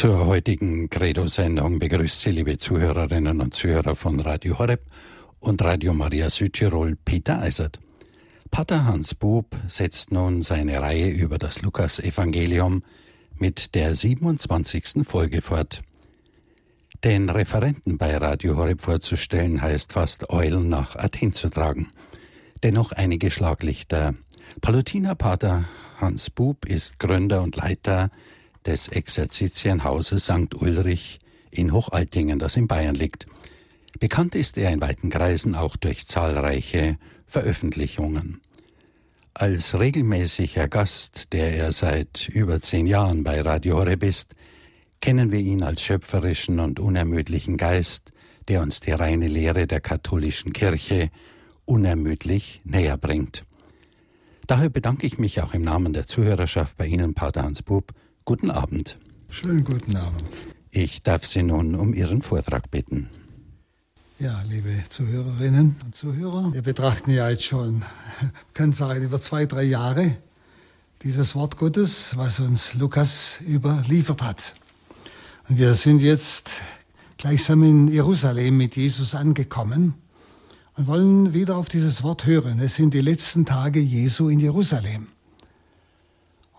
Zur 0.00 0.24
heutigen 0.24 0.88
Credo-Sendung 0.88 1.78
begrüßt 1.78 2.22
Sie, 2.22 2.30
liebe 2.30 2.56
Zuhörerinnen 2.56 3.38
und 3.42 3.52
Zuhörer 3.52 3.94
von 3.94 4.18
Radio 4.18 4.58
Horeb 4.58 4.80
und 5.40 5.62
Radio 5.62 5.92
Maria 5.92 6.30
Südtirol, 6.30 6.96
Peter 6.96 7.42
Eisert. 7.42 7.80
Pater 8.50 8.86
Hans 8.86 9.14
Bub 9.14 9.54
setzt 9.66 10.10
nun 10.10 10.40
seine 10.40 10.80
Reihe 10.80 11.10
über 11.10 11.36
das 11.36 11.60
Lukas-Evangelium 11.60 12.82
mit 13.36 13.74
der 13.74 13.94
27. 13.94 15.06
Folge 15.06 15.42
fort. 15.42 15.82
Den 17.04 17.28
Referenten 17.28 17.98
bei 17.98 18.16
Radio 18.16 18.56
Horeb 18.56 18.80
vorzustellen 18.80 19.60
heißt 19.60 19.92
fast 19.92 20.30
Eulen 20.30 20.70
nach 20.70 20.96
Athen 20.96 21.34
zu 21.34 21.50
tragen. 21.50 21.88
Dennoch 22.62 22.92
einige 22.92 23.30
Schlaglichter. 23.30 24.14
Palutinerpater 24.62 25.66
Hans 25.98 26.30
Bub 26.30 26.64
ist 26.64 26.98
Gründer 26.98 27.42
und 27.42 27.56
Leiter 27.56 28.10
des 28.66 28.88
Exerzitienhauses 28.88 30.24
St. 30.24 30.54
Ulrich 30.54 31.20
in 31.50 31.72
Hochaltingen, 31.72 32.38
das 32.38 32.56
in 32.56 32.68
Bayern 32.68 32.94
liegt. 32.94 33.26
Bekannt 33.98 34.34
ist 34.34 34.56
er 34.56 34.70
in 34.70 34.80
weiten 34.80 35.10
Kreisen 35.10 35.54
auch 35.54 35.76
durch 35.76 36.06
zahlreiche 36.06 36.98
Veröffentlichungen. 37.26 38.40
Als 39.34 39.78
regelmäßiger 39.78 40.68
Gast, 40.68 41.32
der 41.32 41.54
er 41.54 41.72
seit 41.72 42.28
über 42.28 42.60
zehn 42.60 42.86
Jahren 42.86 43.22
bei 43.24 43.40
Radio 43.40 43.76
Horeb 43.76 44.02
ist, 44.02 44.34
kennen 45.00 45.32
wir 45.32 45.40
ihn 45.40 45.62
als 45.62 45.82
schöpferischen 45.82 46.60
und 46.60 46.80
unermüdlichen 46.80 47.56
Geist, 47.56 48.12
der 48.48 48.62
uns 48.62 48.80
die 48.80 48.92
reine 48.92 49.28
Lehre 49.28 49.66
der 49.66 49.80
katholischen 49.80 50.52
Kirche 50.52 51.10
unermüdlich 51.64 52.60
näher 52.64 52.96
bringt. 52.96 53.44
Daher 54.46 54.68
bedanke 54.68 55.06
ich 55.06 55.18
mich 55.18 55.40
auch 55.40 55.54
im 55.54 55.62
Namen 55.62 55.92
der 55.92 56.06
Zuhörerschaft 56.06 56.76
bei 56.76 56.86
Ihnen, 56.86 57.14
Pater 57.14 57.44
Hans 57.44 57.62
Bub, 57.62 57.92
Guten 58.24 58.50
Abend. 58.50 58.98
Schönen 59.30 59.64
guten 59.64 59.96
Abend. 59.96 60.24
Ich 60.70 61.00
darf 61.02 61.24
Sie 61.24 61.42
nun 61.42 61.74
um 61.74 61.94
Ihren 61.94 62.22
Vortrag 62.22 62.70
bitten. 62.70 63.08
Ja, 64.18 64.42
liebe 64.48 64.70
Zuhörerinnen 64.88 65.76
und 65.82 65.94
Zuhörer, 65.94 66.52
wir 66.52 66.62
betrachten 66.62 67.10
ja 67.10 67.30
jetzt 67.30 67.44
schon, 67.44 67.82
können 68.54 68.72
sagen, 68.72 69.02
über 69.02 69.20
zwei, 69.20 69.46
drei 69.46 69.62
Jahre 69.62 70.16
dieses 71.02 71.34
Wort 71.34 71.56
Gottes, 71.56 72.16
was 72.16 72.38
uns 72.40 72.74
Lukas 72.74 73.40
überliefert 73.48 74.22
hat. 74.22 74.54
Und 75.48 75.58
wir 75.58 75.74
sind 75.74 76.02
jetzt 76.02 76.50
gleichsam 77.16 77.62
in 77.62 77.88
Jerusalem 77.88 78.58
mit 78.58 78.76
Jesus 78.76 79.14
angekommen 79.14 79.94
und 80.76 80.86
wollen 80.86 81.32
wieder 81.32 81.56
auf 81.56 81.68
dieses 81.68 82.02
Wort 82.02 82.26
hören. 82.26 82.60
Es 82.60 82.74
sind 82.74 82.92
die 82.92 83.00
letzten 83.00 83.46
Tage 83.46 83.80
Jesu 83.80 84.28
in 84.28 84.40
Jerusalem. 84.40 85.08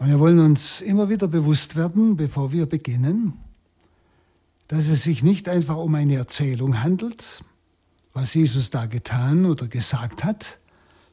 Und 0.01 0.09
wir 0.09 0.19
wollen 0.19 0.39
uns 0.39 0.81
immer 0.81 1.09
wieder 1.09 1.27
bewusst 1.27 1.75
werden, 1.75 2.17
bevor 2.17 2.51
wir 2.51 2.65
beginnen, 2.65 3.33
dass 4.67 4.87
es 4.87 5.03
sich 5.03 5.21
nicht 5.21 5.47
einfach 5.47 5.77
um 5.77 5.93
eine 5.93 6.15
Erzählung 6.15 6.81
handelt, 6.81 7.43
was 8.11 8.33
Jesus 8.33 8.71
da 8.71 8.87
getan 8.87 9.45
oder 9.45 9.67
gesagt 9.67 10.23
hat, 10.23 10.57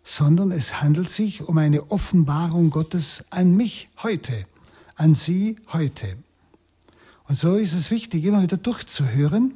sondern 0.05 0.53
es 0.53 0.81
handelt 0.81 1.11
sich 1.11 1.43
um 1.47 1.59
eine 1.59 1.91
Offenbarung 1.91 2.71
Gottes 2.71 3.27
an 3.29 3.55
mich 3.55 3.91
heute, 4.03 4.47
an 4.97 5.13
Sie 5.13 5.57
heute. 5.71 6.17
Und 7.29 7.37
so 7.37 7.57
ist 7.57 7.75
es 7.75 7.91
wichtig, 7.91 8.25
immer 8.25 8.41
wieder 8.41 8.57
durchzuhören, 8.57 9.53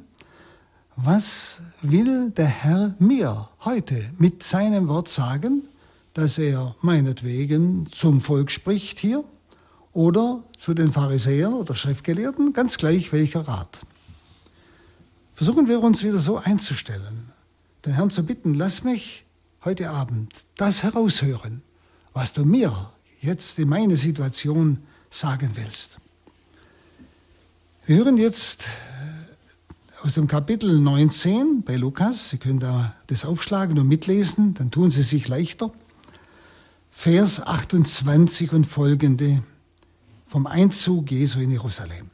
was 0.95 1.59
will 1.81 2.29
der 2.29 2.45
Herr 2.45 2.93
mir 2.99 3.49
heute 3.65 4.11
mit 4.19 4.43
seinem 4.43 4.87
Wort 4.87 5.09
sagen 5.09 5.63
dass 6.13 6.37
er 6.37 6.75
meinetwegen 6.81 7.87
zum 7.91 8.21
Volk 8.21 8.51
spricht 8.51 8.99
hier 8.99 9.23
oder 9.91 10.43
zu 10.57 10.73
den 10.73 10.91
Pharisäern 10.91 11.53
oder 11.53 11.75
Schriftgelehrten, 11.75 12.53
ganz 12.53 12.77
gleich 12.77 13.11
welcher 13.11 13.47
Rat. 13.47 13.85
Versuchen 15.35 15.67
wir 15.67 15.81
uns 15.81 16.03
wieder 16.03 16.19
so 16.19 16.37
einzustellen, 16.37 17.31
den 17.85 17.93
Herrn 17.93 18.11
zu 18.11 18.25
bitten, 18.25 18.53
lass 18.53 18.83
mich 18.83 19.25
heute 19.63 19.89
Abend 19.89 20.33
das 20.57 20.83
heraushören, 20.83 21.61
was 22.13 22.33
du 22.33 22.45
mir 22.45 22.91
jetzt 23.21 23.57
in 23.57 23.69
meine 23.69 23.97
Situation 23.97 24.79
sagen 25.09 25.51
willst. 25.55 25.99
Wir 27.85 27.97
hören 27.97 28.17
jetzt 28.17 28.63
äh, 28.63 30.05
aus 30.05 30.13
dem 30.13 30.27
Kapitel 30.27 30.79
19 30.79 31.63
bei 31.63 31.75
Lukas. 31.75 32.29
Sie 32.29 32.37
können 32.37 32.59
da 32.59 32.95
das 33.07 33.25
aufschlagen 33.25 33.77
und 33.79 33.87
mitlesen, 33.87 34.53
dann 34.53 34.71
tun 34.71 34.89
Sie 34.89 35.03
sich 35.03 35.27
leichter. 35.27 35.71
Vers 36.95 37.41
28 37.41 38.53
und 38.53 38.65
folgende 38.65 39.43
vom 40.27 40.47
Einzug 40.47 41.11
Jesu 41.11 41.39
in 41.39 41.51
Jerusalem. 41.51 42.09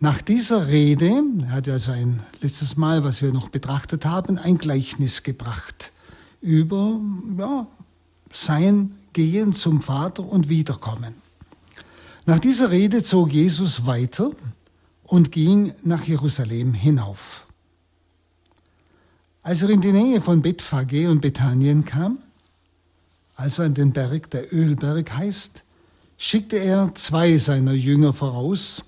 Nach 0.00 0.22
dieser 0.22 0.68
Rede, 0.68 1.22
er 1.42 1.50
hat 1.50 1.68
also 1.68 1.92
ein 1.92 2.22
letztes 2.40 2.78
Mal, 2.78 3.04
was 3.04 3.20
wir 3.20 3.30
noch 3.32 3.50
betrachtet 3.50 4.06
haben, 4.06 4.38
ein 4.38 4.56
Gleichnis 4.56 5.22
gebracht 5.22 5.92
über 6.40 6.98
ja, 7.38 7.66
sein 8.32 8.94
Gehen 9.12 9.52
zum 9.52 9.82
Vater 9.82 10.24
und 10.24 10.48
Wiederkommen. 10.48 11.14
Nach 12.24 12.38
dieser 12.38 12.70
Rede 12.70 13.02
zog 13.02 13.34
Jesus 13.34 13.84
weiter 13.84 14.30
und 15.02 15.30
ging 15.30 15.74
nach 15.82 16.04
Jerusalem 16.04 16.72
hinauf. 16.72 17.46
Als 19.42 19.60
er 19.60 19.68
in 19.68 19.82
die 19.82 19.92
Nähe 19.92 20.22
von 20.22 20.40
Bethphage 20.40 21.10
und 21.10 21.20
Bethanien 21.20 21.84
kam, 21.84 22.18
als 23.36 23.58
er 23.58 23.66
an 23.66 23.74
den 23.74 23.92
Berg, 23.92 24.30
der 24.30 24.52
Ölberg 24.52 25.12
heißt, 25.12 25.64
schickte 26.16 26.56
er 26.56 26.94
zwei 26.94 27.38
seiner 27.38 27.72
Jünger 27.72 28.12
voraus 28.12 28.84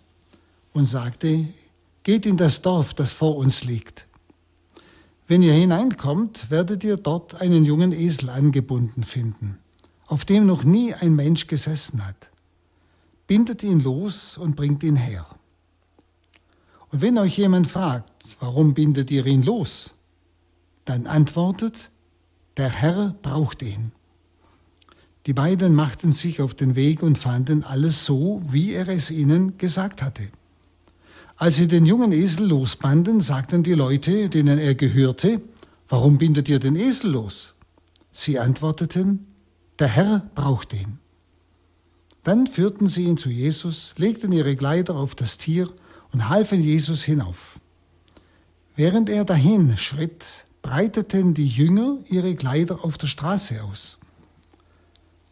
und 0.72 0.86
sagte, 0.86 1.48
geht 2.04 2.26
in 2.26 2.36
das 2.36 2.62
Dorf, 2.62 2.94
das 2.94 3.12
vor 3.12 3.36
uns 3.36 3.64
liegt. 3.64 4.06
Wenn 5.26 5.42
ihr 5.42 5.54
hineinkommt, 5.54 6.50
werdet 6.50 6.84
ihr 6.84 6.96
dort 6.96 7.40
einen 7.40 7.64
jungen 7.64 7.92
Esel 7.92 8.30
angebunden 8.30 9.02
finden, 9.02 9.58
auf 10.06 10.24
dem 10.24 10.46
noch 10.46 10.62
nie 10.62 10.94
ein 10.94 11.16
Mensch 11.16 11.48
gesessen 11.48 12.06
hat. 12.06 12.30
Bindet 13.26 13.64
ihn 13.64 13.80
los 13.80 14.38
und 14.38 14.54
bringt 14.54 14.84
ihn 14.84 14.94
her. 14.94 15.26
Und 16.92 17.02
wenn 17.02 17.18
euch 17.18 17.36
jemand 17.36 17.66
fragt, 17.66 18.12
warum 18.38 18.74
bindet 18.74 19.10
ihr 19.10 19.26
ihn 19.26 19.42
los, 19.42 19.94
dann 20.84 21.08
antwortet, 21.08 21.90
der 22.56 22.70
Herr 22.70 23.16
braucht 23.22 23.62
ihn. 23.62 23.90
Die 25.26 25.32
beiden 25.32 25.74
machten 25.74 26.12
sich 26.12 26.40
auf 26.40 26.54
den 26.54 26.76
Weg 26.76 27.02
und 27.02 27.18
fanden 27.18 27.64
alles 27.64 28.04
so, 28.04 28.42
wie 28.48 28.72
er 28.72 28.86
es 28.86 29.10
ihnen 29.10 29.58
gesagt 29.58 30.00
hatte. 30.00 30.28
Als 31.36 31.56
sie 31.56 31.66
den 31.66 31.84
jungen 31.84 32.12
Esel 32.12 32.46
losbanden, 32.46 33.20
sagten 33.20 33.64
die 33.64 33.72
Leute, 33.72 34.28
denen 34.28 34.58
er 34.58 34.76
gehörte, 34.76 35.42
warum 35.88 36.18
bindet 36.18 36.48
ihr 36.48 36.60
den 36.60 36.76
Esel 36.76 37.10
los? 37.10 37.54
Sie 38.12 38.38
antworteten, 38.38 39.26
der 39.80 39.88
Herr 39.88 40.30
braucht 40.36 40.72
ihn. 40.72 40.98
Dann 42.22 42.46
führten 42.46 42.86
sie 42.86 43.04
ihn 43.04 43.16
zu 43.16 43.28
Jesus, 43.28 43.94
legten 43.96 44.30
ihre 44.30 44.54
Kleider 44.54 44.94
auf 44.94 45.16
das 45.16 45.38
Tier 45.38 45.68
und 46.12 46.28
halfen 46.28 46.62
Jesus 46.62 47.02
hinauf. 47.02 47.58
Während 48.76 49.10
er 49.10 49.24
dahin 49.24 49.76
schritt, 49.76 50.46
breiteten 50.62 51.34
die 51.34 51.48
Jünger 51.48 51.98
ihre 52.08 52.36
Kleider 52.36 52.84
auf 52.84 52.96
der 52.96 53.08
Straße 53.08 53.62
aus. 53.64 53.98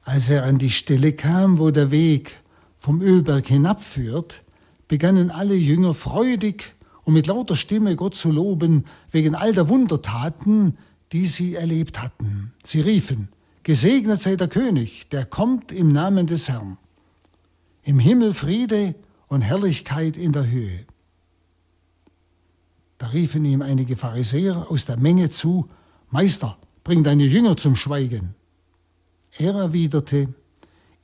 Als 0.05 0.29
er 0.29 0.45
an 0.45 0.59
die 0.59 0.71
Stelle 0.71 1.13
kam, 1.13 1.59
wo 1.59 1.71
der 1.71 1.91
Weg 1.91 2.39
vom 2.79 3.01
Ölberg 3.01 3.47
hinabführt, 3.47 4.45
begannen 4.87 5.31
alle 5.31 5.55
Jünger 5.55 5.95
freudig 5.95 6.75
und 7.05 7.15
mit 7.15 7.27
lauter 7.27 7.57
Stimme 7.57 7.97
Gott 7.97 8.15
zu 8.15 8.31
loben 8.31 8.85
wegen 9.11 9.35
all 9.35 9.55
der 9.55 9.69
Wundertaten, 9.69 10.77
die 11.13 11.27
sie 11.27 11.55
erlebt 11.55 12.03
hatten. 12.03 12.53
Sie 12.65 12.81
riefen, 12.81 13.29
Gesegnet 13.63 14.21
sei 14.21 14.37
der 14.37 14.49
König, 14.49 15.09
der 15.09 15.25
kommt 15.25 15.73
im 15.73 15.91
Namen 15.91 16.27
des 16.27 16.51
Herrn. 16.51 16.77
Im 17.83 17.99
Himmel 17.99 18.35
Friede 18.35 18.95
und 19.29 19.41
Herrlichkeit 19.41 20.19
in 20.19 20.33
der 20.33 20.47
Höhe. 20.47 20.85
Da 22.99 23.07
riefen 23.07 23.43
ihm 23.47 23.63
einige 23.63 23.97
Pharisäer 23.97 24.71
aus 24.71 24.85
der 24.85 24.99
Menge 24.99 25.31
zu, 25.31 25.71
Meister, 26.11 26.59
bring 26.85 27.05
deine 27.05 27.25
Jünger 27.25 27.57
zum 27.57 27.75
Schweigen. 27.75 28.35
Er 29.39 29.55
erwiderte, 29.55 30.29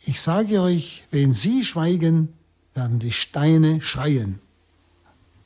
ich 0.04 0.20
sage 0.20 0.62
euch, 0.62 1.04
wenn 1.10 1.32
sie 1.32 1.64
schweigen, 1.64 2.28
werden 2.74 3.00
die 3.00 3.12
Steine 3.12 3.82
schreien. 3.82 4.38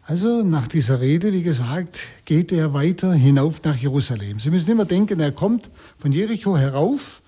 Also 0.02 0.42
nach 0.42 0.69
dieser 0.69 1.00
Rede, 1.00 1.32
wie 1.32 1.42
gesagt, 1.42 1.98
geht 2.26 2.52
er 2.52 2.75
weiter 2.75 3.14
hinauf 3.14 3.62
nach 3.62 3.76
Jerusalem. 3.76 4.38
Sie 4.38 4.50
müssen 4.50 4.70
immer 4.70 4.84
denken, 4.84 5.19
er 5.19 5.32
kommt 5.32 5.70
von 5.98 6.12
Jericho 6.12 6.58
herauf. 6.58 7.22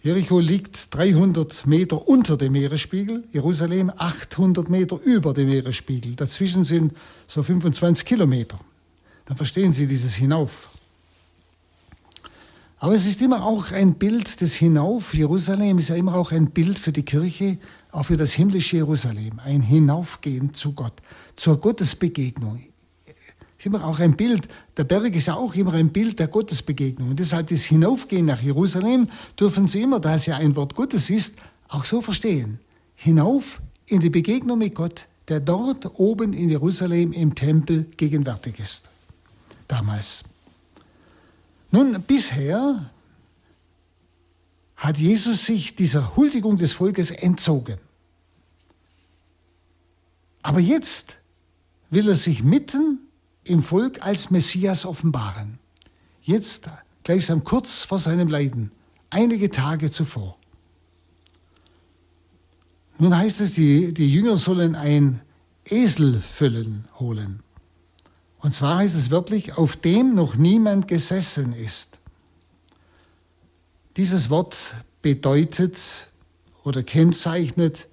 Jericho 0.00 0.38
liegt 0.38 0.94
300 0.94 1.66
Meter 1.66 2.08
unter 2.08 2.38
dem 2.38 2.52
Meeresspiegel, 2.52 3.24
Jerusalem 3.32 3.92
800 3.94 4.70
Meter 4.70 4.98
über 4.98 5.34
dem 5.34 5.48
Meeresspiegel. 5.48 6.16
Dazwischen 6.16 6.64
sind 6.64 6.94
so 7.26 7.42
25 7.42 8.06
Kilometer. 8.06 8.58
Dann 9.26 9.36
verstehen 9.36 9.74
Sie 9.74 9.86
dieses 9.86 10.14
Hinauf. 10.14 10.70
Aber 12.84 12.94
es 12.94 13.06
ist 13.06 13.22
immer 13.22 13.46
auch 13.46 13.72
ein 13.72 13.94
Bild 13.94 14.42
des 14.42 14.52
Hinauf. 14.52 15.14
Jerusalem 15.14 15.78
ist 15.78 15.88
ja 15.88 15.94
immer 15.94 16.16
auch 16.16 16.32
ein 16.32 16.50
Bild 16.50 16.78
für 16.78 16.92
die 16.92 17.02
Kirche 17.02 17.56
auch 17.92 18.04
für 18.04 18.18
das 18.18 18.34
himmlische 18.34 18.76
Jerusalem, 18.76 19.40
ein 19.42 19.62
Hinaufgehen 19.62 20.52
zu 20.52 20.74
Gott, 20.74 20.92
zur 21.34 21.58
Gottesbegegnung. 21.58 22.60
Ist 23.56 23.64
immer 23.64 23.86
auch 23.86 24.00
ein 24.00 24.18
Bild, 24.18 24.48
der 24.76 24.84
Berg 24.84 25.16
ist 25.16 25.28
ja 25.28 25.34
auch 25.34 25.54
immer 25.54 25.72
ein 25.72 25.94
Bild 25.94 26.18
der 26.18 26.28
Gottesbegegnung. 26.28 27.08
Und 27.08 27.20
deshalb 27.20 27.48
das 27.48 27.62
Hinaufgehen 27.62 28.26
nach 28.26 28.42
Jerusalem 28.42 29.08
dürfen 29.40 29.66
Sie 29.66 29.80
immer, 29.80 29.98
da 29.98 30.16
es 30.16 30.26
ja 30.26 30.36
ein 30.36 30.54
Wort 30.54 30.74
Gottes 30.74 31.08
ist, 31.08 31.36
auch 31.68 31.86
so 31.86 32.02
verstehen. 32.02 32.58
Hinauf 32.96 33.62
in 33.86 34.00
die 34.00 34.10
Begegnung 34.10 34.58
mit 34.58 34.74
Gott, 34.74 35.08
der 35.28 35.40
dort 35.40 35.98
oben 35.98 36.34
in 36.34 36.50
Jerusalem 36.50 37.12
im 37.12 37.34
Tempel 37.34 37.86
gegenwärtig 37.96 38.58
ist. 38.58 38.90
Damals. 39.68 40.22
Nun, 41.74 42.04
bisher 42.06 42.88
hat 44.76 44.96
Jesus 44.96 45.44
sich 45.44 45.74
dieser 45.74 46.14
Huldigung 46.14 46.56
des 46.56 46.72
Volkes 46.72 47.10
entzogen. 47.10 47.78
Aber 50.42 50.60
jetzt 50.60 51.18
will 51.90 52.08
er 52.08 52.14
sich 52.14 52.44
mitten 52.44 53.00
im 53.42 53.64
Volk 53.64 54.06
als 54.06 54.30
Messias 54.30 54.86
offenbaren. 54.86 55.58
Jetzt, 56.22 56.70
gleichsam 57.02 57.42
kurz 57.42 57.82
vor 57.82 57.98
seinem 57.98 58.28
Leiden, 58.28 58.70
einige 59.10 59.50
Tage 59.50 59.90
zuvor. 59.90 60.38
Nun 62.98 63.16
heißt 63.16 63.40
es, 63.40 63.54
die, 63.54 63.92
die 63.92 64.14
Jünger 64.14 64.36
sollen 64.36 64.76
ein 64.76 65.22
Eselfüllen 65.64 66.86
holen. 67.00 67.42
Und 68.44 68.52
zwar 68.52 68.76
heißt 68.76 68.94
es 68.94 69.08
wirklich, 69.08 69.56
auf 69.56 69.74
dem 69.74 70.14
noch 70.14 70.36
niemand 70.36 70.86
gesessen 70.86 71.54
ist. 71.54 71.98
Dieses 73.96 74.28
Wort 74.28 74.74
bedeutet 75.00 76.10
oder 76.62 76.82
kennzeichnet 76.82 77.88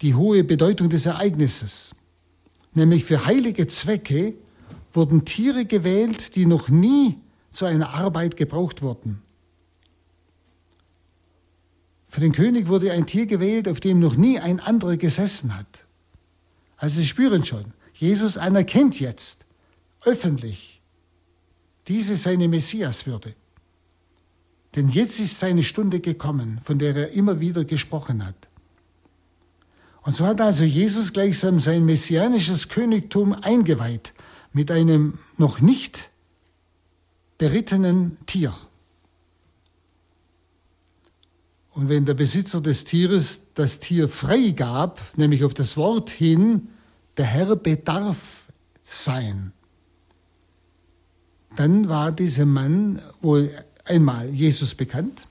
die 0.00 0.14
hohe 0.14 0.44
Bedeutung 0.44 0.88
des 0.88 1.04
Ereignisses. 1.04 1.94
Nämlich 2.72 3.04
für 3.04 3.26
heilige 3.26 3.66
Zwecke 3.66 4.32
wurden 4.94 5.26
Tiere 5.26 5.66
gewählt, 5.66 6.36
die 6.36 6.46
noch 6.46 6.70
nie 6.70 7.18
zu 7.50 7.66
einer 7.66 7.90
Arbeit 7.90 8.38
gebraucht 8.38 8.80
wurden. 8.80 9.20
Für 12.08 12.20
den 12.20 12.32
König 12.32 12.68
wurde 12.68 12.92
ein 12.92 13.06
Tier 13.06 13.26
gewählt, 13.26 13.68
auf 13.68 13.80
dem 13.80 14.00
noch 14.00 14.16
nie 14.16 14.40
ein 14.40 14.58
anderer 14.58 14.96
gesessen 14.96 15.54
hat. 15.54 15.84
Also 16.78 16.96
Sie 17.00 17.06
spüren 17.06 17.44
schon, 17.44 17.74
Jesus 17.94 18.36
anerkennt 18.36 19.00
jetzt 19.00 19.44
öffentlich 20.04 20.82
diese 21.88 22.16
seine 22.16 22.48
Messiaswürde. 22.48 23.34
Denn 24.74 24.88
jetzt 24.88 25.20
ist 25.20 25.38
seine 25.38 25.62
Stunde 25.62 26.00
gekommen, 26.00 26.60
von 26.64 26.78
der 26.78 26.96
er 26.96 27.10
immer 27.10 27.40
wieder 27.40 27.64
gesprochen 27.64 28.26
hat. 28.26 28.34
Und 30.02 30.16
so 30.16 30.26
hat 30.26 30.40
also 30.40 30.64
Jesus 30.64 31.12
gleichsam 31.12 31.60
sein 31.60 31.84
messianisches 31.84 32.68
Königtum 32.68 33.32
eingeweiht 33.32 34.12
mit 34.52 34.70
einem 34.70 35.18
noch 35.38 35.60
nicht 35.60 36.10
berittenen 37.38 38.18
Tier. 38.26 38.54
Und 41.70 41.88
wenn 41.88 42.04
der 42.04 42.14
Besitzer 42.14 42.60
des 42.60 42.84
Tieres 42.84 43.40
das 43.54 43.80
Tier 43.80 44.08
freigab, 44.08 45.00
nämlich 45.16 45.44
auf 45.44 45.54
das 45.54 45.76
Wort 45.76 46.10
hin, 46.10 46.68
der 47.16 47.26
Herr 47.26 47.56
bedarf 47.56 48.44
sein, 48.84 49.52
dann 51.56 51.88
war 51.88 52.10
dieser 52.12 52.46
Mann 52.46 53.00
wohl 53.20 53.50
einmal 53.84 54.28
Jesus 54.30 54.74
bekannt, 54.74 55.26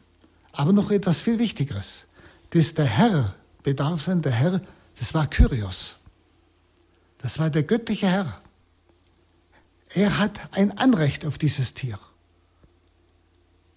aber 0.52 0.72
noch 0.72 0.92
etwas 0.92 1.22
viel 1.22 1.40
Wichtigeres, 1.40 2.06
dass 2.52 2.74
der 2.74 2.86
Herr 2.86 3.36
bedarf 3.64 4.02
sein, 4.02 4.22
der 4.22 4.32
Herr, 4.32 4.62
das 5.00 5.14
war 5.14 5.28
Kyrios. 5.28 5.98
Das 7.18 7.40
war 7.40 7.50
der 7.50 7.64
göttliche 7.64 8.08
Herr. 8.08 8.42
Er 9.94 10.18
hat 10.18 10.42
ein 10.52 10.78
Anrecht 10.78 11.26
auf 11.26 11.38
dieses 11.38 11.74
Tier. 11.74 12.00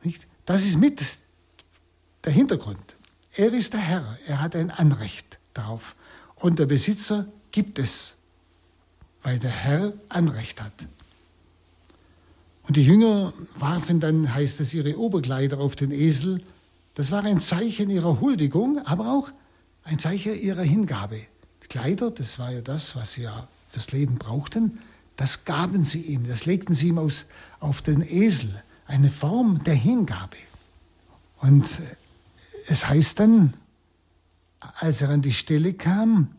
Nicht? 0.03 0.27
Das 0.45 0.65
ist 0.65 0.79
mit 0.79 1.03
der 2.25 2.33
Hintergrund. 2.33 2.97
Er 3.35 3.53
ist 3.53 3.73
der 3.73 3.81
Herr, 3.81 4.19
er 4.27 4.41
hat 4.41 4.57
ein 4.57 4.71
Anrecht 4.71 5.39
darauf. 5.55 5.95
Und 6.37 6.59
der 6.59 6.67
Besitzer 6.67 7.27
gibt 7.53 7.79
es, 7.79 8.15
weil 9.23 9.39
der 9.39 9.51
Herr 9.51 9.93
Anrecht 10.09 10.63
hat. 10.63 10.73
Und 12.67 12.77
die 12.77 12.85
Jünger 12.85 13.33
warfen 13.57 14.01
dann, 14.01 14.35
heißt 14.35 14.61
es, 14.61 14.75
ihre 14.75 14.99
Oberkleider 14.99 15.59
auf 15.59 15.77
den 15.77 15.93
Esel. 15.93 16.43
Das 16.95 17.11
war 17.11 17.23
ein 17.23 17.41
Zeichen 17.41 17.91
ihrer 17.91 18.21
Huldigung, 18.21 18.85
aber 18.85 19.13
auch 19.13 19.31
ein 19.85 19.99
Zeichen 19.99 20.35
ihrer 20.35 20.63
Hingabe. 20.63 21.23
Die 21.63 21.69
Kleider, 21.69 22.11
das 22.11 22.39
war 22.39 22.51
ja 22.51 22.61
das, 22.61 22.97
was 22.97 23.13
sie 23.15 23.23
ja 23.23 23.47
fürs 23.71 23.93
Leben 23.93 24.17
brauchten, 24.17 24.79
das 25.17 25.45
gaben 25.45 25.85
sie 25.85 26.03
ihm, 26.03 26.27
das 26.29 26.45
legten 26.45 26.75
sie 26.75 26.89
ihm 26.89 26.99
aus, 26.99 27.27
auf 27.61 27.83
den 27.83 28.03
Esel, 28.03 28.63
eine 28.87 29.11
Form 29.11 29.65
der 29.65 29.75
Hingabe. 29.75 30.37
Und 31.39 31.67
es 32.69 32.89
heißt 32.89 33.19
dann, 33.21 33.55
als 34.61 35.03
er 35.03 35.11
an 35.11 35.23
die 35.23 35.33
Stelle 35.33 35.73
kam, 35.73 36.36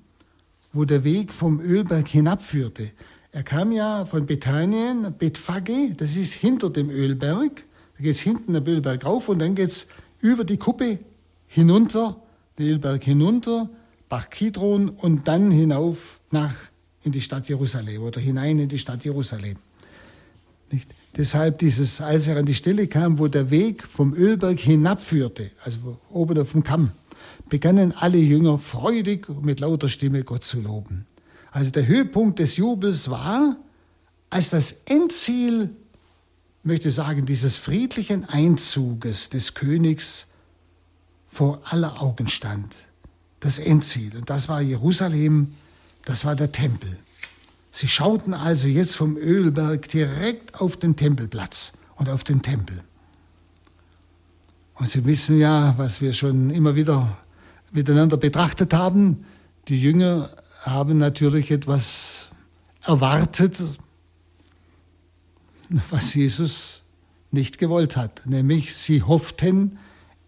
wo 0.73 0.85
der 0.85 1.03
Weg 1.03 1.33
vom 1.33 1.59
Ölberg 1.59 2.07
hinabführte, 2.07 2.91
er 3.31 3.43
kam 3.43 3.71
ja 3.71 4.05
von 4.05 4.25
Bethanien, 4.25 5.13
Bethphage, 5.17 5.93
das 5.95 6.15
ist 6.15 6.33
hinter 6.33 6.69
dem 6.69 6.89
Ölberg. 6.89 7.63
Da 7.97 8.03
geht 8.03 8.15
es 8.15 8.19
hinten 8.19 8.53
den 8.53 8.65
Ölberg 8.65 9.05
rauf 9.05 9.29
und 9.29 9.39
dann 9.39 9.53
geht 9.53 9.69
es 9.69 9.87
über 10.21 10.43
die 10.43 10.57
Kuppe 10.57 10.99
hinunter, 11.45 12.15
den 12.57 12.67
Ölberg 12.67 13.03
hinunter, 13.03 13.69
Bach 14.09 14.29
Kidron 14.29 14.89
und 14.89 15.27
dann 15.27 15.51
hinauf 15.51 16.19
nach 16.31 16.55
in 17.03 17.11
die 17.11 17.21
Stadt 17.21 17.47
Jerusalem 17.47 18.01
oder 18.01 18.19
hinein 18.19 18.59
in 18.59 18.69
die 18.69 18.79
Stadt 18.79 19.05
Jerusalem. 19.05 19.57
Nicht? 20.71 20.89
Deshalb 21.15 21.59
dieses, 21.59 22.01
als 22.01 22.27
er 22.27 22.37
an 22.37 22.45
die 22.45 22.53
Stelle 22.53 22.87
kam, 22.87 23.19
wo 23.19 23.27
der 23.27 23.51
Weg 23.51 23.83
vom 23.83 24.13
Ölberg 24.13 24.59
hinabführte, 24.59 25.51
also 25.63 25.99
oben 26.09 26.39
auf 26.39 26.53
dem 26.53 26.63
Kamm, 26.63 26.91
begannen 27.49 27.93
alle 27.93 28.17
Jünger 28.17 28.57
freudig 28.57 29.27
mit 29.41 29.59
lauter 29.59 29.89
Stimme 29.89 30.23
Gott 30.23 30.43
zu 30.43 30.61
loben. 30.61 31.05
Also 31.51 31.71
der 31.71 31.87
Höhepunkt 31.87 32.39
des 32.39 32.57
Jubels 32.57 33.09
war, 33.09 33.57
als 34.29 34.49
das 34.49 34.75
Endziel, 34.85 35.71
möchte 36.63 36.91
sagen, 36.91 37.25
dieses 37.25 37.55
friedlichen 37.55 38.25
Einzuges 38.25 39.29
des 39.29 39.53
Königs 39.53 40.27
vor 41.29 41.61
aller 41.63 42.01
Augen 42.01 42.27
stand. 42.27 42.75
Das 43.39 43.57
Endziel. 43.57 44.17
Und 44.17 44.29
das 44.29 44.49
war 44.49 44.61
Jerusalem, 44.61 45.53
das 46.03 46.25
war 46.25 46.35
der 46.35 46.51
Tempel. 46.51 46.97
Sie 47.71 47.87
schauten 47.87 48.33
also 48.33 48.67
jetzt 48.67 48.95
vom 48.95 49.17
Ölberg 49.17 49.87
direkt 49.89 50.59
auf 50.59 50.77
den 50.77 50.95
Tempelplatz 50.95 51.73
und 51.95 52.09
auf 52.09 52.23
den 52.23 52.41
Tempel. 52.41 52.83
Und 54.79 54.89
Sie 54.89 55.05
wissen 55.05 55.39
ja, 55.39 55.73
was 55.77 56.01
wir 56.01 56.13
schon 56.13 56.49
immer 56.49 56.75
wieder 56.75 57.17
miteinander 57.71 58.17
betrachtet 58.17 58.73
haben, 58.73 59.25
die 59.67 59.81
Jünger 59.81 60.29
haben 60.61 60.97
natürlich 60.97 61.51
etwas 61.51 62.27
erwartet, 62.83 63.57
was 65.89 66.13
Jesus 66.13 66.83
nicht 67.31 67.57
gewollt 67.57 67.97
hat, 67.97 68.25
nämlich 68.25 68.75
sie 68.75 69.03
hofften, 69.03 69.79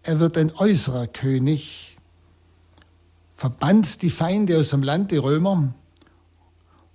er 0.02 0.20
wird 0.20 0.36
ein 0.36 0.52
äußerer 0.54 1.06
König, 1.06 1.96
verbannt 3.36 4.02
die 4.02 4.10
Feinde 4.10 4.58
aus 4.58 4.70
dem 4.70 4.82
Land, 4.82 5.10
die 5.12 5.16
Römer, 5.16 5.72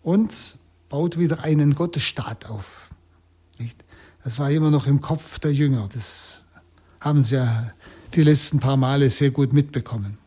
und 0.03 0.57
baut 0.89 1.17
wieder 1.17 1.43
einen 1.43 1.73
Gottesstaat 1.73 2.45
auf. 2.45 2.91
Das 4.23 4.37
war 4.37 4.51
immer 4.51 4.71
noch 4.71 4.85
im 4.87 5.01
Kopf 5.01 5.39
der 5.39 5.53
Jünger. 5.53 5.89
Das 5.91 6.41
haben 7.05 7.21
sie 7.21 7.35
ja 7.35 7.71
die 8.15 8.23
letzten 8.23 8.59
paar 8.59 8.77
Male 8.77 9.11
sehr 9.11 9.29
gut 9.29 9.53
mitbekommen. 9.53 10.17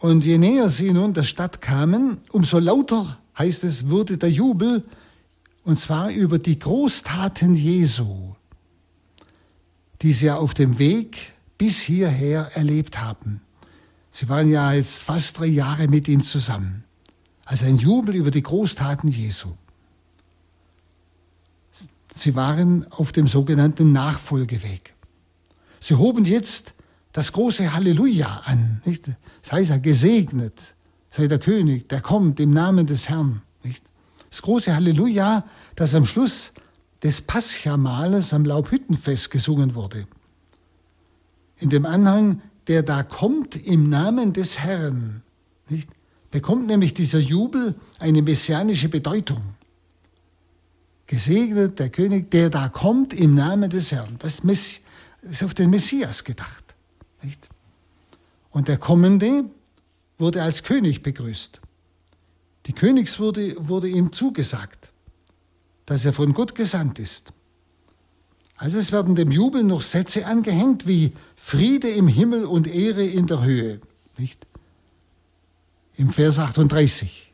Und 0.00 0.24
je 0.24 0.38
näher 0.38 0.70
sie 0.70 0.92
nun 0.92 1.12
der 1.12 1.24
Stadt 1.24 1.60
kamen, 1.60 2.18
umso 2.32 2.58
lauter, 2.58 3.18
heißt 3.38 3.64
es, 3.64 3.88
wurde 3.88 4.16
der 4.16 4.30
Jubel, 4.30 4.84
und 5.62 5.78
zwar 5.78 6.10
über 6.10 6.38
die 6.38 6.58
Großtaten 6.58 7.54
Jesu, 7.54 8.34
die 10.00 10.14
sie 10.14 10.26
ja 10.26 10.36
auf 10.36 10.54
dem 10.54 10.78
Weg 10.78 11.32
bis 11.58 11.80
hierher 11.80 12.50
erlebt 12.54 13.00
haben. 13.00 13.42
Sie 14.10 14.28
waren 14.28 14.50
ja 14.50 14.72
jetzt 14.72 15.02
fast 15.02 15.38
drei 15.38 15.46
Jahre 15.46 15.86
mit 15.88 16.08
ihm 16.08 16.22
zusammen. 16.22 16.84
Also 17.44 17.66
ein 17.66 17.76
Jubel 17.76 18.14
über 18.14 18.30
die 18.30 18.42
Großtaten 18.42 19.10
Jesu. 19.10 19.52
Sie 22.14 22.34
waren 22.34 22.90
auf 22.90 23.12
dem 23.12 23.26
sogenannten 23.26 23.92
Nachfolgeweg. 23.92 24.93
Sie 25.84 25.96
hoben 25.96 26.24
jetzt 26.24 26.72
das 27.12 27.32
große 27.32 27.74
Halleluja 27.74 28.40
an. 28.46 28.80
Nicht? 28.86 29.04
Sei 29.42 29.64
er 29.64 29.78
gesegnet, 29.78 30.74
sei 31.10 31.26
der 31.26 31.38
König, 31.38 31.90
der 31.90 32.00
kommt 32.00 32.40
im 32.40 32.52
Namen 32.54 32.86
des 32.86 33.10
Herrn. 33.10 33.42
Nicht? 33.62 33.82
Das 34.30 34.40
große 34.40 34.74
Halleluja, 34.74 35.44
das 35.76 35.94
am 35.94 36.06
Schluss 36.06 36.54
des 37.02 37.20
Paschamales 37.20 38.32
am 38.32 38.46
Laubhüttenfest 38.46 39.30
gesungen 39.30 39.74
wurde. 39.74 40.06
In 41.58 41.68
dem 41.68 41.84
Anhang 41.84 42.40
der 42.66 42.82
da 42.82 43.02
kommt 43.02 43.54
im 43.54 43.90
Namen 43.90 44.32
des 44.32 44.58
Herrn, 44.58 45.22
nicht? 45.68 45.90
bekommt 46.30 46.66
nämlich 46.66 46.94
dieser 46.94 47.18
Jubel 47.18 47.74
eine 47.98 48.22
messianische 48.22 48.88
Bedeutung. 48.88 49.42
Gesegnet 51.08 51.78
der 51.78 51.90
König, 51.90 52.30
der 52.30 52.48
da 52.48 52.70
kommt 52.70 53.12
im 53.12 53.34
Namen 53.34 53.68
des 53.68 53.92
Herrn. 53.92 54.16
Das 54.20 54.42
ist 55.30 55.42
auf 55.42 55.54
den 55.54 55.70
Messias 55.70 56.24
gedacht. 56.24 56.74
Nicht? 57.22 57.48
Und 58.50 58.68
der 58.68 58.78
Kommende 58.78 59.44
wurde 60.18 60.42
als 60.42 60.62
König 60.62 61.02
begrüßt. 61.02 61.60
Die 62.66 62.72
Königswürde 62.72 63.56
wurde 63.68 63.88
ihm 63.88 64.12
zugesagt, 64.12 64.92
dass 65.86 66.04
er 66.04 66.12
von 66.12 66.32
Gott 66.32 66.54
gesandt 66.54 66.98
ist. 66.98 67.32
Also 68.56 68.78
es 68.78 68.92
werden 68.92 69.16
dem 69.16 69.30
Jubel 69.30 69.64
noch 69.64 69.82
Sätze 69.82 70.26
angehängt 70.26 70.86
wie 70.86 71.12
Friede 71.36 71.90
im 71.90 72.08
Himmel 72.08 72.44
und 72.44 72.66
Ehre 72.66 73.04
in 73.04 73.26
der 73.26 73.42
Höhe. 73.42 73.80
Nicht? 74.16 74.46
Im 75.96 76.12
Vers 76.12 76.38
38. 76.38 77.32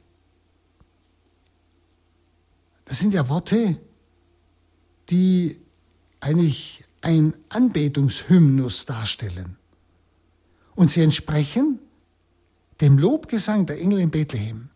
Das 2.86 2.98
sind 2.98 3.14
ja 3.14 3.28
Worte, 3.28 3.76
die 5.10 5.60
eigentlich 6.18 6.84
ein 7.00 7.34
Anbetungshymnus 7.48 8.86
darstellen. 8.86 9.56
Und 10.74 10.90
sie 10.90 11.02
entsprechen 11.02 11.78
dem 12.80 12.98
Lobgesang 12.98 13.66
der 13.66 13.80
Engel 13.80 14.00
in 14.00 14.10
Bethlehem. 14.10 14.70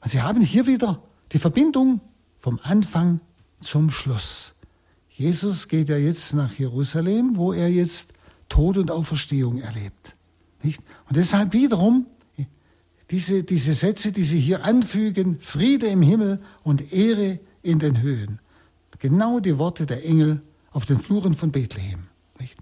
Und 0.00 0.10
sie 0.10 0.22
haben 0.22 0.40
hier 0.40 0.66
wieder 0.66 1.02
die 1.32 1.38
Verbindung 1.38 2.00
vom 2.38 2.58
Anfang 2.62 3.20
zum 3.60 3.90
Schluss. 3.90 4.54
Jesus 5.10 5.68
geht 5.68 5.90
ja 5.90 5.96
jetzt 5.96 6.32
nach 6.32 6.54
Jerusalem, 6.54 7.36
wo 7.36 7.52
er 7.52 7.68
jetzt 7.68 8.12
Tod 8.48 8.78
und 8.78 8.90
Auferstehung 8.90 9.58
erlebt. 9.58 10.16
Nicht? 10.62 10.80
Und 11.08 11.16
deshalb 11.16 11.52
wiederum 11.52 12.06
diese, 13.10 13.42
diese 13.42 13.74
Sätze, 13.74 14.12
die 14.12 14.24
Sie 14.24 14.40
hier 14.40 14.64
anfügen, 14.64 15.38
Friede 15.40 15.86
im 15.88 16.00
Himmel 16.00 16.40
und 16.62 16.92
Ehre 16.92 17.40
in 17.62 17.78
den 17.78 18.00
Höhen. 18.00 18.38
Genau 19.00 19.40
die 19.40 19.58
Worte 19.58 19.86
der 19.86 20.04
Engel 20.04 20.42
auf 20.70 20.86
den 20.86 21.00
Fluren 21.00 21.34
von 21.34 21.52
Bethlehem. 21.52 22.06
Nicht? 22.38 22.56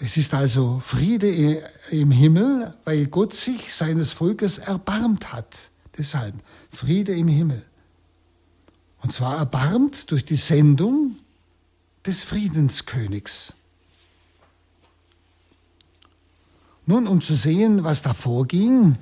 Es 0.00 0.16
ist 0.16 0.34
also 0.34 0.80
Friede 0.84 1.62
im 1.90 2.10
Himmel, 2.10 2.74
weil 2.84 3.06
Gott 3.06 3.34
sich 3.34 3.74
seines 3.74 4.12
Volkes 4.12 4.58
erbarmt 4.58 5.32
hat. 5.32 5.56
Deshalb 5.96 6.34
Friede 6.72 7.12
im 7.12 7.28
Himmel. 7.28 7.64
Und 9.00 9.12
zwar 9.12 9.36
erbarmt 9.36 10.10
durch 10.10 10.24
die 10.24 10.36
Sendung 10.36 11.16
des 12.06 12.24
Friedenskönigs. 12.24 13.52
Nun, 16.86 17.06
um 17.06 17.20
zu 17.20 17.34
sehen, 17.34 17.84
was 17.84 18.02
da 18.02 18.14
vorging, 18.14 18.96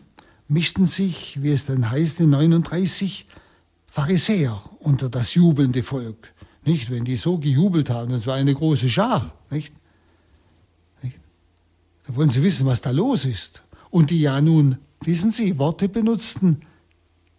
mischten 0.48 0.86
sich, 0.86 1.42
wie 1.42 1.52
es 1.52 1.66
dann 1.66 1.88
heißt, 1.88 2.20
in 2.20 2.30
39 2.30 3.26
Pharisäer 3.86 4.62
unter 4.80 5.08
das 5.08 5.34
jubelnde 5.34 5.82
Volk. 5.82 6.34
Nicht, 6.66 6.90
wenn 6.90 7.04
die 7.04 7.16
so 7.16 7.38
gejubelt 7.38 7.90
haben, 7.90 8.10
das 8.10 8.26
war 8.26 8.34
eine 8.34 8.52
große 8.52 8.90
Schar. 8.90 9.32
Nicht? 9.50 9.72
nicht? 11.00 11.16
Da 12.06 12.16
wollen 12.16 12.28
sie 12.28 12.42
wissen, 12.42 12.66
was 12.66 12.80
da 12.80 12.90
los 12.90 13.24
ist. 13.24 13.62
Und 13.90 14.10
die 14.10 14.20
ja 14.20 14.40
nun, 14.40 14.78
wissen 15.00 15.30
Sie, 15.30 15.58
Worte 15.58 15.88
benutzten, 15.88 16.62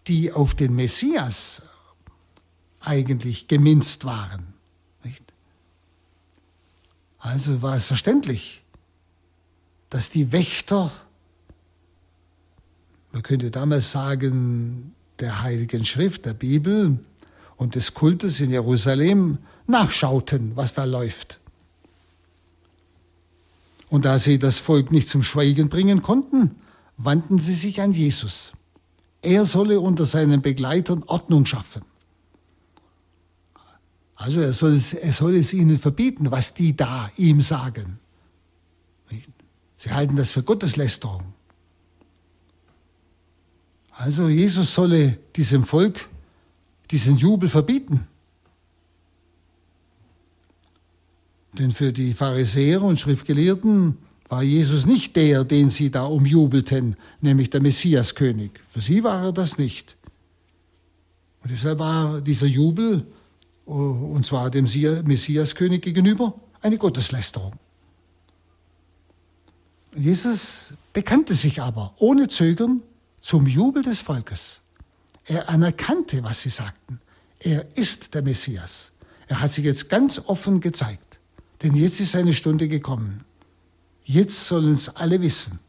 die 0.07 0.31
auf 0.31 0.55
den 0.55 0.75
Messias 0.75 1.61
eigentlich 2.79 3.49
geminzt 3.49 4.05
waren. 4.05 4.53
Nicht? 5.03 5.23
Also 7.19 7.61
war 7.61 7.75
es 7.75 7.85
verständlich, 7.85 8.63
dass 9.89 10.09
die 10.09 10.31
Wächter, 10.31 10.89
man 13.11 13.23
könnte 13.23 13.51
damals 13.51 13.91
sagen, 13.91 14.95
der 15.19 15.41
Heiligen 15.41 15.83
Schrift, 15.83 16.25
der 16.25 16.33
Bibel 16.33 16.99
und 17.57 17.75
des 17.75 17.93
Kultes 17.93 18.39
in 18.39 18.51
Jerusalem 18.51 19.39
nachschauten, 19.65 20.55
was 20.55 20.73
da 20.73 20.85
läuft. 20.85 21.39
Und 23.89 24.05
da 24.05 24.19
sie 24.19 24.37
das 24.37 24.59
Volk 24.59 24.91
nicht 24.91 25.09
zum 25.09 25.23
Schweigen 25.23 25.69
bringen 25.69 26.01
konnten, 26.01 26.55
wandten 26.97 27.39
sie 27.39 27.53
sich 27.53 27.81
an 27.81 27.91
Jesus. 27.93 28.53
Er 29.21 29.45
solle 29.45 29.79
unter 29.79 30.05
seinen 30.05 30.41
Begleitern 30.41 31.03
Ordnung 31.03 31.45
schaffen. 31.45 31.81
Also 34.15 34.41
er 34.41 34.53
soll, 34.53 34.73
es, 34.73 34.93
er 34.93 35.13
soll 35.13 35.35
es 35.35 35.53
ihnen 35.53 35.79
verbieten, 35.79 36.31
was 36.31 36.53
die 36.53 36.75
da 36.75 37.09
ihm 37.17 37.41
sagen. 37.41 37.99
Sie 39.77 39.91
halten 39.91 40.15
das 40.15 40.31
für 40.31 40.43
Gotteslästerung. 40.43 41.33
Also 43.91 44.27
Jesus 44.27 44.73
solle 44.73 45.17
diesem 45.35 45.65
Volk 45.65 46.07
diesen 46.91 47.17
Jubel 47.17 47.49
verbieten. 47.49 48.07
Denn 51.53 51.71
für 51.71 51.91
die 51.91 52.13
Pharisäer 52.13 52.81
und 52.81 52.99
Schriftgelehrten 52.99 53.97
war 54.29 54.43
Jesus 54.43 54.85
nicht 54.85 55.15
der, 55.15 55.43
den 55.43 55.69
sie 55.69 55.89
da 55.89 56.05
umjubelten, 56.05 56.97
nämlich 57.21 57.49
der 57.49 57.61
Messiaskönig. 57.61 58.51
Für 58.69 58.81
sie 58.81 59.03
war 59.03 59.25
er 59.25 59.33
das 59.33 59.57
nicht. 59.57 59.95
Und 61.43 61.51
deshalb 61.51 61.79
war 61.79 62.21
dieser 62.21 62.47
Jubel 62.47 63.07
äh, 63.67 63.71
und 63.71 64.25
zwar 64.25 64.49
dem 64.49 64.65
Messiaskönig 64.65 65.81
gegenüber, 65.81 66.33
eine 66.61 66.77
Gotteslästerung. 66.77 67.53
Jesus 69.95 70.73
bekannte 70.93 71.35
sich 71.35 71.61
aber 71.61 71.93
ohne 71.97 72.27
Zögern 72.27 72.81
zum 73.21 73.47
Jubel 73.47 73.83
des 73.83 74.01
Volkes. 74.01 74.61
Er 75.27 75.49
anerkannte, 75.49 76.23
was 76.23 76.41
sie 76.41 76.49
sagten. 76.49 76.99
Er 77.39 77.77
ist 77.77 78.13
der 78.13 78.21
Messias. 78.21 78.91
Er 79.27 79.41
hat 79.41 79.51
sich 79.51 79.65
jetzt 79.65 79.89
ganz 79.89 80.19
offen 80.19 80.61
gezeigt. 80.61 81.19
Denn 81.61 81.75
jetzt 81.75 81.99
ist 81.99 82.13
seine 82.13 82.33
Stunde 82.33 82.67
gekommen. 82.67 83.23
Jetzt 84.03 84.47
sollen 84.47 84.71
es 84.71 84.89
alle 84.95 85.21
wissen. 85.21 85.59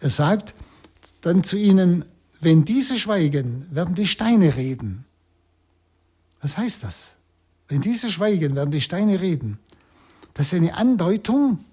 Er 0.00 0.10
sagt 0.10 0.54
dann 1.20 1.44
zu 1.44 1.56
ihnen, 1.56 2.04
wenn 2.40 2.64
diese 2.64 2.98
schweigen, 2.98 3.66
werden 3.70 3.94
die 3.94 4.08
Steine 4.08 4.56
reden. 4.56 5.04
Was 6.40 6.58
heißt 6.58 6.82
das? 6.82 7.14
Wenn 7.68 7.82
diese 7.82 8.10
schweigen, 8.10 8.56
werden 8.56 8.70
die 8.72 8.80
Steine 8.80 9.20
reden. 9.20 9.58
Das 10.34 10.48
ist 10.48 10.54
eine 10.54 10.74
Andeutung 10.74 11.64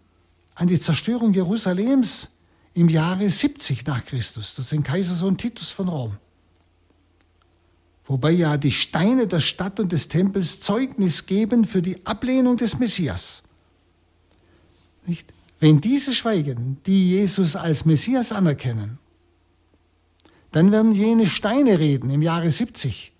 an 0.54 0.68
die 0.68 0.80
Zerstörung 0.80 1.34
Jerusalems 1.34 2.30
im 2.74 2.90
Jahre 2.90 3.30
70 3.30 3.86
nach 3.88 4.06
Christus 4.06 4.54
durch 4.56 4.70
den 4.70 4.84
Kaisersohn 4.84 5.38
Titus 5.38 5.72
von 5.72 5.88
Rom. 5.88 6.18
Wobei 8.08 8.32
ja 8.32 8.58
die 8.58 8.72
Steine 8.72 9.28
der 9.28 9.42
Stadt 9.42 9.80
und 9.80 9.92
des 9.92 10.08
Tempels 10.08 10.60
Zeugnis 10.60 11.26
geben 11.26 11.66
für 11.66 11.82
die 11.82 12.06
Ablehnung 12.06 12.58
des 12.58 12.80
Messias. 12.80 13.44
Nicht? 15.06 15.32
Wenn 15.60 15.82
diese 15.82 16.14
schweigen, 16.14 16.78
die 16.86 17.12
Jesus 17.12 17.56
als 17.56 17.86
Messias 17.86 18.32
anerkennen, 18.32 18.98
dann 20.52 20.72
werden 20.72 20.94
jene 20.94 21.28
Steine 21.28 21.80
reden 21.80 22.10
im 22.10 22.22
Jahre 22.22 22.50
70 22.50 23.12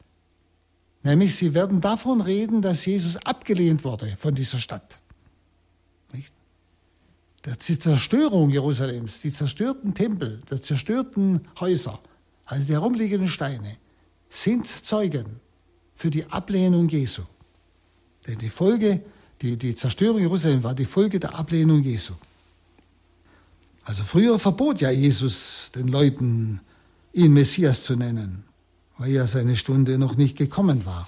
Nämlich 1.08 1.36
sie 1.36 1.54
werden 1.54 1.80
davon 1.80 2.20
reden, 2.20 2.62
dass 2.62 2.86
Jesus 2.86 3.16
abgelehnt 3.16 3.86
wurde 3.86 4.18
von 4.18 4.36
dieser 4.36 4.60
Stadt. 4.60 5.00
Nicht? 6.12 6.34
Die 7.46 7.80
Zerstörung 7.80 8.50
Jerusalems, 8.50 9.22
die 9.22 9.32
zerstörten 9.32 9.94
Tempel, 9.94 10.42
die 10.52 10.60
zerstörten 10.60 11.48
Häuser, 11.62 12.00
also 12.46 12.66
die 12.66 12.74
herumliegenden 12.74 13.30
Steine, 13.30 13.78
sind 14.44 14.68
Zeugen 14.68 15.40
für 15.96 16.10
die 16.10 16.26
Ablehnung 16.26 16.90
Jesu. 16.90 17.24
Denn 18.28 18.40
die 18.40 18.50
Folge, 18.50 19.02
die, 19.42 19.58
die 19.58 19.76
Zerstörung 19.76 20.20
Jerusalem 20.20 20.64
war 20.64 20.76
die 20.76 20.86
Folge 20.86 21.20
der 21.20 21.36
Ablehnung 21.36 21.82
Jesu. 21.82 22.14
Also 23.84 24.04
früher 24.04 24.38
verbot 24.38 24.82
ja 24.82 24.92
Jesus 24.92 25.72
den 25.74 25.88
Leuten, 25.88 26.60
ihn 27.14 27.34
Messias 27.34 27.84
zu 27.84 27.96
nennen 27.96 28.44
weil 28.98 29.12
ja 29.12 29.28
seine 29.28 29.56
Stunde 29.56 29.98
noch 29.98 30.16
nicht 30.18 30.38
gekommen 30.38 30.86
war. 30.86 31.08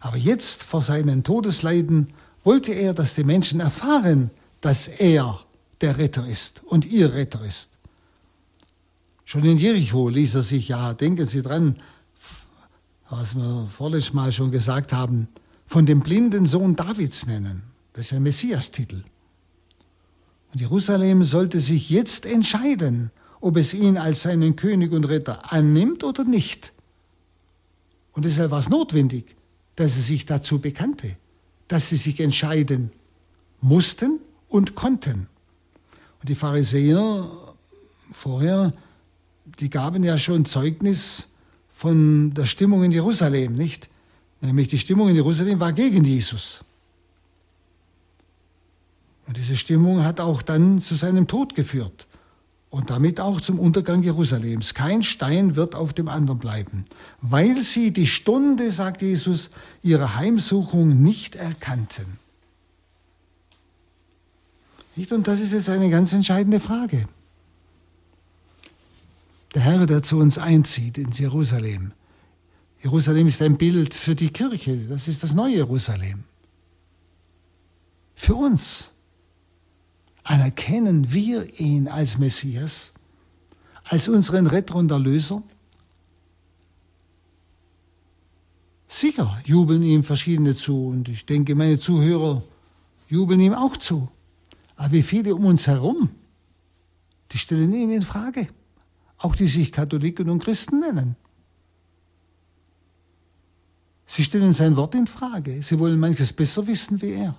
Aber 0.00 0.16
jetzt 0.16 0.62
vor 0.62 0.82
seinen 0.82 1.24
Todesleiden 1.24 2.08
wollte 2.44 2.72
er, 2.72 2.94
dass 2.94 3.14
die 3.14 3.24
Menschen 3.24 3.60
erfahren, 3.60 4.30
dass 4.60 4.88
er 4.88 5.40
der 5.80 5.98
Retter 5.98 6.26
ist 6.26 6.62
und 6.64 6.84
ihr 6.84 7.12
Retter 7.14 7.44
ist. 7.44 7.70
Schon 9.28 9.44
in 9.44 9.58
Jericho 9.58 10.08
ließ 10.08 10.36
er 10.36 10.42
sich 10.42 10.68
ja, 10.68 10.94
denken 10.94 11.26
Sie 11.26 11.42
dran, 11.42 11.76
was 13.10 13.34
wir 13.34 13.68
vorletztes 13.76 14.14
Mal 14.14 14.32
schon 14.32 14.50
gesagt 14.50 14.90
haben, 14.90 15.28
von 15.66 15.84
dem 15.84 16.00
blinden 16.00 16.46
Sohn 16.46 16.76
Davids 16.76 17.26
nennen. 17.26 17.62
Das 17.92 18.06
ist 18.06 18.14
ein 18.14 18.22
Messias-Titel. 18.22 19.02
Und 20.50 20.60
Jerusalem 20.60 21.24
sollte 21.24 21.60
sich 21.60 21.90
jetzt 21.90 22.24
entscheiden, 22.24 23.10
ob 23.42 23.58
es 23.58 23.74
ihn 23.74 23.98
als 23.98 24.22
seinen 24.22 24.56
König 24.56 24.92
und 24.92 25.04
Retter 25.04 25.52
annimmt 25.52 26.04
oder 26.04 26.24
nicht. 26.24 26.72
Und 28.12 28.24
deshalb 28.24 28.50
war 28.50 28.60
es 28.60 28.70
notwendig, 28.70 29.36
dass 29.76 29.94
er 29.96 30.04
sich 30.04 30.24
dazu 30.24 30.58
bekannte, 30.58 31.18
dass 31.68 31.90
sie 31.90 31.98
sich 31.98 32.18
entscheiden 32.18 32.92
mussten 33.60 34.20
und 34.48 34.74
konnten. 34.74 35.28
Und 36.22 36.30
die 36.30 36.34
Pharisäer 36.34 37.28
vorher, 38.10 38.72
die 39.60 39.70
gaben 39.70 40.04
ja 40.04 40.18
schon 40.18 40.44
Zeugnis 40.44 41.28
von 41.74 42.34
der 42.34 42.44
Stimmung 42.46 42.82
in 42.84 42.92
Jerusalem, 42.92 43.54
nicht? 43.54 43.88
Nämlich 44.40 44.68
die 44.68 44.78
Stimmung 44.78 45.08
in 45.08 45.16
Jerusalem 45.16 45.60
war 45.60 45.72
gegen 45.72 46.04
Jesus. 46.04 46.64
Und 49.26 49.36
diese 49.36 49.56
Stimmung 49.56 50.04
hat 50.04 50.20
auch 50.20 50.42
dann 50.42 50.78
zu 50.78 50.94
seinem 50.94 51.26
Tod 51.26 51.54
geführt 51.54 52.06
und 52.70 52.90
damit 52.90 53.20
auch 53.20 53.40
zum 53.40 53.58
Untergang 53.58 54.02
Jerusalems. 54.02 54.74
Kein 54.74 55.02
Stein 55.02 55.56
wird 55.56 55.74
auf 55.74 55.92
dem 55.92 56.08
anderen 56.08 56.38
bleiben, 56.38 56.86
weil 57.20 57.62
sie 57.62 57.92
die 57.92 58.06
Stunde, 58.06 58.70
sagt 58.70 59.02
Jesus, 59.02 59.50
ihrer 59.82 60.16
Heimsuchung 60.16 61.02
nicht 61.02 61.34
erkannten. 61.34 62.18
Und 65.10 65.28
das 65.28 65.40
ist 65.40 65.52
jetzt 65.52 65.68
eine 65.68 65.90
ganz 65.90 66.12
entscheidende 66.12 66.58
Frage. 66.58 67.06
Der 69.54 69.62
Herr, 69.62 69.86
der 69.86 70.02
zu 70.02 70.18
uns 70.18 70.36
einzieht 70.36 70.98
ins 70.98 71.18
Jerusalem. 71.18 71.92
Jerusalem 72.82 73.26
ist 73.26 73.40
ein 73.42 73.56
Bild 73.56 73.94
für 73.94 74.14
die 74.14 74.30
Kirche, 74.30 74.76
das 74.88 75.08
ist 75.08 75.22
das 75.22 75.34
neue 75.34 75.56
Jerusalem. 75.56 76.24
Für 78.14 78.34
uns 78.34 78.90
anerkennen 80.22 81.12
wir 81.12 81.58
ihn 81.58 81.88
als 81.88 82.18
Messias, 82.18 82.92
als 83.84 84.08
unseren 84.08 84.46
Retter 84.46 84.74
und 84.74 84.90
Erlöser. 84.90 85.42
Sicher 88.88 89.40
jubeln 89.44 89.82
ihm 89.82 90.04
verschiedene 90.04 90.54
zu 90.54 90.88
und 90.88 91.08
ich 91.08 91.24
denke, 91.24 91.54
meine 91.54 91.78
Zuhörer 91.78 92.42
jubeln 93.08 93.40
ihm 93.40 93.54
auch 93.54 93.76
zu. 93.76 94.08
Aber 94.76 94.92
wie 94.92 95.02
viele 95.02 95.34
um 95.34 95.46
uns 95.46 95.66
herum, 95.66 96.10
die 97.32 97.38
stellen 97.38 97.72
ihn 97.72 97.90
in 97.90 98.02
Frage. 98.02 98.48
Auch 99.18 99.34
die 99.34 99.48
sich 99.48 99.72
Katholiken 99.72 100.30
und 100.30 100.42
Christen 100.42 100.80
nennen. 100.80 101.16
Sie 104.06 104.24
stellen 104.24 104.52
sein 104.52 104.76
Wort 104.76 104.94
in 104.94 105.06
Frage. 105.06 105.62
Sie 105.62 105.78
wollen 105.78 105.98
manches 105.98 106.32
besser 106.32 106.66
wissen 106.66 107.02
wie 107.02 107.12
er. 107.12 107.36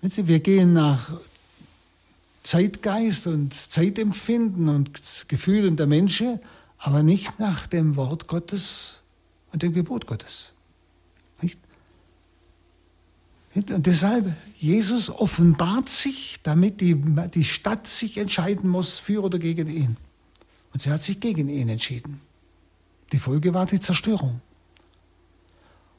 Wir 0.00 0.38
gehen 0.38 0.74
nach 0.74 1.12
Zeitgeist 2.44 3.26
und 3.26 3.52
Zeitempfinden 3.52 4.68
und 4.68 5.24
Gefühlen 5.28 5.76
der 5.76 5.86
Menschen, 5.86 6.38
aber 6.78 7.02
nicht 7.02 7.40
nach 7.40 7.66
dem 7.66 7.96
Wort 7.96 8.28
Gottes 8.28 9.00
und 9.52 9.62
dem 9.62 9.72
Gebot 9.72 10.06
Gottes. 10.06 10.52
Und 13.58 13.86
deshalb, 13.86 14.36
Jesus 14.58 15.10
offenbart 15.10 15.88
sich, 15.88 16.36
damit 16.42 16.80
die, 16.80 16.94
die 17.34 17.44
Stadt 17.44 17.86
sich 17.88 18.16
entscheiden 18.16 18.70
muss, 18.70 18.98
für 18.98 19.22
oder 19.22 19.38
gegen 19.38 19.68
ihn. 19.68 19.96
Und 20.72 20.82
sie 20.82 20.90
hat 20.90 21.02
sich 21.02 21.20
gegen 21.20 21.48
ihn 21.48 21.68
entschieden. 21.68 22.20
Die 23.12 23.18
Folge 23.18 23.54
war 23.54 23.66
die 23.66 23.80
Zerstörung. 23.80 24.40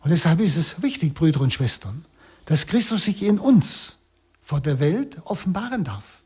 Und 0.02 0.12
deshalb 0.12 0.40
ist 0.40 0.56
es 0.56 0.82
wichtig, 0.82 1.14
Brüder 1.14 1.42
und 1.42 1.52
Schwestern, 1.52 2.06
dass 2.46 2.68
Christus 2.68 3.04
sich 3.04 3.22
in 3.22 3.40
uns 3.40 3.98
vor 4.42 4.62
der 4.62 4.80
Welt 4.80 5.18
offenbaren 5.26 5.84
darf. 5.84 6.24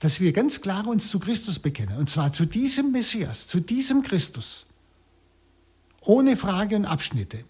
Dass 0.00 0.18
wir 0.18 0.32
ganz 0.32 0.60
klar 0.60 0.86
uns 0.86 1.10
zu 1.10 1.20
Christus 1.20 1.58
bekennen. 1.58 1.98
Und 1.98 2.10
zwar 2.10 2.32
zu 2.32 2.46
diesem 2.46 2.90
Messias, 2.92 3.46
zu 3.46 3.60
diesem 3.60 4.02
Christus. 4.02 4.66
Ohne 6.00 6.36
Frage 6.36 6.76
und 6.76 6.86
Abschnitte. 6.86 7.44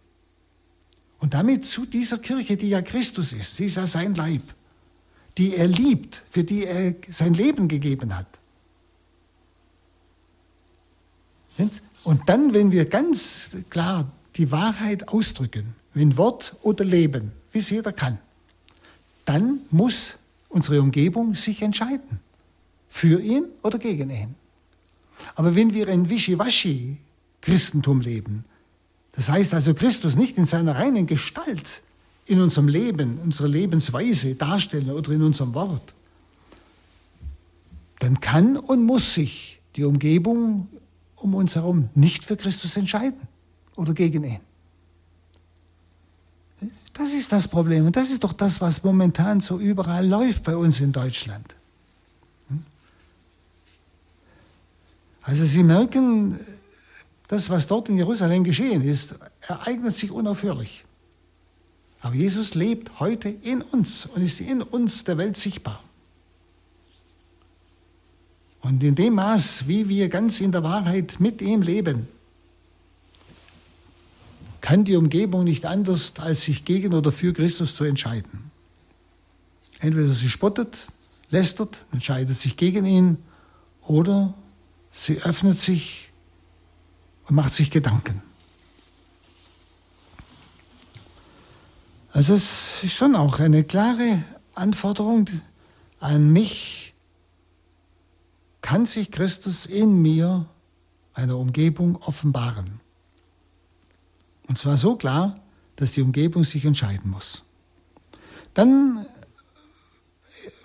Und 1.21 1.35
damit 1.35 1.67
zu 1.67 1.85
dieser 1.87 2.19
Kirche, 2.19 2.57
die 2.57 2.71
ja 2.71 2.83
Christus 2.83 3.33
ist, 3.33 3.57
sie 3.57 3.67
ist 3.67 3.77
ja 3.77 3.87
sein 3.87 4.15
Leib, 4.15 4.43
die 5.39 5.55
er 5.55 5.69
liebt, 5.69 6.23
für 6.31 6.45
die 6.45 6.65
er 6.65 6.95
sein 7.11 7.35
Leben 7.35 7.69
gegeben 7.69 8.17
hat. 8.17 8.27
Und 12.05 12.29
dann, 12.29 12.55
wenn 12.55 12.73
wir 12.73 12.87
ganz 12.87 13.51
klar 13.69 14.11
die 14.37 14.51
Wahrheit 14.51 15.09
ausdrücken, 15.09 15.75
wenn 15.93 16.17
Wort 16.17 16.57
oder 16.63 16.85
Leben, 16.85 17.33
wie 17.53 17.59
es 17.59 17.69
jeder 17.69 17.93
kann, 17.93 18.19
dann 19.27 19.61
muss 19.71 20.17
unsere 20.49 20.81
Umgebung 20.81 21.35
sich 21.35 21.61
entscheiden. 21.61 22.21
Für 22.89 23.21
ihn 23.21 23.45
oder 23.63 23.79
gegen 23.79 24.11
ihn. 24.11 24.35
Aber 25.35 25.55
wenn 25.55 25.75
wir 25.75 25.89
ein 25.89 26.09
Wischiwaschi-Christentum 26.09 28.01
leben, 28.01 28.45
das 29.21 29.29
heißt 29.29 29.53
also, 29.53 29.75
Christus 29.75 30.17
nicht 30.17 30.39
in 30.39 30.47
seiner 30.47 30.77
reinen 30.77 31.07
Gestalt 31.07 31.83
in 32.25 32.41
unserem 32.41 32.69
Leben, 32.69 33.19
unserer 33.19 33.49
Lebensweise 33.49 34.35
darstellen 34.35 34.91
oder 34.91 35.13
in 35.13 35.23
unserem 35.23 35.53
Wort, 35.53 35.93
dann 37.99 38.23
kann 38.23 38.57
und 38.57 38.83
muss 38.83 39.13
sich 39.13 39.61
die 39.77 39.85
Umgebung 39.85 40.69
um 41.17 41.35
uns 41.35 41.55
herum 41.55 41.91
nicht 41.95 42.25
für 42.25 42.39
Christus 42.39 42.79
entscheiden 42.79 43.21
oder 43.77 43.93
gegen 43.93 44.25
ihn. 44.25 44.41
Das 46.95 47.13
ist 47.13 47.31
das 47.31 47.47
Problem 47.47 47.85
und 47.85 47.97
das 47.97 48.11
ist 48.11 48.25
doch 48.25 48.33
das, 48.33 48.63
was 48.63 48.85
momentan 48.85 49.43
so 49.43 49.59
überall 49.59 50.09
läuft 50.09 50.45
bei 50.45 50.57
uns 50.57 50.81
in 50.81 50.93
Deutschland. 50.93 51.55
Also 55.21 55.45
Sie 55.45 55.63
merken, 55.63 56.41
das, 57.31 57.49
was 57.49 57.69
dort 57.69 57.89
in 57.89 57.97
Jerusalem 57.97 58.43
geschehen 58.43 58.83
ist, 58.83 59.15
ereignet 59.43 59.95
sich 59.95 60.11
unaufhörlich. 60.11 60.85
Aber 62.01 62.17
Jesus 62.17 62.57
lebt 62.57 62.99
heute 62.99 63.29
in 63.29 63.63
uns 63.63 64.05
und 64.05 64.21
ist 64.21 64.41
in 64.41 64.63
uns 64.63 65.05
der 65.05 65.17
Welt 65.17 65.37
sichtbar. 65.37 65.81
Und 68.63 68.83
in 68.83 68.97
dem 68.97 69.15
Maß, 69.15 69.69
wie 69.69 69.89
wir 69.89 70.09
ganz 70.09 70.41
in 70.41 70.51
der 70.51 70.65
Wahrheit 70.65 71.21
mit 71.21 71.41
ihm 71.41 71.63
leben, 71.63 72.09
kann 74.61 74.85
die 74.85 74.97
Umgebung 74.97 75.45
nicht 75.45 75.65
anders, 75.67 76.15
als 76.19 76.41
sich 76.41 76.65
gegen 76.65 76.95
oder 76.95 77.13
für 77.13 77.33
Christus 77.33 77.77
zu 77.77 77.85
entscheiden. 77.85 78.51
Entweder 79.79 80.15
sie 80.15 80.31
spottet, 80.31 80.89
lästert, 81.31 81.79
entscheidet 81.93 82.37
sich 82.37 82.57
gegen 82.57 82.85
ihn, 82.85 83.19
oder 83.83 84.35
sie 84.91 85.19
öffnet 85.23 85.61
sich 85.61 86.10
macht 87.31 87.53
sich 87.53 87.71
Gedanken. 87.71 88.23
Also 92.13 92.35
es 92.35 92.83
ist 92.83 92.95
schon 92.95 93.15
auch 93.15 93.39
eine 93.39 93.65
klare 93.65 94.23
Anforderung 94.55 95.29
an 96.01 96.33
mich, 96.33 96.93
kann 98.63 98.87
sich 98.87 99.11
Christus 99.11 99.67
in 99.67 100.03
mir, 100.03 100.47
einer 101.15 101.39
Umgebung, 101.39 101.97
offenbaren. 101.97 102.81
Und 104.49 104.59
zwar 104.59 104.77
so 104.77 104.97
klar, 104.97 105.41
dass 105.77 105.93
die 105.93 106.03
Umgebung 106.03 106.45
sich 106.45 106.65
entscheiden 106.65 107.11
muss. 107.11 107.45
Dann 108.55 109.07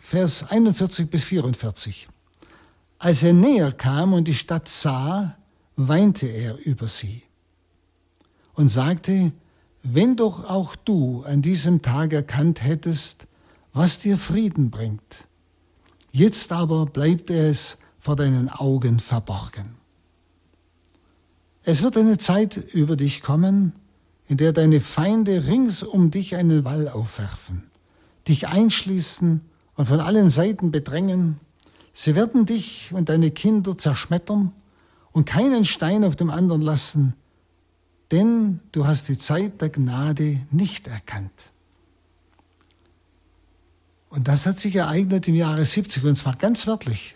Vers 0.02 0.44
41 0.50 1.10
bis 1.10 1.24
44. 1.24 2.08
Als 3.00 3.24
er 3.24 3.34
näher 3.34 3.72
kam 3.72 4.14
und 4.14 4.28
die 4.28 4.34
Stadt 4.34 4.68
sah, 4.68 5.36
weinte 5.76 6.28
er 6.28 6.58
über 6.66 6.88
sie 6.88 7.24
und 8.54 8.70
sagte, 8.70 9.32
wenn 9.84 10.16
doch 10.16 10.44
auch 10.44 10.76
du 10.76 11.24
an 11.24 11.42
diesem 11.42 11.82
Tag 11.82 12.14
erkannt 12.14 12.64
hättest, 12.64 13.28
was 13.74 14.00
dir 14.00 14.18
Frieden 14.18 14.72
bringt. 14.72 15.28
Jetzt 16.12 16.52
aber 16.52 16.86
bleibt 16.86 17.30
es 17.30 17.78
vor 18.00 18.16
deinen 18.16 18.50
Augen 18.50 19.00
verborgen. 19.00 19.76
Es 21.64 21.82
wird 21.82 21.98
eine 21.98 22.18
Zeit 22.18 22.56
über 22.56 22.96
dich 22.96 23.22
kommen, 23.22 23.74
in 24.28 24.38
der 24.38 24.54
deine 24.54 24.82
Feinde 24.82 25.46
rings 25.46 25.84
um 25.84 26.12
dich 26.12 26.36
einen 26.36 26.64
Wall 26.64 26.88
aufwerfen, 26.88 27.64
dich 28.28 28.48
einschließen 28.48 29.42
und 29.76 29.86
von 29.86 30.00
allen 30.00 30.30
Seiten 30.30 30.72
bedrängen. 30.72 31.40
Sie 31.94 32.16
werden 32.16 32.46
dich 32.46 32.92
und 32.94 33.10
deine 33.10 33.32
Kinder 33.32 33.78
zerschmettern 33.78 34.52
und 35.16 35.24
keinen 35.24 35.64
Stein 35.64 36.04
auf 36.04 36.18
dem 36.18 36.30
anderen 36.30 36.62
lassen, 36.62 37.14
denn 38.12 38.60
du 38.74 38.86
hast 38.86 39.08
die 39.08 39.18
Zeit 39.18 39.62
der 39.62 39.70
Gnade 39.70 40.42
nicht 40.52 40.88
erkannt. 40.90 41.54
Und 44.10 44.28
das 44.28 44.46
hat 44.46 44.60
sich 44.60 44.76
ereignet 44.76 45.26
im 45.30 45.36
Jahre 45.36 45.66
70 45.66 46.04
und 46.04 46.18
zwar 46.18 46.36
ganz 46.36 46.68
wörtlich. 46.68 47.16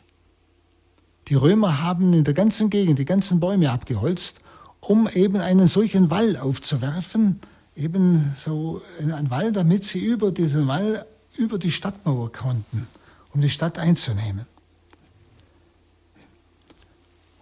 Die 1.28 1.36
Römer 1.36 1.84
haben 1.84 2.14
in 2.14 2.24
der 2.24 2.34
ganzen 2.34 2.70
Gegend 2.70 3.00
die 3.00 3.06
ganzen 3.06 3.42
Bäume 3.42 3.70
abgeholzt, 3.70 4.40
um 4.80 5.10
eben 5.10 5.42
einen 5.42 5.68
solchen 5.68 6.10
Wall 6.10 6.38
aufzuwerfen, 6.38 7.42
eben 7.76 8.34
so 8.38 8.82
einen 8.98 9.30
Wall, 9.30 9.52
damit 9.52 9.84
sie 9.84 10.00
über 10.00 10.32
diesen 10.32 10.68
Wall 10.68 11.06
über 11.36 11.60
die 11.60 11.72
Stadtmauer 11.72 12.32
konnten, 12.32 12.88
um 13.34 13.42
die 13.42 13.50
Stadt 13.50 13.78
einzunehmen. 13.78 14.46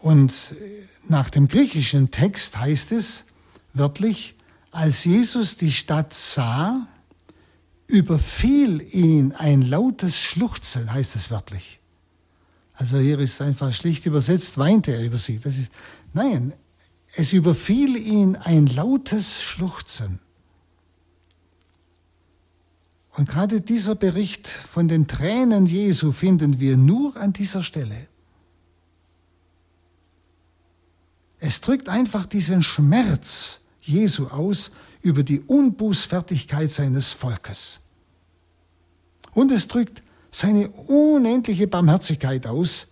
Und 0.01 0.33
nach 1.07 1.29
dem 1.29 1.47
griechischen 1.47 2.12
Text 2.12 2.57
heißt 2.57 2.91
es 2.91 3.23
wörtlich, 3.73 4.36
als 4.71 5.03
Jesus 5.03 5.57
die 5.57 5.71
Stadt 5.71 6.13
sah, 6.13 6.88
überfiel 7.88 8.81
ihn 8.93 9.31
ein 9.31 9.62
lautes 9.62 10.19
Schluchzen, 10.19 10.91
heißt 10.91 11.15
es 11.15 11.31
wörtlich. 11.31 11.79
Also 12.73 12.99
hier 12.99 13.17
ist 13.17 13.41
einfach 13.41 13.73
schlicht 13.73 14.05
übersetzt, 14.05 14.57
weinte 14.57 14.91
er 14.91 15.03
über 15.03 15.17
sie. 15.17 15.39
Das 15.39 15.57
ist, 15.57 15.71
nein, 16.13 16.53
es 17.15 17.33
überfiel 17.33 17.95
ihn 17.95 18.36
ein 18.36 18.67
lautes 18.67 19.41
Schluchzen. 19.41 20.19
Und 23.12 23.27
gerade 23.29 23.62
dieser 23.62 23.95
Bericht 23.95 24.47
von 24.47 24.88
den 24.88 25.07
Tränen 25.07 25.65
Jesu 25.65 26.12
finden 26.12 26.60
wir 26.60 26.77
nur 26.77 27.17
an 27.17 27.33
dieser 27.33 27.63
Stelle. 27.63 28.07
Es 31.39 31.62
drückt 31.62 31.89
einfach 31.89 32.26
diesen 32.26 32.63
Schmerz 32.63 33.62
Jesu 33.82 34.28
aus 34.28 34.71
über 35.02 35.23
die 35.23 35.39
Unbußfertigkeit 35.39 36.69
seines 36.69 37.13
Volkes. 37.13 37.80
Und 39.34 39.52
es 39.52 39.67
drückt 39.67 40.02
seine 40.32 40.69
unendliche 40.69 41.67
Barmherzigkeit 41.67 42.47
aus, 42.47 42.88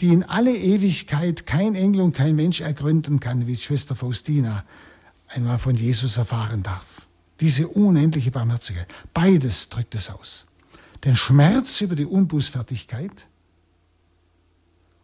die 0.00 0.08
in 0.08 0.24
alle 0.24 0.54
Ewigkeit 0.54 1.46
kein 1.46 1.74
Engel 1.74 2.02
und 2.02 2.12
kein 2.12 2.36
Mensch 2.36 2.60
ergründen 2.60 3.20
kann, 3.20 3.46
wie 3.46 3.56
Schwester 3.56 3.94
Faustina 3.96 4.64
einmal 5.28 5.58
von 5.58 5.76
Jesus 5.76 6.16
erfahren 6.16 6.62
darf. 6.62 6.84
Diese 7.40 7.68
unendliche 7.68 8.30
Barmherzigkeit. 8.30 8.88
Beides 9.14 9.68
drückt 9.68 9.94
es 9.94 10.10
aus. 10.10 10.46
Den 11.04 11.16
Schmerz 11.16 11.80
über 11.80 11.94
die 11.94 12.06
Unbußfertigkeit 12.06 13.28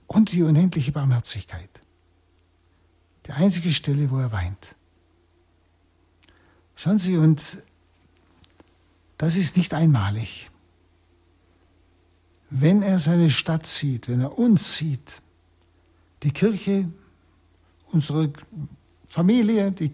und 0.06 0.32
die 0.32 0.42
unendliche 0.42 0.92
Barmherzigkeit. 0.92 1.81
Die 3.26 3.32
einzige 3.32 3.70
Stelle, 3.70 4.10
wo 4.10 4.18
er 4.18 4.32
weint. 4.32 4.74
Schauen 6.74 6.98
Sie, 6.98 7.16
und 7.16 7.40
das 9.18 9.36
ist 9.36 9.56
nicht 9.56 9.72
einmalig. 9.74 10.50
Wenn 12.50 12.82
er 12.82 12.98
seine 12.98 13.30
Stadt 13.30 13.66
sieht, 13.66 14.08
wenn 14.08 14.20
er 14.20 14.38
uns 14.38 14.76
sieht, 14.76 15.22
die 16.22 16.32
Kirche, 16.32 16.90
unsere 17.92 18.32
Familie, 19.08 19.72
die, 19.72 19.92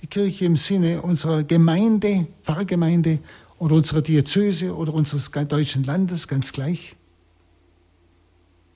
die 0.00 0.06
Kirche 0.06 0.46
im 0.46 0.56
Sinne 0.56 1.02
unserer 1.02 1.44
Gemeinde, 1.44 2.26
Pfarrgemeinde 2.42 3.18
oder 3.58 3.76
unserer 3.76 4.02
Diözese 4.02 4.74
oder 4.74 4.94
unseres 4.94 5.30
deutschen 5.30 5.84
Landes, 5.84 6.26
ganz 6.26 6.52
gleich. 6.52 6.96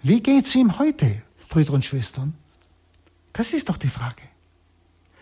Wie 0.03 0.21
geht 0.21 0.47
es 0.47 0.55
ihm 0.55 0.79
heute, 0.79 1.23
Brüder 1.49 1.73
und 1.73 1.85
Schwestern? 1.85 2.35
Das 3.33 3.53
ist 3.53 3.69
doch 3.69 3.77
die 3.77 3.89
Frage. 3.89 4.23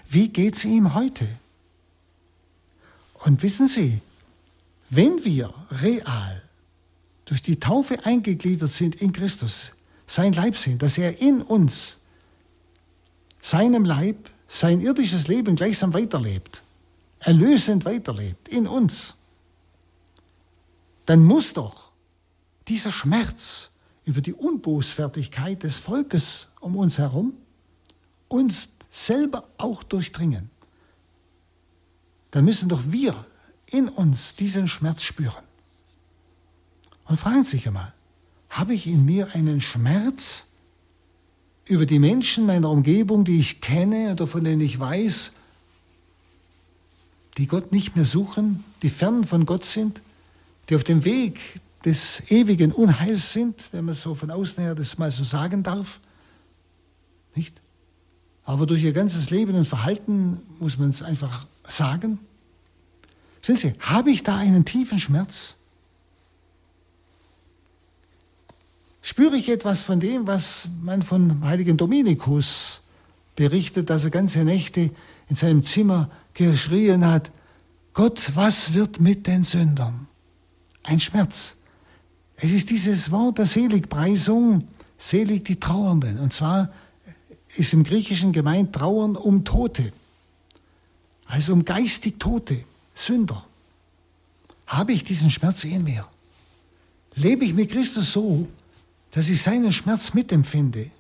Wie 0.08 0.28
geht 0.28 0.56
es 0.56 0.64
ihm 0.64 0.94
heute? 0.94 1.28
Und 3.14 3.42
wissen 3.42 3.66
Sie, 3.66 4.00
wenn 4.90 5.24
wir 5.24 5.52
real 5.70 6.42
durch 7.24 7.42
die 7.42 7.58
Taufe 7.58 8.04
eingegliedert 8.04 8.70
sind 8.70 8.94
in 8.96 9.12
Christus, 9.12 9.72
sein 10.06 10.32
Leib 10.32 10.56
sind, 10.56 10.82
dass 10.82 10.96
er 10.96 11.20
in 11.20 11.42
uns, 11.42 11.98
seinem 13.40 13.84
Leib, 13.84 14.30
sein 14.48 14.80
irdisches 14.80 15.26
Leben 15.26 15.56
gleichsam 15.56 15.92
weiterlebt, 15.92 16.62
erlösend 17.18 17.84
weiterlebt 17.84 18.46
in 18.48 18.68
uns, 18.68 19.16
dann 21.06 21.24
muss 21.24 21.52
doch 21.52 21.90
dieser 22.68 22.92
Schmerz 22.92 23.72
über 24.04 24.20
die 24.20 24.34
Unbußfertigkeit 24.34 25.64
des 25.64 25.78
Volkes 25.78 26.48
um 26.60 26.76
uns 26.76 26.98
herum 26.98 27.32
uns 28.28 28.68
selber 28.90 29.48
auch 29.58 29.82
durchdringen. 29.82 30.50
Dann 32.30 32.44
müssen 32.44 32.68
doch 32.68 32.82
wir 32.90 33.26
in 33.66 33.88
uns 33.88 34.34
diesen 34.34 34.68
Schmerz 34.68 35.02
spüren. 35.02 35.44
Und 37.04 37.18
fragen 37.18 37.44
Sie 37.44 37.52
sich 37.52 37.66
einmal, 37.66 37.92
habe 38.50 38.74
ich 38.74 38.86
in 38.86 39.04
mir 39.04 39.34
einen 39.34 39.60
Schmerz, 39.60 40.46
über 41.68 41.86
die 41.86 41.98
Menschen 41.98 42.46
meiner 42.46 42.70
Umgebung, 42.70 43.24
die 43.24 43.38
ich 43.38 43.60
kenne 43.60 44.12
oder 44.12 44.26
von 44.26 44.44
denen 44.44 44.60
ich 44.60 44.78
weiß, 44.78 45.32
die 47.38 47.46
Gott 47.46 47.72
nicht 47.72 47.96
mehr 47.96 48.04
suchen, 48.04 48.64
die 48.82 48.88
fern 48.88 49.24
von 49.24 49.46
Gott 49.46 49.64
sind, 49.64 50.00
die 50.68 50.76
auf 50.76 50.84
dem 50.84 51.04
Weg 51.04 51.40
des 51.84 52.30
ewigen 52.30 52.72
Unheils 52.72 53.32
sind, 53.32 53.68
wenn 53.72 53.84
man 53.84 53.94
so 53.94 54.14
von 54.14 54.30
außen 54.30 54.62
her 54.62 54.74
das 54.74 54.96
mal 54.98 55.10
so 55.10 55.24
sagen 55.24 55.62
darf. 55.62 56.00
Nicht? 57.34 57.60
Aber 58.46 58.64
durch 58.66 58.82
ihr 58.82 58.94
ganzes 58.94 59.28
Leben 59.28 59.54
und 59.54 59.68
Verhalten 59.68 60.40
muss 60.58 60.78
man 60.78 60.88
es 60.88 61.02
einfach 61.02 61.46
sagen. 61.68 62.18
Sehen 63.42 63.56
Sie, 63.56 63.74
habe 63.80 64.10
ich 64.10 64.22
da 64.22 64.36
einen 64.36 64.64
tiefen 64.64 64.98
Schmerz? 64.98 65.56
spüre 69.06 69.36
ich 69.36 69.48
etwas 69.48 69.82
von 69.82 70.00
dem, 70.00 70.26
was 70.26 70.68
man 70.82 71.00
von 71.00 71.44
heiligen 71.44 71.76
Dominikus 71.76 72.82
berichtet, 73.36 73.88
dass 73.88 74.02
er 74.02 74.10
ganze 74.10 74.42
Nächte 74.44 74.90
in 75.28 75.36
seinem 75.36 75.62
Zimmer 75.62 76.10
geschrien 76.34 77.06
hat, 77.06 77.30
Gott, 77.94 78.32
was 78.34 78.74
wird 78.74 78.98
mit 78.98 79.28
den 79.28 79.44
Sündern? 79.44 80.08
Ein 80.82 80.98
Schmerz. 80.98 81.54
Es 82.34 82.50
ist 82.50 82.70
dieses 82.70 83.12
Wort 83.12 83.38
der 83.38 83.46
Seligpreisung, 83.46 84.66
selig 84.98 85.44
die 85.44 85.60
Trauernden. 85.60 86.18
Und 86.18 86.32
zwar 86.32 86.72
ist 87.58 87.72
im 87.72 87.84
Griechischen 87.84 88.32
gemeint 88.32 88.74
Trauern 88.74 89.16
um 89.16 89.44
Tote, 89.44 89.92
also 91.26 91.52
um 91.52 91.64
geistig 91.64 92.18
Tote, 92.18 92.64
Sünder. 92.94 93.44
Habe 94.66 94.92
ich 94.92 95.04
diesen 95.04 95.30
Schmerz 95.30 95.64
in 95.64 95.84
mir? 95.84 96.06
Lebe 97.14 97.44
ich 97.44 97.54
mit 97.54 97.70
Christus 97.70 98.12
so, 98.12 98.48
dass 99.12 99.28
ich 99.28 99.42
seinen 99.42 99.72
Schmerz 99.72 100.14
mitempfinde 100.14 100.90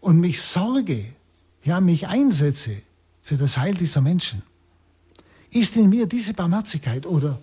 und 0.00 0.20
mich 0.20 0.40
sorge, 0.42 1.12
ja, 1.64 1.80
mich 1.80 2.06
einsetze 2.06 2.82
für 3.22 3.36
das 3.36 3.56
Heil 3.56 3.74
dieser 3.74 4.00
Menschen. 4.00 4.42
Ist 5.50 5.76
in 5.76 5.88
mir 5.88 6.06
diese 6.06 6.34
Barmherzigkeit 6.34 7.06
oder 7.06 7.40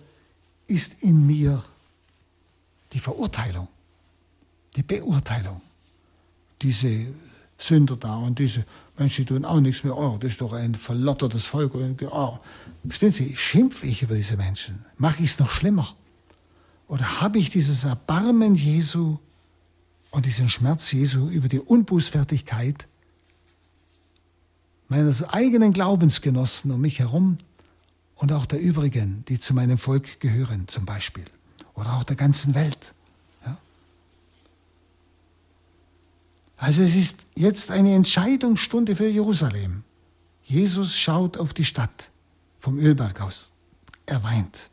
ist 0.66 1.02
in 1.02 1.26
mir 1.26 1.64
die 2.92 3.00
Verurteilung, 3.00 3.68
die 4.76 4.82
Beurteilung, 4.82 5.60
diese 6.62 7.06
Sünder 7.66 7.96
da 7.96 8.16
und 8.16 8.38
diese 8.38 8.64
Menschen 8.98 9.26
tun 9.26 9.44
auch 9.44 9.60
nichts 9.60 9.84
mehr. 9.84 9.96
Oh, 9.96 10.18
das 10.18 10.32
ist 10.32 10.40
doch 10.40 10.52
ein 10.52 10.74
verlottertes 10.74 11.46
Volk. 11.46 11.74
Oh. 11.74 12.38
Verstehen 12.86 13.12
Sie, 13.12 13.36
schimpfe 13.36 13.86
ich 13.86 14.02
über 14.02 14.14
diese 14.14 14.36
Menschen? 14.36 14.84
Mache 14.96 15.22
ich 15.22 15.30
es 15.30 15.38
noch 15.38 15.50
schlimmer? 15.50 15.94
Oder 16.88 17.20
habe 17.20 17.38
ich 17.38 17.50
dieses 17.50 17.84
Erbarmen 17.84 18.54
Jesu 18.54 19.18
und 20.10 20.26
diesen 20.26 20.48
Schmerz 20.48 20.92
Jesu 20.92 21.28
über 21.28 21.48
die 21.48 21.60
Unbußfertigkeit 21.60 22.86
meines 24.88 25.24
eigenen 25.24 25.72
Glaubensgenossen 25.72 26.70
um 26.70 26.80
mich 26.80 26.98
herum 26.98 27.38
und 28.16 28.32
auch 28.32 28.46
der 28.46 28.60
übrigen, 28.60 29.24
die 29.28 29.40
zu 29.40 29.54
meinem 29.54 29.78
Volk 29.78 30.20
gehören 30.20 30.68
zum 30.68 30.84
Beispiel 30.84 31.24
oder 31.74 31.94
auch 31.94 32.04
der 32.04 32.16
ganzen 32.16 32.54
Welt. 32.54 32.94
Also 36.56 36.82
es 36.82 36.96
ist 36.96 37.16
jetzt 37.36 37.70
eine 37.70 37.94
Entscheidungsstunde 37.94 38.96
für 38.96 39.08
Jerusalem. 39.08 39.82
Jesus 40.44 40.94
schaut 40.96 41.36
auf 41.36 41.52
die 41.52 41.64
Stadt 41.64 42.10
vom 42.60 42.78
Ölberg 42.78 43.20
aus. 43.20 43.52
Er 44.06 44.22
weint. 44.22 44.70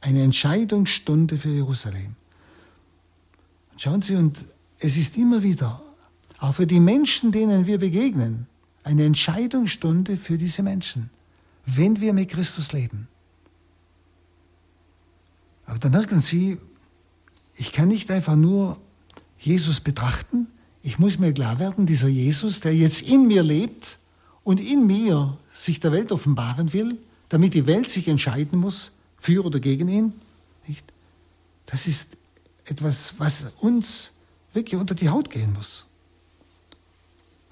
Eine 0.00 0.22
Entscheidungsstunde 0.22 1.38
für 1.38 1.48
Jerusalem. 1.48 2.14
Schauen 3.76 4.02
Sie, 4.02 4.14
und 4.14 4.38
es 4.78 4.96
ist 4.96 5.16
immer 5.16 5.42
wieder, 5.42 5.82
auch 6.38 6.54
für 6.54 6.66
die 6.66 6.80
Menschen, 6.80 7.32
denen 7.32 7.66
wir 7.66 7.78
begegnen, 7.78 8.46
eine 8.84 9.04
Entscheidungsstunde 9.04 10.16
für 10.16 10.38
diese 10.38 10.62
Menschen, 10.62 11.10
wenn 11.66 12.00
wir 12.00 12.12
mit 12.12 12.30
Christus 12.30 12.72
leben. 12.72 13.08
Aber 15.66 15.78
da 15.78 15.88
merken 15.88 16.20
Sie, 16.20 16.58
ich 17.56 17.72
kann 17.72 17.88
nicht 17.88 18.10
einfach 18.10 18.36
nur 18.36 18.80
Jesus 19.38 19.80
betrachten, 19.80 20.46
ich 20.82 20.98
muss 20.98 21.18
mir 21.18 21.32
klar 21.32 21.58
werden, 21.58 21.86
dieser 21.86 22.08
Jesus, 22.08 22.60
der 22.60 22.74
jetzt 22.74 23.02
in 23.02 23.26
mir 23.26 23.42
lebt 23.42 23.98
und 24.44 24.58
in 24.58 24.86
mir 24.86 25.36
sich 25.52 25.80
der 25.80 25.92
Welt 25.92 26.12
offenbaren 26.12 26.72
will, 26.72 26.98
damit 27.28 27.54
die 27.54 27.66
Welt 27.66 27.88
sich 27.88 28.08
entscheiden 28.08 28.58
muss, 28.58 28.92
für 29.18 29.44
oder 29.44 29.60
gegen 29.60 29.88
ihn, 29.88 30.12
nicht? 30.66 30.84
Das 31.66 31.86
ist 31.86 32.16
etwas, 32.64 33.14
was 33.18 33.44
uns 33.60 34.12
wirklich 34.52 34.80
unter 34.80 34.94
die 34.94 35.08
Haut 35.08 35.30
gehen 35.30 35.52
muss. 35.52 35.86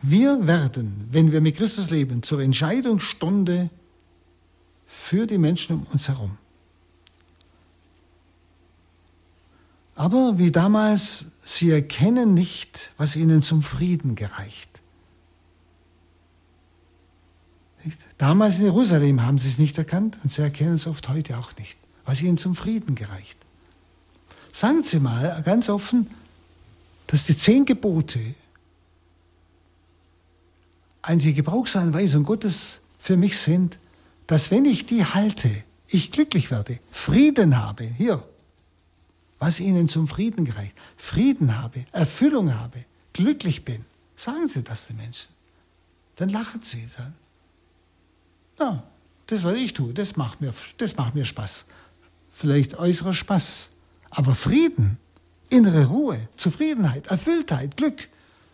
Wir 0.03 0.47
werden, 0.47 1.09
wenn 1.11 1.33
wir 1.33 1.41
mit 1.41 1.57
Christus 1.57 1.91
leben, 1.91 2.23
zur 2.23 2.41
Entscheidungsstunde 2.41 3.71
für 4.87 5.27
die 5.27 5.39
Menschen 5.39 5.77
um 5.77 5.87
uns 5.93 6.09
herum. 6.09 6.39
Aber 9.97 10.37
wie 10.37 10.53
damals, 10.53 11.25
sie 11.43 11.71
erkennen 11.71 12.35
nicht, 12.35 12.93
was 12.99 13.17
ihnen 13.17 13.41
zum 13.41 13.63
Frieden 13.63 14.15
gereicht. 14.15 14.69
Damals 18.19 18.59
in 18.59 18.65
Jerusalem 18.65 19.25
haben 19.25 19.39
sie 19.39 19.49
es 19.49 19.59
nicht 19.59 19.79
erkannt 19.79 20.19
und 20.23 20.31
sie 20.31 20.43
erkennen 20.43 20.75
es 20.75 20.87
oft 20.87 21.09
heute 21.09 21.39
auch 21.39 21.57
nicht, 21.57 21.79
was 22.05 22.21
ihnen 22.21 22.37
zum 22.37 22.55
Frieden 22.55 22.95
gereicht. 22.95 23.39
Sagen 24.53 24.85
Sie 24.85 25.01
mal 25.01 25.43
ganz 25.45 25.69
offen, 25.69 26.09
dass 27.07 27.25
die 27.25 27.37
zehn 27.37 27.65
Gebote 27.65 28.35
eine 31.01 31.33
Gebrauchsanweisung 31.33 32.25
Gottes 32.25 32.81
für 32.99 33.17
mich 33.17 33.39
sind, 33.39 33.79
dass 34.27 34.51
wenn 34.51 34.65
ich 34.65 34.87
die 34.87 35.05
halte, 35.05 35.51
ich 35.89 36.11
glücklich 36.11 36.51
werde, 36.51 36.81
Frieden 36.91 37.63
habe, 37.63 37.85
hier, 37.85 38.27
was 39.39 39.61
Ihnen 39.61 39.89
zum 39.89 40.09
Frieden 40.09 40.45
gereicht, 40.45 40.75
Frieden 40.97 41.59
habe, 41.59 41.85
Erfüllung 41.93 42.55
habe, 42.55 42.85
glücklich 43.13 43.65
bin. 43.65 43.85
Sagen 44.17 44.49
Sie 44.49 44.63
das 44.63 44.87
den 44.87 44.97
Menschen. 44.97 45.29
Dann 46.17 46.31
lachen 46.31 46.63
sie. 46.63 46.87
Sagen, 46.87 47.15
ja, 48.59 48.83
das, 49.27 49.45
was 49.45 49.55
ich 49.55 49.75
tue, 49.75 49.93
das 49.93 50.17
macht 50.17 50.41
mir, 50.41 50.55
das 50.79 50.97
macht 50.97 51.15
mir 51.15 51.27
Spaß. 51.27 51.67
Vielleicht 52.33 52.75
äußerer 52.75 53.15
Spaß. 53.15 53.71
Aber 54.11 54.35
Frieden, 54.35 54.99
innere 55.51 55.87
Ruhe, 55.87 56.29
Zufriedenheit, 56.37 57.09
Erfülltheit, 57.09 57.77
Glück 57.77 58.09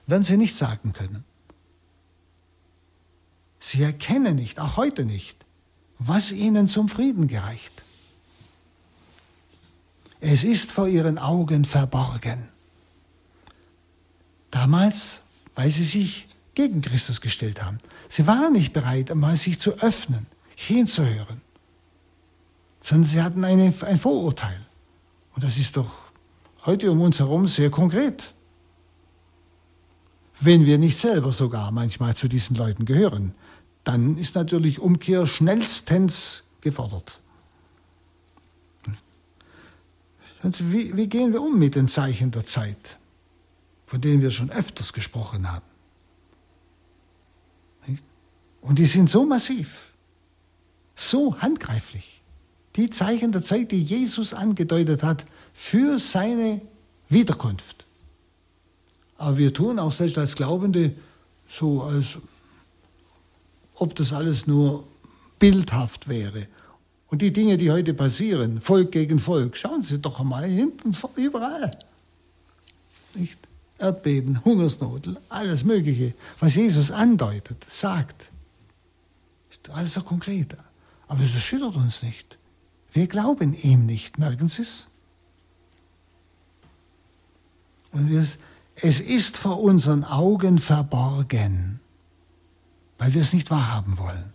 werden 0.06 0.24
sie 0.24 0.36
nicht 0.36 0.56
sagen 0.56 0.92
können. 0.92 1.24
Sie 3.60 3.82
erkennen 3.82 4.34
nicht, 4.34 4.58
auch 4.58 4.76
heute 4.76 5.04
nicht, 5.04 5.36
was 5.98 6.32
ihnen 6.32 6.66
zum 6.66 6.88
Frieden 6.88 7.28
gereicht. 7.28 7.72
Es 10.24 10.44
ist 10.44 10.70
vor 10.70 10.87
ihren 10.87 11.18
Augen 11.18 11.64
verborgen. 11.64 12.48
Damals, 14.52 15.20
weil 15.56 15.68
sie 15.68 15.82
sich 15.82 16.28
gegen 16.54 16.80
Christus 16.80 17.20
gestellt 17.20 17.61
haben. 17.61 17.78
Sie 18.08 18.24
waren 18.28 18.52
nicht 18.52 18.72
bereit, 18.72 19.11
einmal 19.11 19.35
sich 19.35 19.58
zu 19.58 19.72
öffnen, 19.80 20.28
hinzuhören, 20.54 21.40
sondern 22.82 23.08
sie 23.08 23.20
hatten 23.20 23.44
eine, 23.44 23.74
ein 23.80 23.98
Vorurteil. 23.98 24.64
Und 25.35 25.42
das 25.42 25.58
ist 25.58 25.76
doch 25.76 25.92
heute 26.64 26.92
um 26.92 27.00
uns 27.00 27.18
herum 27.18 27.48
sehr 27.48 27.70
konkret. 27.70 28.32
Wenn 30.38 30.66
wir 30.66 30.78
nicht 30.78 30.98
selber 30.98 31.32
sogar 31.32 31.72
manchmal 31.72 32.14
zu 32.14 32.28
diesen 32.28 32.54
Leuten 32.54 32.85
gehören, 32.85 33.35
dann 33.82 34.16
ist 34.18 34.37
natürlich 34.37 34.78
Umkehr 34.78 35.26
schnellstens 35.26 36.44
gefordert. 36.61 37.21
Wie, 40.42 40.96
wie 40.96 41.07
gehen 41.07 41.33
wir 41.33 41.40
um 41.40 41.59
mit 41.59 41.76
den 41.76 41.88
Zeichen 41.88 42.31
der 42.31 42.44
Zeit, 42.44 42.98
von 43.87 44.00
denen 44.00 44.22
wir 44.22 44.31
schon 44.31 44.50
öfters 44.50 44.92
gesprochen 44.92 45.50
haben? 45.50 45.64
Und 48.61 48.78
die 48.78 48.87
sind 48.87 49.11
so 49.11 49.24
massiv, 49.24 49.68
so 50.94 51.38
handgreiflich. 51.38 52.22
Die 52.76 52.90
Zeichen 52.90 53.33
der 53.33 53.42
Zeit, 53.42 53.72
die 53.72 53.83
Jesus 53.83 54.33
angedeutet 54.33 55.02
hat 55.02 55.26
für 55.52 55.98
seine 55.98 56.62
Wiederkunft. 57.09 57.85
Aber 59.18 59.37
wir 59.37 59.52
tun 59.52 59.78
auch 59.78 59.92
selbst 59.92 60.16
als 60.16 60.37
Glaubende 60.37 60.94
so, 61.48 61.83
als 61.83 62.18
ob 63.74 63.94
das 63.94 64.12
alles 64.12 64.46
nur 64.46 64.85
bildhaft 65.38 66.09
wäre. 66.09 66.46
Und 67.12 67.20
die 67.20 67.31
Dinge, 67.31 67.59
die 67.59 67.70
heute 67.70 67.92
passieren, 67.92 68.62
Volk 68.62 68.90
gegen 68.90 69.18
Volk, 69.18 69.59
schauen 69.59 69.83
Sie 69.83 69.98
doch 69.98 70.18
einmal 70.18 70.48
hinten, 70.48 70.96
überall. 71.16 71.79
Nicht? 73.12 73.38
Erdbeben, 73.77 74.42
Hungersnot, 74.46 75.20
alles 75.29 75.62
Mögliche, 75.62 76.14
was 76.40 76.55
Jesus 76.55 76.90
andeutet, 76.90 77.66
sagt. 77.68 78.31
Ist 79.51 79.68
alles 79.68 79.92
so 79.92 80.01
konkret. 80.01 80.57
Aber 81.07 81.22
es 81.22 81.35
erschüttert 81.35 81.77
uns 81.77 82.03
nicht. 82.03 82.38
Wir 82.94 83.07
glauben 83.09 83.53
ihm 83.53 83.85
nicht, 83.85 84.18
merken 84.18 84.48
Sie 84.48 84.62
es? 84.62 84.88
Und 87.90 88.11
es 88.11 89.01
ist 89.01 89.37
vor 89.37 89.61
unseren 89.61 90.05
Augen 90.05 90.57
verborgen, 90.57 91.79
weil 92.96 93.12
wir 93.12 93.20
es 93.20 93.35
nicht 93.35 93.51
wahrhaben 93.51 93.98
wollen. 93.98 94.33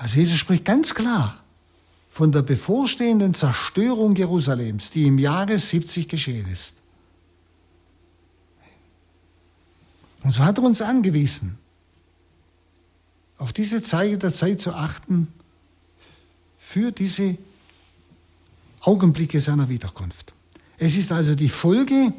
Also 0.00 0.18
Jesus 0.18 0.38
spricht 0.38 0.64
ganz 0.64 0.94
klar 0.94 1.38
von 2.10 2.32
der 2.32 2.40
bevorstehenden 2.40 3.34
Zerstörung 3.34 4.16
Jerusalems, 4.16 4.90
die 4.90 5.06
im 5.06 5.18
Jahre 5.18 5.58
70 5.58 6.08
geschehen 6.08 6.50
ist. 6.50 6.74
Und 10.22 10.32
so 10.32 10.42
hat 10.42 10.56
er 10.56 10.64
uns 10.64 10.80
angewiesen, 10.80 11.58
auf 13.36 13.52
diese 13.52 13.82
Zeichen 13.82 14.20
der 14.20 14.32
Zeit 14.32 14.62
zu 14.62 14.72
achten 14.72 15.28
für 16.58 16.92
diese 16.92 17.36
Augenblicke 18.80 19.42
seiner 19.42 19.68
Wiederkunft. 19.68 20.32
Es 20.78 20.96
ist 20.96 21.12
also 21.12 21.34
die 21.34 21.50
Folge 21.50 22.14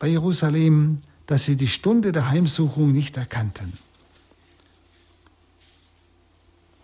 bei 0.00 0.08
Jerusalem, 0.08 0.98
dass 1.28 1.44
sie 1.44 1.54
die 1.54 1.68
Stunde 1.68 2.10
der 2.10 2.28
Heimsuchung 2.28 2.90
nicht 2.90 3.16
erkannten. 3.16 3.72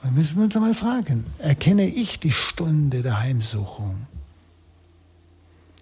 Dann 0.02 0.14
müssen 0.14 0.36
wir 0.36 0.44
uns 0.44 0.56
einmal 0.56 0.74
fragen, 0.74 1.24
erkenne 1.38 1.86
ich 1.86 2.20
die 2.20 2.32
Stunde 2.32 3.02
der 3.02 3.20
Heimsuchung? 3.20 4.06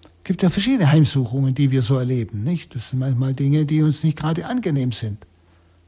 Es 0.02 0.24
gibt 0.24 0.42
ja 0.42 0.48
verschiedene 0.48 0.90
Heimsuchungen, 0.90 1.54
die 1.54 1.70
wir 1.70 1.82
so 1.82 1.98
erleben, 1.98 2.44
nicht? 2.44 2.74
Das 2.74 2.90
sind 2.90 3.00
manchmal 3.00 3.34
Dinge, 3.34 3.66
die 3.66 3.82
uns 3.82 4.02
nicht 4.02 4.16
gerade 4.16 4.46
angenehm 4.46 4.92
sind. 4.92 5.26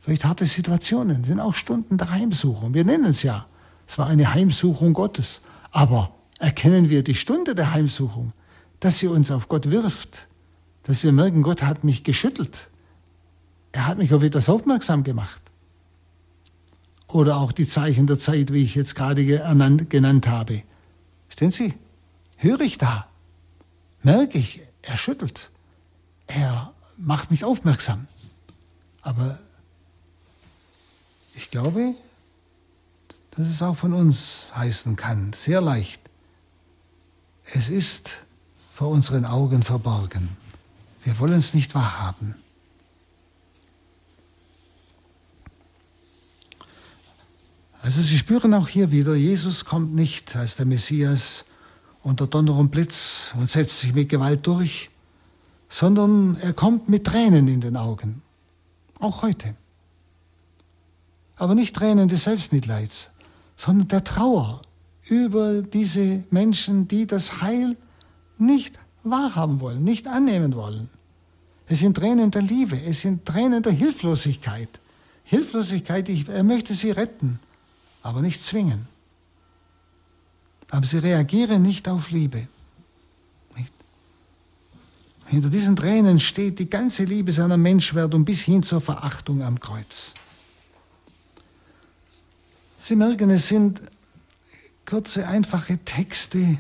Vielleicht 0.01 0.25
harte 0.25 0.45
Situationen, 0.45 1.25
sind 1.25 1.41
auch 1.41 1.55
Stunden 1.55 1.97
der 1.97 2.11
Heimsuchung. 2.11 2.75
Wir 2.75 2.85
nennen 2.85 3.07
es 3.07 3.23
ja. 3.23 3.47
Es 3.89 3.99
war 3.99 4.07
eine 4.07 4.35
Heimsuchung 4.35 4.93
Gottes. 4.93 5.41
Aber 5.71 6.11
erkennen 6.39 6.91
wir 6.91 7.03
die 7.03 7.15
Stunde 7.15 7.55
der 7.55 7.73
Heimsuchung, 7.73 8.33
dass 8.81 8.99
sie 8.99 9.07
uns 9.07 9.31
auf 9.31 9.49
Gott 9.49 9.71
wirft, 9.71 10.29
dass 10.83 11.03
wir 11.03 11.13
merken, 11.13 11.43
Gott 11.43 11.63
hat 11.63 11.83
mich 11.83 12.05
geschüttelt. 12.05 12.69
Er 13.73 13.87
hat 13.87 13.99
mich 13.99 14.13
auf 14.13 14.23
etwas 14.23 14.49
aufmerksam 14.49 15.03
gemacht. 15.03 15.41
Oder 17.09 17.37
auch 17.37 17.53
die 17.53 17.67
Zeichen 17.67 18.07
der 18.07 18.19
Zeit, 18.19 18.53
wie 18.53 18.63
ich 18.63 18.75
jetzt 18.75 18.95
gerade 18.95 19.25
genannt 19.25 20.27
habe. 20.27 20.63
Verstehen 21.29 21.51
Sie? 21.51 21.75
Höre 22.37 22.61
ich 22.61 22.79
da? 22.79 23.07
Merke 24.03 24.39
ich, 24.39 24.63
er 24.83 24.97
schüttelt. 24.97 25.51
Er 26.27 26.73
macht 26.97 27.31
mich 27.31 27.45
aufmerksam. 27.45 28.07
Aber 29.03 29.39
ich 31.35 31.51
glaube, 31.51 31.95
dass 33.33 33.49
es 33.49 33.63
auch 33.63 33.77
von 33.77 33.93
uns 33.93 34.47
heißen 34.55 34.97
kann, 34.97 35.33
sehr 35.35 35.61
leicht. 35.61 36.01
Es 37.45 37.69
ist 37.69 38.19
vor 38.75 38.89
unseren 38.89 39.25
Augen 39.25 39.63
verborgen. 39.63 40.37
Wir 41.05 41.19
wollen 41.19 41.35
es 41.35 41.55
nicht 41.55 41.75
wahrhaben. 41.75 42.35
Also 47.87 48.01
Sie 48.01 48.19
spüren 48.19 48.53
auch 48.53 48.67
hier 48.67 48.91
wieder, 48.91 49.15
Jesus 49.15 49.65
kommt 49.65 49.95
nicht 49.95 50.35
als 50.35 50.57
der 50.57 50.67
Messias 50.67 51.45
unter 52.03 52.27
Donner 52.27 52.57
und 52.57 52.73
Blitz 52.73 53.33
und 53.39 53.49
setzt 53.49 53.79
sich 53.79 53.95
mit 53.95 54.09
Gewalt 54.09 54.45
durch, 54.45 54.91
sondern 55.69 56.37
er 56.43 56.53
kommt 56.53 56.89
mit 56.89 57.05
Tränen 57.05 57.47
in 57.47 57.61
den 57.61 57.77
Augen, 57.77 58.23
auch 58.99 59.23
heute. 59.23 59.55
Aber 61.37 61.55
nicht 61.55 61.77
Tränen 61.77 62.09
des 62.09 62.25
Selbstmitleids, 62.25 63.11
sondern 63.57 63.87
der 63.87 64.03
Trauer 64.03 64.63
über 65.05 65.63
diese 65.63 66.25
Menschen, 66.33 66.89
die 66.89 67.07
das 67.07 67.41
Heil 67.41 67.77
nicht 68.37 68.77
wahrhaben 69.05 69.61
wollen, 69.61 69.85
nicht 69.85 70.09
annehmen 70.09 70.57
wollen. 70.57 70.89
Es 71.69 71.79
sind 71.79 71.97
Tränen 71.97 72.33
der 72.33 72.43
Liebe, 72.43 72.81
es 72.81 73.03
sind 73.03 73.27
Tränen 73.27 73.63
der 73.63 73.71
Hilflosigkeit. 73.71 74.71
Hilflosigkeit, 75.23 76.09
ich, 76.09 76.29
er 76.29 76.43
möchte 76.43 76.75
sie 76.75 76.91
retten, 76.91 77.39
aber 78.07 78.23
nicht 78.23 78.41
zwingen. 78.41 78.87
Aber 80.71 80.87
sie 80.87 80.99
reagieren 80.99 81.63
nicht 81.63 81.89
auf 81.89 82.11
Liebe. 82.11 82.47
Nicht? 83.57 83.73
Hinter 85.27 85.51
diesen 85.51 85.75
Tränen 85.75 86.21
steht 86.21 86.61
die 86.61 86.71
ganze 86.71 87.03
Liebe 87.03 87.33
seiner 87.33 87.57
Menschwerdung 87.57 88.25
bis 88.25 88.43
hin 88.43 88.63
zur 88.63 88.81
Verachtung 88.81 89.43
am 89.43 89.59
Kreuz. 89.59 90.15
Sie 92.79 92.95
merken, 92.95 93.29
es 93.31 93.49
sind 93.49 93.81
kurze, 94.85 95.27
einfache 95.27 95.79
Texte. 95.79 96.59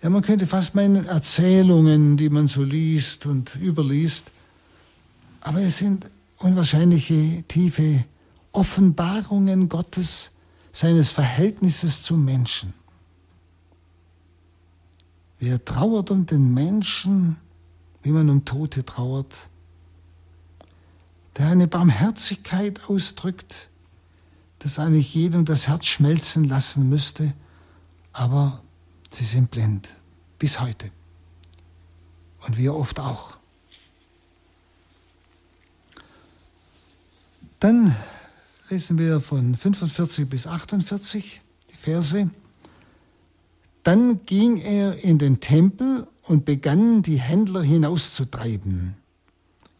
Ja, 0.00 0.08
man 0.08 0.22
könnte 0.22 0.46
fast 0.46 0.74
meinen 0.74 1.04
Erzählungen, 1.04 2.16
die 2.16 2.30
man 2.30 2.48
so 2.48 2.62
liest 2.62 3.26
und 3.26 3.54
überliest. 3.56 4.32
Aber 5.42 5.60
es 5.60 5.76
sind 5.76 6.06
unwahrscheinliche, 6.38 7.44
tiefe 7.46 8.06
Offenbarungen 8.52 9.68
Gottes, 9.68 10.31
seines 10.72 11.10
Verhältnisses 11.10 12.02
zum 12.02 12.24
Menschen. 12.24 12.72
Wer 15.38 15.64
trauert 15.64 16.10
um 16.10 16.26
den 16.26 16.54
Menschen, 16.54 17.36
wie 18.02 18.10
man 18.10 18.30
um 18.30 18.44
Tote 18.44 18.84
trauert, 18.84 19.34
der 21.36 21.48
eine 21.48 21.66
Barmherzigkeit 21.66 22.88
ausdrückt, 22.88 23.68
das 24.60 24.78
eigentlich 24.78 25.14
jedem 25.14 25.44
das 25.44 25.66
Herz 25.66 25.86
schmelzen 25.86 26.44
lassen 26.44 26.88
müsste, 26.88 27.32
aber 28.12 28.62
sie 29.10 29.24
sind 29.24 29.50
blind 29.50 29.88
bis 30.38 30.60
heute. 30.60 30.90
Und 32.46 32.56
wir 32.56 32.74
oft 32.74 33.00
auch. 33.00 33.36
Dann 37.60 37.94
lesen 38.72 38.96
wir 38.96 39.20
von 39.20 39.54
45 39.54 40.30
bis 40.30 40.46
48 40.46 41.42
die 41.70 41.76
Verse. 41.76 42.30
Dann 43.82 44.24
ging 44.24 44.56
er 44.56 45.04
in 45.04 45.18
den 45.18 45.40
Tempel 45.40 46.06
und 46.22 46.46
begann 46.46 47.02
die 47.02 47.20
Händler 47.20 47.60
hinauszutreiben. 47.62 48.94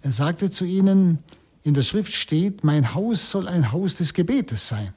Er 0.02 0.12
sagte 0.12 0.50
zu 0.50 0.66
ihnen, 0.66 1.20
in 1.62 1.72
der 1.72 1.85
Schrift 1.85 2.12
steht, 2.12 2.64
mein 2.64 2.92
Haus 2.92 3.31
soll 3.31 3.48
ein 3.48 3.72
Haus 3.72 3.94
des 3.94 4.12
Gebetes 4.12 4.68
sein. 4.68 4.92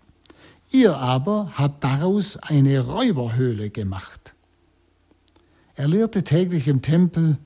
Ihr 0.72 0.98
aber 0.98 1.54
habt 1.54 1.82
daraus 1.86 2.36
eine 2.36 2.82
Räuberhöhle 2.82 3.70
gemacht. 3.70 4.36
Er 5.76 5.88
lehrte 5.88 6.26
täglich 6.26 6.68
im 6.68 6.82
Tempel, 6.82 7.38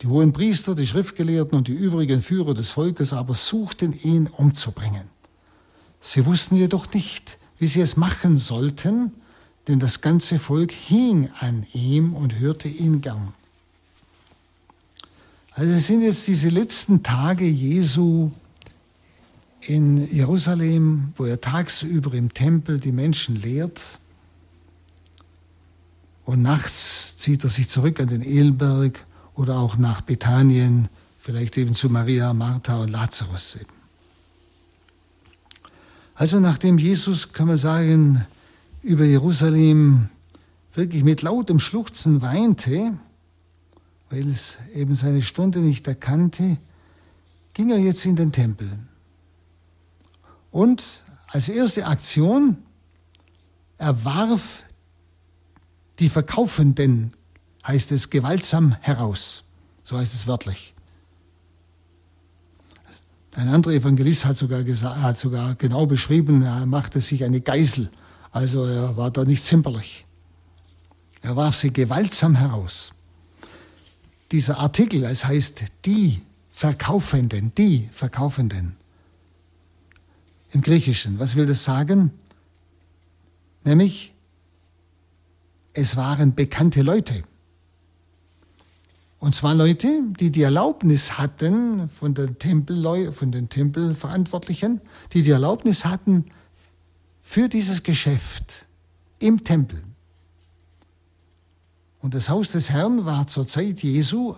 die 0.00 0.06
hohen 0.06 0.32
Priester, 0.32 0.74
die 0.74 0.86
Schriftgelehrten 0.86 1.58
und 1.58 1.68
die 1.68 1.74
übrigen 1.74 2.22
Führer 2.22 2.54
des 2.54 2.70
Volkes 2.70 3.12
aber 3.12 3.34
suchten 3.34 3.92
ihn 3.92 4.28
umzubringen. 4.28 5.19
Sie 6.00 6.24
wussten 6.26 6.56
jedoch 6.56 6.92
nicht, 6.92 7.38
wie 7.58 7.66
sie 7.66 7.80
es 7.80 7.96
machen 7.96 8.38
sollten, 8.38 9.12
denn 9.68 9.80
das 9.80 10.00
ganze 10.00 10.38
Volk 10.38 10.72
hing 10.72 11.30
an 11.38 11.66
ihm 11.72 12.14
und 12.14 12.38
hörte 12.38 12.68
ihn 12.68 13.02
gern. 13.02 13.34
Also 15.52 15.72
es 15.72 15.86
sind 15.86 16.00
jetzt 16.00 16.26
diese 16.26 16.48
letzten 16.48 17.02
Tage 17.02 17.44
Jesu 17.44 18.30
in 19.60 20.12
Jerusalem, 20.12 21.12
wo 21.16 21.26
er 21.26 21.40
tagsüber 21.40 22.14
im 22.14 22.32
Tempel 22.32 22.80
die 22.80 22.92
Menschen 22.92 23.36
lehrt. 23.36 23.98
Und 26.24 26.40
nachts 26.40 27.18
zieht 27.18 27.44
er 27.44 27.50
sich 27.50 27.68
zurück 27.68 28.00
an 28.00 28.08
den 28.08 28.22
Elberg 28.22 29.04
oder 29.34 29.58
auch 29.58 29.76
nach 29.76 30.00
Bethanien, 30.00 30.88
vielleicht 31.18 31.58
eben 31.58 31.74
zu 31.74 31.90
Maria, 31.90 32.32
Martha 32.32 32.78
und 32.78 32.88
Lazarus 32.88 33.56
eben. 33.56 33.79
Also 36.20 36.38
nachdem 36.38 36.76
Jesus, 36.76 37.32
kann 37.32 37.46
man 37.48 37.56
sagen, 37.56 38.26
über 38.82 39.06
Jerusalem 39.06 40.10
wirklich 40.74 41.02
mit 41.02 41.22
lautem 41.22 41.58
Schluchzen 41.58 42.20
weinte, 42.20 42.98
weil 44.10 44.28
es 44.28 44.58
eben 44.74 44.94
seine 44.94 45.22
Stunde 45.22 45.60
nicht 45.60 45.88
erkannte, 45.88 46.58
ging 47.54 47.70
er 47.70 47.78
jetzt 47.78 48.04
in 48.04 48.16
den 48.16 48.32
Tempel. 48.32 48.70
Und 50.50 50.84
als 51.26 51.48
erste 51.48 51.86
Aktion, 51.86 52.58
er 53.78 54.04
warf 54.04 54.64
die 56.00 56.10
Verkaufenden, 56.10 57.14
heißt 57.66 57.92
es, 57.92 58.10
gewaltsam 58.10 58.76
heraus. 58.82 59.42
So 59.84 59.96
heißt 59.96 60.12
es 60.12 60.26
wörtlich. 60.26 60.74
Ein 63.32 63.48
anderer 63.48 63.74
Evangelist 63.74 64.24
hat 64.24 64.36
sogar, 64.36 64.64
gesagt, 64.64 65.00
hat 65.00 65.18
sogar 65.18 65.54
genau 65.54 65.86
beschrieben, 65.86 66.42
er 66.42 66.66
machte 66.66 67.00
sich 67.00 67.24
eine 67.24 67.40
Geisel. 67.40 67.90
Also 68.32 68.64
er 68.64 68.96
war 68.96 69.10
da 69.10 69.24
nicht 69.24 69.44
zimperlich. 69.44 70.04
Er 71.22 71.36
warf 71.36 71.56
sie 71.56 71.72
gewaltsam 71.72 72.34
heraus. 72.34 72.92
Dieser 74.32 74.58
Artikel, 74.58 75.04
es 75.04 75.24
heißt 75.24 75.62
die 75.84 76.22
Verkaufenden, 76.50 77.52
die 77.54 77.88
Verkaufenden, 77.92 78.76
im 80.52 80.62
Griechischen. 80.62 81.18
Was 81.18 81.36
will 81.36 81.46
das 81.46 81.64
sagen? 81.64 82.10
Nämlich, 83.64 84.12
es 85.72 85.96
waren 85.96 86.34
bekannte 86.34 86.82
Leute. 86.82 87.22
Und 89.20 89.34
zwar 89.34 89.54
Leute, 89.54 90.02
die 90.18 90.30
die 90.30 90.42
Erlaubnis 90.42 91.18
hatten 91.18 91.90
von 91.90 92.14
den, 92.14 92.38
Tempel, 92.38 93.12
von 93.12 93.30
den 93.30 93.50
Tempelverantwortlichen, 93.50 94.80
die 95.12 95.22
die 95.22 95.30
Erlaubnis 95.30 95.84
hatten 95.84 96.24
für 97.22 97.50
dieses 97.50 97.82
Geschäft 97.82 98.66
im 99.18 99.44
Tempel. 99.44 99.82
Und 102.00 102.14
das 102.14 102.30
Haus 102.30 102.50
des 102.50 102.70
Herrn 102.70 103.04
war 103.04 103.26
zur 103.26 103.46
Zeit 103.46 103.82
Jesu, 103.82 104.36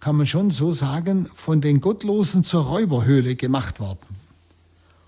kann 0.00 0.16
man 0.16 0.24
schon 0.24 0.50
so 0.50 0.72
sagen, 0.72 1.28
von 1.34 1.60
den 1.60 1.82
Gottlosen 1.82 2.42
zur 2.42 2.64
Räuberhöhle 2.64 3.36
gemacht 3.36 3.78
worden. 3.78 4.16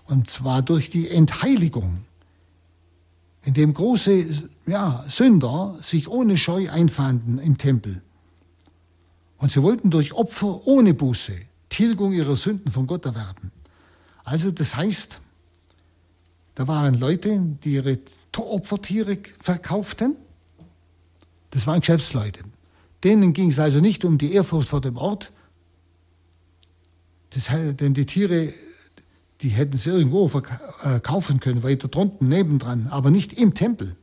Und 0.05 0.29
zwar 0.29 0.61
durch 0.61 0.91
die 0.91 1.09
Entheiligung, 1.09 2.05
indem 3.43 3.73
große 3.73 4.25
ja, 4.67 5.05
Sünder 5.07 5.77
sich 5.81 6.07
ohne 6.07 6.37
Scheu 6.37 6.69
einfanden 6.69 7.39
im 7.39 7.57
Tempel. 7.57 8.03
Und 9.41 9.51
sie 9.51 9.61
wollten 9.61 9.89
durch 9.89 10.13
Opfer 10.13 10.65
ohne 10.65 10.93
Buße 10.93 11.33
Tilgung 11.69 12.13
ihrer 12.13 12.35
Sünden 12.35 12.71
von 12.71 12.87
Gott 12.87 13.05
erwerben. 13.05 13.51
Also 14.23 14.51
das 14.51 14.75
heißt, 14.75 15.19
da 16.55 16.67
waren 16.67 16.95
Leute, 16.95 17.39
die 17.63 17.73
ihre 17.73 17.99
Opfertiere 18.37 19.17
verkauften. 19.39 20.15
Das 21.49 21.67
waren 21.67 21.81
Geschäftsleute. 21.81 22.43
Denen 23.03 23.33
ging 23.33 23.49
es 23.49 23.59
also 23.59 23.79
nicht 23.79 24.05
um 24.05 24.17
die 24.17 24.31
Ehrfurcht 24.31 24.69
vor 24.69 24.79
dem 24.79 24.95
Ort, 24.95 25.33
das, 27.31 27.47
denn 27.47 27.93
die 27.93 28.05
Tiere 28.05 28.53
die 29.41 29.49
hätten 29.49 29.77
sie 29.77 29.89
irgendwo 29.89 30.27
verkaufen 30.27 31.37
äh, 31.37 31.39
können, 31.39 31.63
weiter 31.63 31.87
drunten, 31.87 32.29
nebendran, 32.29 32.87
aber 32.87 33.09
nicht 33.09 33.33
im 33.33 33.53
Tempel. 33.53 33.95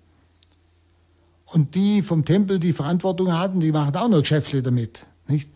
Und 1.46 1.74
die 1.74 2.02
vom 2.02 2.24
Tempel 2.24 2.58
die 2.58 2.72
Verantwortung 2.72 3.32
hatten, 3.32 3.60
die 3.60 3.72
machen 3.72 3.94
auch 3.96 4.08
noch 4.08 4.20
Geschäfte 4.20 4.62
damit. 4.62 5.06
Nicht? 5.28 5.50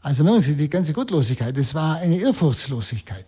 Also 0.00 0.24
merken 0.24 0.40
Sie, 0.40 0.56
die 0.56 0.70
ganze 0.70 0.92
Gottlosigkeit, 0.92 1.56
das 1.56 1.74
war 1.74 1.96
eine 1.96 2.18
Ehrfurchtslosigkeit. 2.18 3.26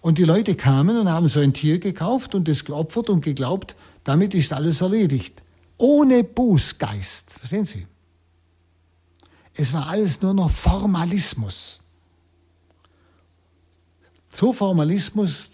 Und 0.00 0.18
die 0.18 0.24
Leute 0.24 0.56
kamen 0.56 0.98
und 0.98 1.08
haben 1.08 1.28
so 1.28 1.38
ein 1.38 1.52
Tier 1.52 1.78
gekauft 1.78 2.34
und 2.34 2.48
es 2.48 2.64
geopfert 2.64 3.08
und 3.08 3.22
geglaubt, 3.22 3.76
damit 4.04 4.34
ist 4.34 4.52
alles 4.52 4.80
erledigt. 4.80 5.42
Ohne 5.76 6.24
Bußgeist. 6.24 7.30
Verstehen 7.30 7.66
Sie? 7.66 7.86
Es 9.54 9.72
war 9.72 9.88
alles 9.88 10.22
nur 10.22 10.34
noch 10.34 10.50
Formalismus. 10.50 11.78
So 14.32 14.52
Formalismus, 14.52 15.50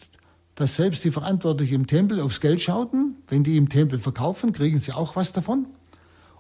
dass 0.54 0.76
selbst 0.76 1.04
die 1.04 1.10
Verantwortlichen 1.10 1.74
im 1.74 1.86
Tempel 1.86 2.20
aufs 2.20 2.40
Geld 2.40 2.60
schauten. 2.60 3.16
Wenn 3.26 3.44
die 3.44 3.56
im 3.56 3.68
Tempel 3.68 3.98
verkaufen, 3.98 4.52
kriegen 4.52 4.78
sie 4.78 4.92
auch 4.92 5.16
was 5.16 5.32
davon. 5.32 5.66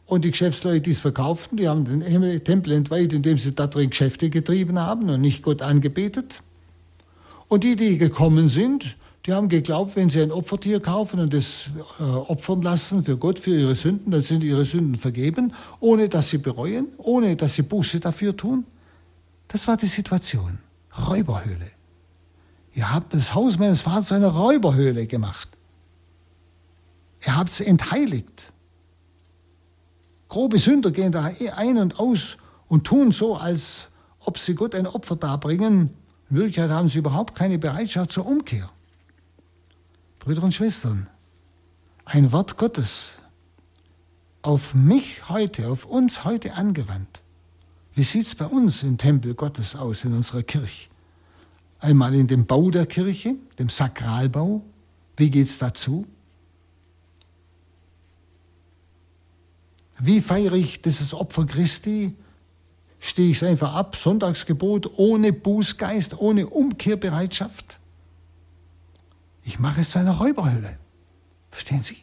Und 0.08 0.24
die 0.24 0.30
Geschäftsleute, 0.30 0.80
die 0.80 0.92
es 0.92 1.00
verkauften, 1.00 1.58
die 1.58 1.68
haben 1.68 1.84
den 1.84 2.42
Tempel 2.42 2.72
entweiht, 2.72 3.12
indem 3.12 3.36
sie 3.36 3.54
da 3.54 3.66
drin 3.66 3.90
Geschäfte 3.90 4.30
getrieben 4.30 4.78
haben 4.78 5.10
und 5.10 5.20
nicht 5.20 5.42
Gott 5.42 5.60
angebetet. 5.60 6.42
Und 7.48 7.62
die, 7.62 7.76
die 7.76 7.98
gekommen 7.98 8.48
sind, 8.48 8.96
die 9.26 9.34
haben 9.34 9.50
geglaubt, 9.50 9.96
wenn 9.96 10.08
sie 10.08 10.22
ein 10.22 10.32
Opfertier 10.32 10.80
kaufen 10.80 11.20
und 11.20 11.34
es 11.34 11.70
äh, 12.00 12.02
opfern 12.02 12.62
lassen 12.62 13.04
für 13.04 13.18
Gott, 13.18 13.38
für 13.38 13.50
ihre 13.50 13.74
Sünden, 13.74 14.10
dann 14.10 14.22
sind 14.22 14.42
ihre 14.42 14.64
Sünden 14.64 14.96
vergeben, 14.96 15.52
ohne 15.78 16.08
dass 16.08 16.30
sie 16.30 16.38
bereuen, 16.38 16.86
ohne 16.96 17.36
dass 17.36 17.56
sie 17.56 17.62
Buße 17.62 18.00
dafür 18.00 18.34
tun. 18.34 18.64
Das 19.48 19.68
war 19.68 19.76
die 19.76 19.86
Situation. 19.86 20.58
Räuberhöhle. 21.06 21.70
Ihr 22.74 22.94
habt 22.94 23.12
das 23.12 23.34
Haus 23.34 23.58
meines 23.58 23.82
Vaters 23.82 24.06
zu 24.06 24.14
einer 24.14 24.28
Räuberhöhle 24.28 25.06
gemacht. 25.06 25.50
Ihr 27.26 27.36
habt 27.36 27.50
es 27.50 27.60
entheiligt. 27.60 28.54
Grobe 30.28 30.58
Sünder 30.58 30.90
gehen 30.90 31.12
da 31.12 31.24
ein 31.24 31.78
und 31.78 31.98
aus 31.98 32.36
und 32.68 32.84
tun 32.84 33.12
so, 33.12 33.36
als 33.36 33.88
ob 34.20 34.38
sie 34.38 34.54
Gott 34.54 34.74
ein 34.74 34.86
Opfer 34.86 35.16
darbringen. 35.16 35.90
In 36.28 36.36
Wirklichkeit 36.36 36.70
haben 36.70 36.88
sie 36.90 36.98
überhaupt 36.98 37.34
keine 37.34 37.58
Bereitschaft 37.58 38.12
zur 38.12 38.26
Umkehr. 38.26 38.70
Brüder 40.18 40.42
und 40.42 40.52
Schwestern, 40.52 41.06
ein 42.04 42.32
Wort 42.32 42.58
Gottes 42.58 43.18
auf 44.42 44.74
mich 44.74 45.28
heute, 45.28 45.68
auf 45.68 45.86
uns 45.86 46.24
heute 46.24 46.54
angewandt. 46.54 47.22
Wie 47.94 48.02
sieht 48.02 48.22
es 48.22 48.34
bei 48.34 48.46
uns 48.46 48.82
im 48.82 48.98
Tempel 48.98 49.34
Gottes 49.34 49.74
aus, 49.74 50.04
in 50.04 50.12
unserer 50.12 50.42
Kirche? 50.42 50.90
Einmal 51.80 52.14
in 52.14 52.26
dem 52.26 52.46
Bau 52.46 52.70
der 52.70 52.86
Kirche, 52.86 53.36
dem 53.58 53.68
Sakralbau. 53.68 54.62
Wie 55.16 55.30
geht 55.30 55.48
es 55.48 55.58
dazu? 55.58 56.06
Wie 59.98 60.20
feiere 60.20 60.54
ich 60.54 60.82
dieses 60.82 61.14
Opfer 61.14 61.46
Christi? 61.46 62.14
Stehe 63.00 63.30
ich 63.30 63.38
es 63.38 63.42
einfach 63.42 63.74
ab, 63.74 63.96
Sonntagsgebot, 63.96 64.98
ohne 64.98 65.32
Bußgeist, 65.32 66.18
ohne 66.18 66.48
Umkehrbereitschaft? 66.48 67.78
Ich 69.44 69.58
mache 69.58 69.80
es 69.80 69.90
zu 69.90 69.98
einer 69.98 70.18
Räuberhölle. 70.18 70.78
Verstehen 71.50 71.82
Sie? 71.82 71.96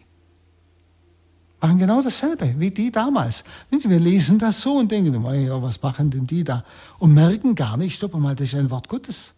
Machen 1.61 1.79
genau 1.79 2.01
dasselbe 2.01 2.59
wie 2.59 2.71
die 2.71 2.91
damals. 2.91 3.43
Wenn 3.69 3.79
Sie, 3.79 3.89
wir 3.89 3.99
lesen 3.99 4.39
das 4.39 4.61
so 4.61 4.77
und 4.77 4.91
denken, 4.91 5.23
ja, 5.23 5.61
was 5.61 5.81
machen 5.81 6.11
denn 6.11 6.27
die 6.27 6.43
da? 6.43 6.65
Und 6.99 7.13
merken 7.13 7.55
gar 7.55 7.77
nicht, 7.77 7.95
stopp 7.95 8.13
mal, 8.13 8.35
das 8.35 8.49
ist 8.49 8.55
ein 8.55 8.69
Wort 8.69 8.89
Gottes. 8.89 9.33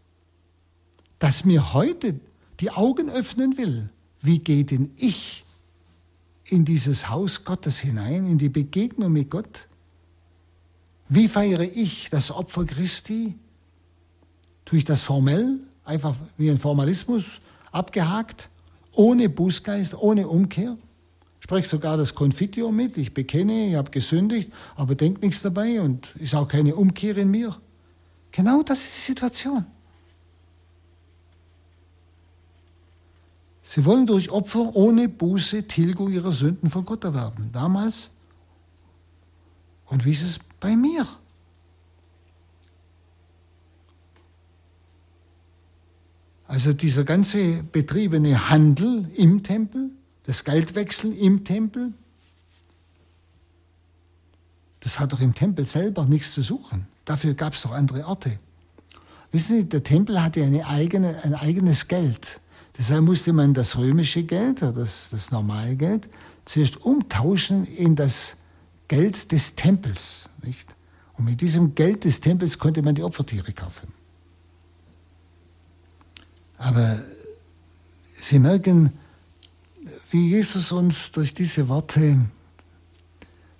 das 1.20 1.46
mir 1.46 1.74
heute 1.74 2.20
die 2.60 2.72
Augen 2.72 3.10
öffnen 3.10 3.58
will. 3.58 3.90
Wie 4.22 4.40
geht 4.40 4.72
denn 4.72 4.92
ich 4.98 5.46
in 6.50 6.66
dieses 6.66 7.10
Haus 7.10 7.44
Gottes 7.44 7.80
hinein, 7.80 8.26
in 8.26 8.38
die 8.38 8.50
Begegnung 8.50 9.12
mit 9.12 9.30
Gott? 9.30 9.68
Wie 11.10 11.28
feiere 11.28 11.62
ich 11.62 12.10
das 12.10 12.32
Opfer 12.32 12.66
Christi? 12.66 13.36
Tue 14.66 14.80
ich 14.80 14.86
das 14.86 15.02
formell, 15.02 15.60
einfach 15.86 16.16
wie 16.38 16.50
ein 16.50 16.60
Formalismus, 16.60 17.40
abgehakt, 17.72 18.50
ohne 18.94 19.30
Bußgeist, 19.30 19.94
ohne 19.96 20.28
Umkehr? 20.28 20.78
Spreche 21.40 21.70
sogar 21.70 21.98
das 21.98 22.14
Confitio 22.14 22.72
mit, 22.72 22.98
ich 22.98 23.14
bekenne, 23.14 23.70
ich 23.70 23.76
habe 23.76 23.92
gesündigt, 23.92 24.52
aber 24.76 24.96
denke 24.96 25.22
nichts 25.22 25.42
dabei 25.42 25.80
und 25.82 26.14
ist 26.18 26.36
auch 26.36 26.48
keine 26.48 26.76
Umkehr 26.76 27.16
in 27.18 27.32
mir. 27.32 27.56
Genau 28.32 28.64
das 28.64 28.84
ist 28.84 28.98
die 28.98 29.12
Situation. 29.12 29.66
Sie 33.68 33.84
wollen 33.84 34.06
durch 34.06 34.32
Opfer 34.32 34.78
ohne 34.78 35.10
Buße 35.10 35.64
Tilgung 35.64 36.10
ihrer 36.10 36.32
Sünden 36.32 36.70
von 36.70 36.86
Gott 36.86 37.04
erwerben. 37.04 37.50
Damals. 37.52 38.12
Und 39.88 40.06
wie 40.06 40.12
ist 40.12 40.24
es 40.24 40.40
bei 40.62 40.78
mir? 40.78 41.06
Also 46.48 46.72
dieser 46.72 47.04
ganze 47.04 47.62
betriebene 47.62 48.50
Handel 48.50 49.12
im 49.16 49.44
Tempel, 49.44 49.92
das 50.24 50.46
Geldwechseln 50.46 51.14
im 51.14 51.44
Tempel, 51.44 51.94
das 54.80 54.98
hat 54.98 55.12
doch 55.12 55.20
im 55.20 55.36
Tempel 55.36 55.66
selber 55.66 56.06
nichts 56.06 56.34
zu 56.34 56.42
suchen. 56.42 56.88
Dafür 57.04 57.34
gab 57.34 57.54
es 57.54 57.64
doch 57.64 57.74
andere 57.74 58.06
Orte. 58.08 58.40
Wissen 59.34 59.58
Sie, 59.58 59.66
der 59.66 59.84
Tempel 59.84 60.24
hatte 60.24 60.42
eine 60.42 60.66
eigene, 60.66 61.22
ein 61.26 61.36
eigenes 61.36 61.90
Geld. 61.90 62.40
Deshalb 62.78 63.04
musste 63.04 63.34
man 63.34 63.54
das 63.54 63.78
römische 63.78 64.24
Geld, 64.24 64.62
das, 64.62 65.10
das 65.10 65.32
normale 65.32 65.76
Geld, 65.76 66.08
zuerst 66.46 66.82
umtauschen 66.82 67.66
in 67.66 67.96
das 67.96 68.36
Geld 68.88 69.32
des 69.32 69.56
Tempels. 69.56 70.30
Nicht? 70.44 70.68
Und 71.18 71.26
mit 71.26 71.42
diesem 71.42 71.76
Geld 71.76 72.04
des 72.04 72.22
Tempels 72.22 72.60
konnte 72.60 72.82
man 72.84 72.96
die 72.96 73.04
Opfertiere 73.04 73.52
kaufen. 73.52 73.92
Aber 76.60 77.04
Sie 78.20 78.40
merken, 78.40 78.92
wie 80.12 80.30
Jesus 80.30 80.72
uns 80.72 81.12
durch 81.12 81.34
diese 81.34 81.70
Worte 81.70 82.20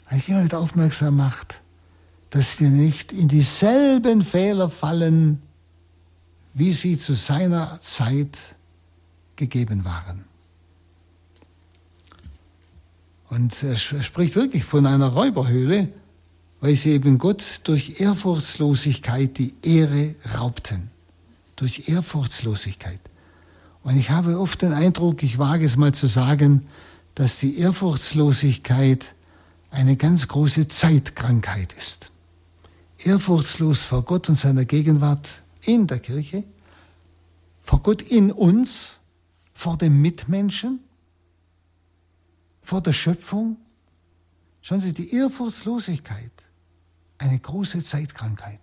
eigentlich 0.08 0.30
immer 0.30 0.44
wieder 0.44 0.60
aufmerksam 0.60 1.16
macht, 1.16 1.62
dass 2.32 2.60
wir 2.60 2.70
nicht 2.70 3.14
in 3.14 3.28
dieselben 3.28 4.24
Fehler 4.24 4.70
fallen, 4.70 5.42
wie 6.54 6.74
sie 6.74 6.98
zu 6.98 7.14
seiner 7.14 7.80
Zeit 7.82 8.38
gegeben 9.38 9.86
waren. 9.86 10.26
Und 13.30 13.62
er 13.64 13.76
spricht 13.76 14.36
wirklich 14.36 14.64
von 14.64 14.86
einer 14.86 15.08
Räuberhöhle, 15.08 15.90
weil 16.62 16.76
sie 16.76 16.92
eben 16.92 17.18
Gott 17.18 17.62
durch 17.64 18.00
Ehrfurchtslosigkeit 18.00 19.38
die 19.38 19.54
Ehre 19.62 20.16
raubten. 20.34 20.90
Durch 21.56 21.90
Ehrfurchtslosigkeit. 21.90 23.00
Und 23.84 23.98
ich 23.98 24.10
habe 24.10 24.40
oft 24.40 24.62
den 24.62 24.74
Eindruck, 24.74 25.24
ich 25.24 25.38
wage 25.40 25.66
es 25.66 25.78
mal 25.78 25.94
zu 25.94 26.08
sagen, 26.08 26.68
dass 27.16 27.40
die 27.40 27.58
Ehrfurchtslosigkeit 27.58 29.14
eine 29.72 29.96
ganz 29.96 30.28
große 30.28 30.68
Zeitkrankheit 30.68 31.74
ist. 31.74 32.12
Ehrfurchtslos 33.04 33.84
vor 33.84 34.04
Gott 34.04 34.30
und 34.30 34.36
seiner 34.36 34.66
Gegenwart 34.66 35.28
in 35.62 35.88
der 35.88 36.00
Kirche, 36.00 36.44
vor 37.64 37.80
Gott 37.82 38.02
in 38.02 38.32
uns, 38.32 38.97
vor 39.58 39.76
dem 39.76 40.04
Mitmenschen, 40.04 40.80
vor 42.62 42.80
der 42.80 42.94
Schöpfung. 42.94 43.58
Schauen 44.62 44.82
Sie, 44.82 44.94
die 44.94 45.12
Ehrfurchtslosigkeit, 45.16 46.32
eine 47.18 47.40
große 47.40 47.84
Zeitkrankheit. 47.84 48.60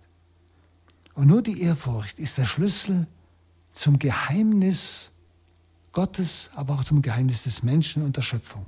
Und 1.13 1.27
nur 1.27 1.41
die 1.41 1.61
Ehrfurcht 1.61 2.17
ist 2.17 2.37
der 2.37 2.45
Schlüssel 2.45 3.07
zum 3.73 3.99
Geheimnis 3.99 5.11
Gottes, 5.91 6.49
aber 6.55 6.75
auch 6.75 6.85
zum 6.85 7.01
Geheimnis 7.01 7.43
des 7.43 7.61
Menschen 7.61 8.01
und 8.01 8.15
der 8.15 8.21
Schöpfung. 8.21 8.65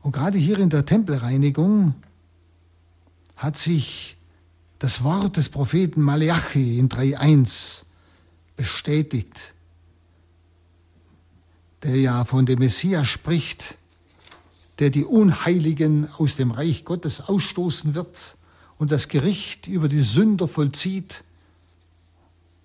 Und 0.00 0.12
gerade 0.12 0.38
hier 0.38 0.58
in 0.58 0.70
der 0.70 0.86
Tempelreinigung 0.86 1.94
hat 3.36 3.58
sich 3.58 4.16
das 4.78 5.04
Wort 5.04 5.36
des 5.36 5.50
Propheten 5.50 6.00
Malachi 6.00 6.78
in 6.78 6.88
3.1 6.88 7.85
bestätigt, 8.56 9.54
der 11.82 11.96
ja 11.96 12.24
von 12.24 12.46
dem 12.46 12.58
Messias 12.58 13.08
spricht, 13.08 13.76
der 14.78 14.90
die 14.90 15.04
Unheiligen 15.04 16.08
aus 16.18 16.36
dem 16.36 16.50
Reich 16.50 16.84
Gottes 16.84 17.20
ausstoßen 17.20 17.94
wird 17.94 18.36
und 18.78 18.90
das 18.90 19.08
Gericht 19.08 19.66
über 19.66 19.88
die 19.88 20.00
Sünder 20.00 20.48
vollzieht. 20.48 21.24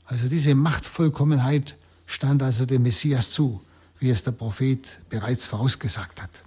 Also 0.05 0.27
diese 0.27 0.55
Machtvollkommenheit 0.55 1.77
stand 2.05 2.43
also 2.43 2.65
dem 2.65 2.83
Messias 2.83 3.31
zu, 3.31 3.61
wie 3.99 4.09
es 4.09 4.23
der 4.23 4.31
Prophet 4.31 4.99
bereits 5.09 5.45
vorausgesagt 5.45 6.21
hat. 6.21 6.43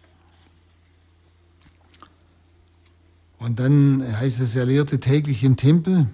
Und 3.38 3.61
dann 3.61 4.03
heißt 4.18 4.40
es, 4.40 4.55
er 4.55 4.64
lehrte 4.64 5.01
täglich 5.01 5.45
im 5.45 5.57
Tempel. 5.57 6.07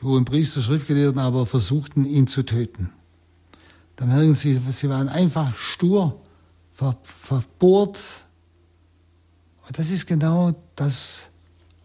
Die 0.00 0.06
hohen 0.06 0.24
Priester, 0.24 0.62
Schriftgelehrten 0.62 1.20
aber 1.20 1.46
versuchten 1.46 2.04
ihn 2.04 2.26
zu 2.26 2.42
töten. 2.42 2.90
Da 3.96 4.06
merken 4.06 4.34
Sie, 4.34 4.58
sie 4.70 4.88
waren 4.88 5.08
einfach 5.08 5.54
stur, 5.56 6.20
ver, 6.72 6.96
verbohrt. 7.02 7.98
Und 9.66 9.78
das 9.78 9.90
ist 9.90 10.06
genau 10.06 10.54
das, 10.74 11.28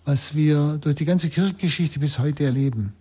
was 0.05 0.34
wir 0.34 0.78
durch 0.80 0.95
die 0.95 1.05
ganze 1.05 1.30
Kirchengeschichte 1.30 1.99
bis 1.99 2.18
heute 2.20 2.45
erleben. 2.45 2.93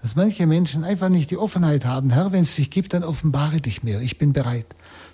Dass 0.00 0.16
manche 0.16 0.46
Menschen 0.46 0.84
einfach 0.84 1.10
nicht 1.10 1.30
die 1.30 1.36
Offenheit 1.36 1.84
haben, 1.84 2.08
Herr, 2.10 2.32
wenn 2.32 2.42
es 2.42 2.54
dich 2.54 2.70
gibt, 2.70 2.94
dann 2.94 3.04
offenbare 3.04 3.60
dich 3.60 3.82
mir, 3.82 4.00
ich 4.00 4.16
bin 4.16 4.32
bereit, 4.32 4.66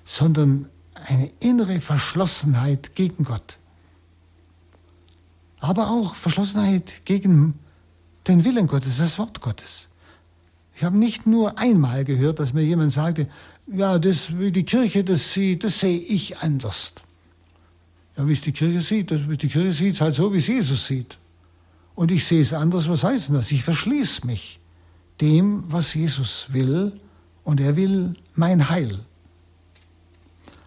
sondern 0.04 0.68
eine 0.94 1.32
innere 1.40 1.80
Verschlossenheit 1.80 2.94
gegen 2.94 3.24
Gott 3.24 3.58
aber 5.64 5.88
auch 5.88 6.14
Verschlossenheit 6.14 7.06
gegen 7.06 7.54
den 8.26 8.44
Willen 8.44 8.66
Gottes, 8.66 8.98
das 8.98 9.18
Wort 9.18 9.40
Gottes. 9.40 9.88
Ich 10.76 10.82
habe 10.82 10.96
nicht 10.96 11.26
nur 11.26 11.58
einmal 11.58 12.04
gehört, 12.04 12.40
dass 12.40 12.52
mir 12.52 12.62
jemand 12.62 12.92
sagte, 12.92 13.28
ja, 13.66 13.98
das, 13.98 14.38
wie 14.38 14.50
die 14.50 14.64
Kirche 14.64 15.04
das 15.04 15.32
sieht, 15.32 15.64
das 15.64 15.80
sehe 15.80 15.98
ich 15.98 16.38
anders. 16.38 16.94
Ja, 18.16 18.26
wie 18.26 18.32
es 18.32 18.42
die 18.42 18.52
Kirche 18.52 18.80
sieht, 18.80 19.10
das, 19.10 19.20
die 19.26 19.48
Kirche 19.48 19.72
sieht 19.72 19.94
es 19.94 20.00
halt 20.00 20.14
so, 20.14 20.32
wie 20.32 20.38
es 20.38 20.46
Jesus 20.46 20.86
sieht. 20.86 21.18
Und 21.94 22.10
ich 22.10 22.24
sehe 22.24 22.42
es 22.42 22.52
anders, 22.52 22.88
was 22.88 23.04
heißt 23.04 23.30
das? 23.32 23.52
Ich 23.52 23.62
verschließe 23.62 24.26
mich 24.26 24.58
dem, 25.20 25.64
was 25.68 25.94
Jesus 25.94 26.48
will, 26.52 26.98
und 27.44 27.60
er 27.60 27.76
will 27.76 28.14
mein 28.34 28.68
Heil. 28.70 29.00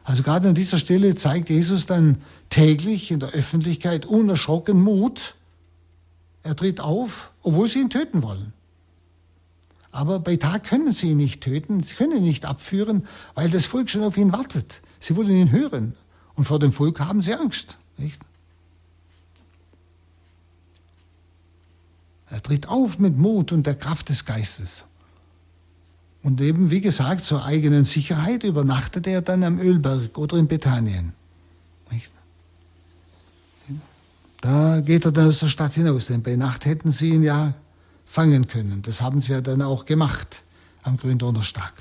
Also 0.03 0.23
gerade 0.23 0.47
an 0.47 0.55
dieser 0.55 0.79
Stelle 0.79 1.15
zeigt 1.15 1.49
Jesus 1.49 1.85
dann 1.85 2.21
täglich 2.49 3.11
in 3.11 3.19
der 3.19 3.31
Öffentlichkeit 3.31 4.05
unerschrocken 4.05 4.79
Mut. 4.81 5.35
Er 6.47 6.55
tritt 6.55 6.79
auf, 6.79 7.33
obwohl 7.43 7.67
sie 7.67 7.81
ihn 7.81 7.89
töten 7.89 8.23
wollen. 8.23 8.53
Aber 9.91 10.19
bei 10.19 10.37
Tag 10.37 10.63
können 10.63 10.93
sie 10.93 11.09
ihn 11.11 11.17
nicht 11.17 11.41
töten, 11.41 11.83
sie 11.83 11.93
können 11.93 12.15
ihn 12.15 12.23
nicht 12.23 12.45
abführen, 12.45 13.05
weil 13.35 13.49
das 13.49 13.65
Volk 13.65 13.89
schon 13.89 14.01
auf 14.01 14.15
ihn 14.15 14.31
wartet. 14.31 14.81
Sie 15.01 15.17
wollen 15.17 15.31
ihn 15.31 15.51
hören. 15.51 15.93
Und 16.35 16.45
vor 16.45 16.59
dem 16.59 16.71
Volk 16.71 17.01
haben 17.01 17.19
sie 17.19 17.33
Angst. 17.33 17.77
Nicht? 17.97 18.21
Er 22.29 22.41
tritt 22.41 22.69
auf 22.69 22.97
mit 22.97 23.17
Mut 23.17 23.51
und 23.51 23.67
der 23.67 23.75
Kraft 23.75 24.07
des 24.07 24.23
Geistes. 24.23 24.85
Und 26.23 26.39
eben, 26.39 26.71
wie 26.71 26.79
gesagt, 26.79 27.25
zur 27.25 27.43
eigenen 27.43 27.83
Sicherheit 27.83 28.45
übernachtet 28.45 29.05
er 29.05 29.21
dann 29.21 29.43
am 29.43 29.59
Ölberg 29.59 30.17
oder 30.17 30.37
in 30.37 30.47
Bethanien. 30.47 31.11
Da 34.47 34.79
geht 34.79 35.03
er 35.03 35.11
dann 35.11 35.27
aus 35.27 35.39
der 35.39 35.49
Stadt 35.49 35.73
hinaus, 35.73 36.05
denn 36.05 36.23
bei 36.23 36.37
Nacht 36.37 36.63
hätten 36.63 36.93
sie 36.93 37.09
ihn 37.09 37.21
ja 37.21 37.53
fangen 38.05 38.47
können. 38.47 38.81
Das 38.81 39.01
haben 39.01 39.19
sie 39.19 39.33
ja 39.33 39.41
dann 39.41 39.61
auch 39.61 39.85
gemacht 39.85 40.41
am 40.83 40.95
Gründonnerstag. 40.95 41.73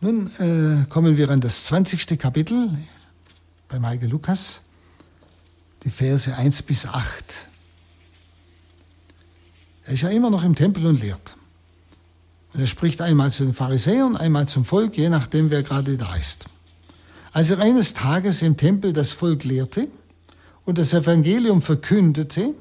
Nun 0.00 0.26
äh, 0.40 0.86
kommen 0.88 1.16
wir 1.16 1.30
an 1.30 1.40
das 1.40 1.66
20. 1.66 2.18
Kapitel 2.18 2.76
beim 3.68 3.86
Heiligen 3.86 4.10
Lukas, 4.10 4.62
die 5.84 5.90
Verse 5.90 6.34
1 6.34 6.64
bis 6.64 6.86
8. 6.86 7.24
Er 9.84 9.92
ist 9.92 10.00
ja 10.00 10.08
immer 10.08 10.30
noch 10.30 10.42
im 10.42 10.56
Tempel 10.56 10.86
und 10.86 11.00
lehrt. 11.00 11.36
Und 12.52 12.62
er 12.62 12.66
spricht 12.66 13.00
einmal 13.00 13.30
zu 13.30 13.44
den 13.44 13.54
Pharisäern, 13.54 14.16
einmal 14.16 14.48
zum 14.48 14.64
Volk, 14.64 14.98
je 14.98 15.08
nachdem, 15.08 15.50
wer 15.50 15.62
gerade 15.62 15.96
da 15.96 16.16
ist. 16.16 16.48
Als 17.32 17.50
er 17.50 17.58
eines 17.58 17.94
Tages 17.94 18.42
im 18.42 18.56
Tempel 18.56 18.92
das 18.92 19.12
Volk 19.12 19.44
lehrte 19.44 19.88
und 20.64 20.78
das 20.78 20.94
Evangelium 20.94 21.62
verkündete, 21.62 22.54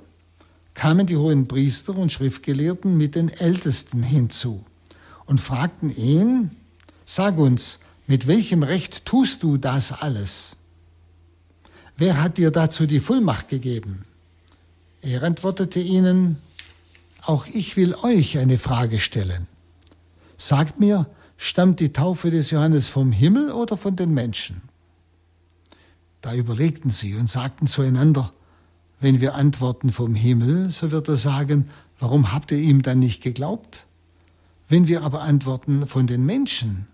kamen 0.74 1.07
die 1.07 1.18
hohen 1.18 1.47
Priester 1.47 1.95
und 1.97 2.11
Schriftgelehrten 2.11 2.97
mit 2.97 3.15
den 3.15 3.30
Ältesten 3.30 4.03
hinzu 4.03 4.63
und 5.26 5.41
fragten 5.41 5.95
ihn, 5.95 6.51
sag 7.05 7.38
uns, 7.38 7.80
mit 8.05 8.28
welchem 8.28 8.63
Recht 8.63 9.05
tust 9.05 9.43
du 9.43 9.57
das 9.57 9.91
alles? 9.91 10.55
Wer 11.97 12.22
hat 12.22 12.38
dir 12.38 12.51
dazu 12.51 12.86
die 12.86 12.99
Vollmacht 12.99 13.49
gegeben? 13.49 14.03
Er 15.01 15.24
antwortete 15.24 15.80
ihnen, 15.80 16.38
auch 17.22 17.47
ich 17.47 17.76
will 17.76 17.95
euch 17.95 18.38
eine 18.38 18.59
Frage 18.59 18.99
stellen. 18.99 19.47
Sagt 20.38 20.80
mir, 20.80 21.07
stammt 21.38 21.80
die 21.80 21.94
Taufe 21.94 22.32
des 22.32 22.52
Johannes 22.52 22.90
vom 22.90 23.12
Himmel 23.12 23.52
oder 23.52 23.78
von 23.78 23.96
den 23.96 24.14
Menschen? 24.14 24.62
Da 26.22 26.34
überlegten 26.34 26.90
sie 26.90 27.16
und 27.16 27.30
sagten 27.30 27.68
zueinander, 27.68 28.34
wenn 29.00 29.22
wir 29.22 29.36
antworten 29.36 29.92
vom 29.92 30.16
Himmel, 30.16 30.72
so 30.72 30.92
wird 30.92 31.08
er 31.08 31.18
sagen, 31.18 31.70
warum 32.00 32.34
habt 32.34 32.52
ihr 32.52 32.58
ihm 32.58 32.82
dann 32.82 33.00
nicht 33.00 33.22
geglaubt? 33.22 33.86
Wenn 34.68 34.88
wir 34.88 35.04
aber 35.04 35.22
antworten 35.22 35.86
von 35.86 36.08
den 36.08 36.26
Menschen, 36.26 36.88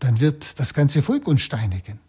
dann 0.00 0.20
wird 0.20 0.58
das 0.58 0.74
ganze 0.74 1.02
Volk 1.02 1.26
uns 1.28 1.40
steinigen. 1.40 2.00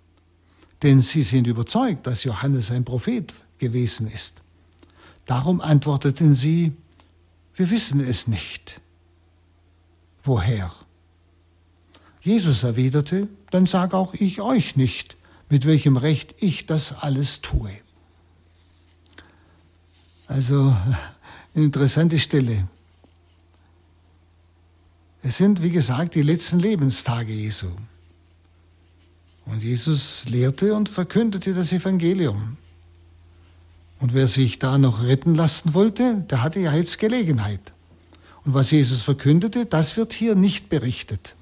Denn 0.81 0.99
sie 0.99 1.21
sind 1.21 1.45
überzeugt, 1.45 2.07
dass 2.07 2.23
Johannes 2.23 2.71
ein 2.71 2.83
Prophet 2.83 3.33
gewesen 3.59 4.07
ist. 4.07 4.41
Darum 5.27 5.61
antworteten 5.61 6.33
sie, 6.33 6.73
wir 7.55 7.69
wissen 7.69 7.99
es 7.99 8.27
nicht. 8.27 8.81
Woher? 10.23 10.71
Jesus 12.21 12.63
erwiderte, 12.63 13.27
dann 13.49 13.65
sag 13.65 13.93
auch 13.93 14.13
ich 14.13 14.41
euch 14.41 14.75
nicht, 14.75 15.17
mit 15.49 15.65
welchem 15.65 15.97
Recht 15.97 16.35
ich 16.39 16.67
das 16.67 16.93
alles 16.93 17.41
tue. 17.41 17.71
Also 20.27 20.75
eine 20.85 20.99
interessante 21.65 22.19
Stelle. 22.19 22.67
Es 25.23 25.37
sind, 25.37 25.61
wie 25.61 25.71
gesagt, 25.71 26.15
die 26.15 26.21
letzten 26.21 26.59
Lebenstage 26.59 27.33
Jesu. 27.33 27.71
Und 29.45 29.61
Jesus 29.61 30.27
lehrte 30.29 30.75
und 30.75 30.89
verkündete 30.89 31.53
das 31.53 31.71
Evangelium. 31.73 32.57
Und 33.99 34.13
wer 34.13 34.27
sich 34.27 34.57
da 34.57 34.77
noch 34.77 35.03
retten 35.03 35.35
lassen 35.35 35.73
wollte, 35.73 36.25
der 36.29 36.41
hatte 36.41 36.59
ja 36.59 36.73
jetzt 36.73 36.97
Gelegenheit. 36.97 37.73
Und 38.45 38.53
was 38.53 38.71
Jesus 38.71 39.01
verkündete, 39.01 39.65
das 39.65 39.97
wird 39.97 40.13
hier 40.13 40.35
nicht 40.35 40.69
berichtet. 40.69 41.35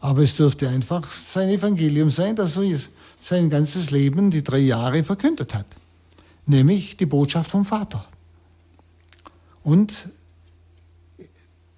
Aber 0.00 0.22
es 0.22 0.34
dürfte 0.34 0.68
einfach 0.68 1.04
sein 1.04 1.50
Evangelium 1.50 2.10
sein, 2.10 2.36
dass 2.36 2.56
er 2.56 2.78
sein 3.20 3.50
ganzes 3.50 3.90
Leben, 3.90 4.30
die 4.30 4.42
drei 4.42 4.58
Jahre, 4.58 5.04
verkündet 5.04 5.54
hat 5.54 5.66
nämlich 6.50 6.96
die 6.96 7.06
Botschaft 7.06 7.50
vom 7.50 7.64
Vater. 7.64 8.04
Und 9.62 10.08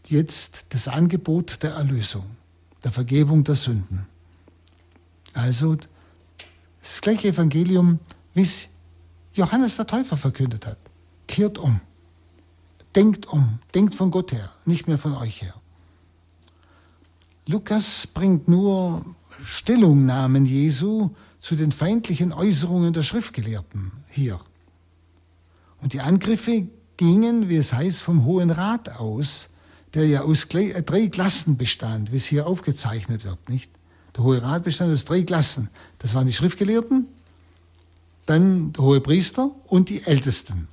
jetzt 0.06 0.64
das 0.70 0.88
Angebot 0.88 1.62
der 1.62 1.72
Erlösung, 1.72 2.24
der 2.82 2.92
Vergebung 2.92 3.44
der 3.44 3.54
Sünden. 3.54 4.06
Also 5.34 5.76
das 6.80 7.00
gleiche 7.00 7.28
Evangelium, 7.28 7.98
wie 8.34 8.42
es 8.42 8.68
Johannes 9.34 9.76
der 9.76 9.86
Täufer 9.86 10.16
verkündet 10.16 10.66
hat. 10.66 10.78
Kehrt 11.26 11.58
um. 11.58 11.80
Denkt 12.94 13.26
um. 13.26 13.58
Denkt 13.74 13.94
von 13.94 14.10
Gott 14.10 14.32
her, 14.32 14.52
nicht 14.66 14.88
mehr 14.88 14.98
von 14.98 15.14
euch 15.14 15.42
her. 15.42 15.54
Lukas 17.46 18.06
bringt 18.06 18.46
nur 18.46 19.04
Stellungnahmen 19.44 20.46
Jesu 20.46 21.10
zu 21.40 21.56
den 21.56 21.72
feindlichen 21.72 22.32
Äußerungen 22.32 22.92
der 22.92 23.02
Schriftgelehrten 23.02 23.90
hier. 24.08 24.40
Und 25.80 25.92
die 25.92 26.00
Angriffe 26.00 26.68
gingen, 26.96 27.48
wie 27.48 27.56
es 27.56 27.72
heißt, 27.72 28.00
vom 28.00 28.24
Hohen 28.24 28.50
Rat 28.50 28.88
aus, 28.88 29.48
der 29.94 30.06
ja 30.06 30.22
aus 30.22 30.44
äh, 30.44 30.82
drei 30.82 31.08
Klassen 31.08 31.56
bestand, 31.56 32.12
wie 32.12 32.16
es 32.16 32.24
hier 32.24 32.46
aufgezeichnet 32.46 33.24
wird. 33.24 33.48
Nicht? 33.48 33.70
Der 34.16 34.22
Hohe 34.22 34.40
Rat 34.40 34.62
bestand 34.62 34.92
aus 34.92 35.04
drei 35.04 35.22
Klassen. 35.22 35.68
Das 35.98 36.14
waren 36.14 36.26
die 36.26 36.32
Schriftgelehrten, 36.32 37.08
dann 38.26 38.72
der 38.72 38.84
Hohe 38.84 39.00
Priester 39.00 39.50
und 39.66 39.88
die 39.88 40.04
Ältesten. 40.04 40.68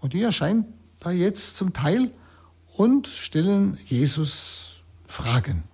Und 0.00 0.14
die 0.14 0.22
erscheinen 0.22 0.64
da 0.98 1.12
jetzt 1.12 1.56
zum 1.56 1.72
Teil 1.72 2.10
und 2.76 3.06
stellen 3.06 3.78
Jesus 3.86 4.79
Fragen. 5.10 5.64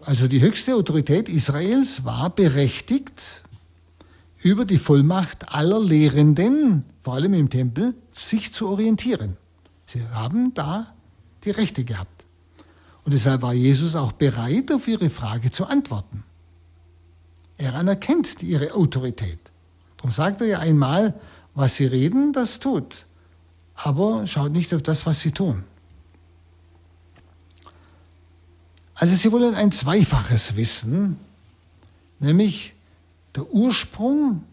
Also 0.00 0.28
die 0.28 0.40
höchste 0.40 0.74
Autorität 0.74 1.28
Israels 1.28 2.04
war 2.04 2.28
berechtigt, 2.28 3.42
über 4.42 4.66
die 4.66 4.78
Vollmacht 4.78 5.54
aller 5.54 5.80
Lehrenden, 5.80 6.84
vor 7.02 7.14
allem 7.14 7.32
im 7.32 7.48
Tempel, 7.48 7.94
sich 8.10 8.52
zu 8.52 8.68
orientieren. 8.68 9.38
Sie 9.86 10.06
haben 10.08 10.52
da 10.52 10.92
die 11.44 11.50
Rechte 11.50 11.84
gehabt. 11.84 12.24
Und 13.04 13.12
deshalb 13.12 13.42
war 13.42 13.54
Jesus 13.54 13.96
auch 13.96 14.12
bereit, 14.12 14.70
auf 14.72 14.86
ihre 14.88 15.08
Frage 15.08 15.50
zu 15.50 15.66
antworten. 15.66 16.24
Er 17.56 17.74
anerkennt 17.74 18.42
ihre 18.42 18.74
Autorität. 18.74 19.38
Darum 19.96 20.12
sagt 20.12 20.40
er 20.40 20.46
ja 20.46 20.58
einmal, 20.58 21.14
was 21.54 21.76
sie 21.76 21.86
reden, 21.86 22.32
das 22.32 22.60
tut. 22.60 23.06
Aber 23.74 24.26
schaut 24.26 24.52
nicht 24.52 24.74
auf 24.74 24.82
das, 24.82 25.06
was 25.06 25.20
sie 25.20 25.32
tun. 25.32 25.64
Also 28.94 29.14
sie 29.16 29.32
wollen 29.32 29.54
ein 29.54 29.72
Zweifaches 29.72 30.56
wissen, 30.56 31.18
nämlich 32.20 32.74
der 33.34 33.52
Ursprung 33.52 34.44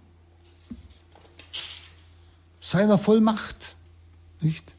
seiner 2.60 2.98
Vollmacht. 2.98 3.76
Nicht? 4.39 4.72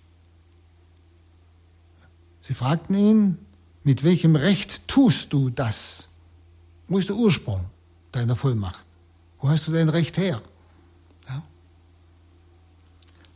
Sie 2.42 2.54
fragten 2.54 2.96
ihn, 2.96 3.38
mit 3.84 4.02
welchem 4.02 4.34
Recht 4.34 4.86
tust 4.88 5.32
du 5.32 5.50
das? 5.50 6.08
Wo 6.88 6.98
ist 6.98 7.08
der 7.08 7.16
Ursprung 7.16 7.64
deiner 8.10 8.34
Vollmacht? 8.34 8.84
Wo 9.40 9.48
hast 9.48 9.68
du 9.68 9.72
dein 9.72 9.88
Recht 9.88 10.16
her? 10.16 10.42
Ja? 11.28 11.42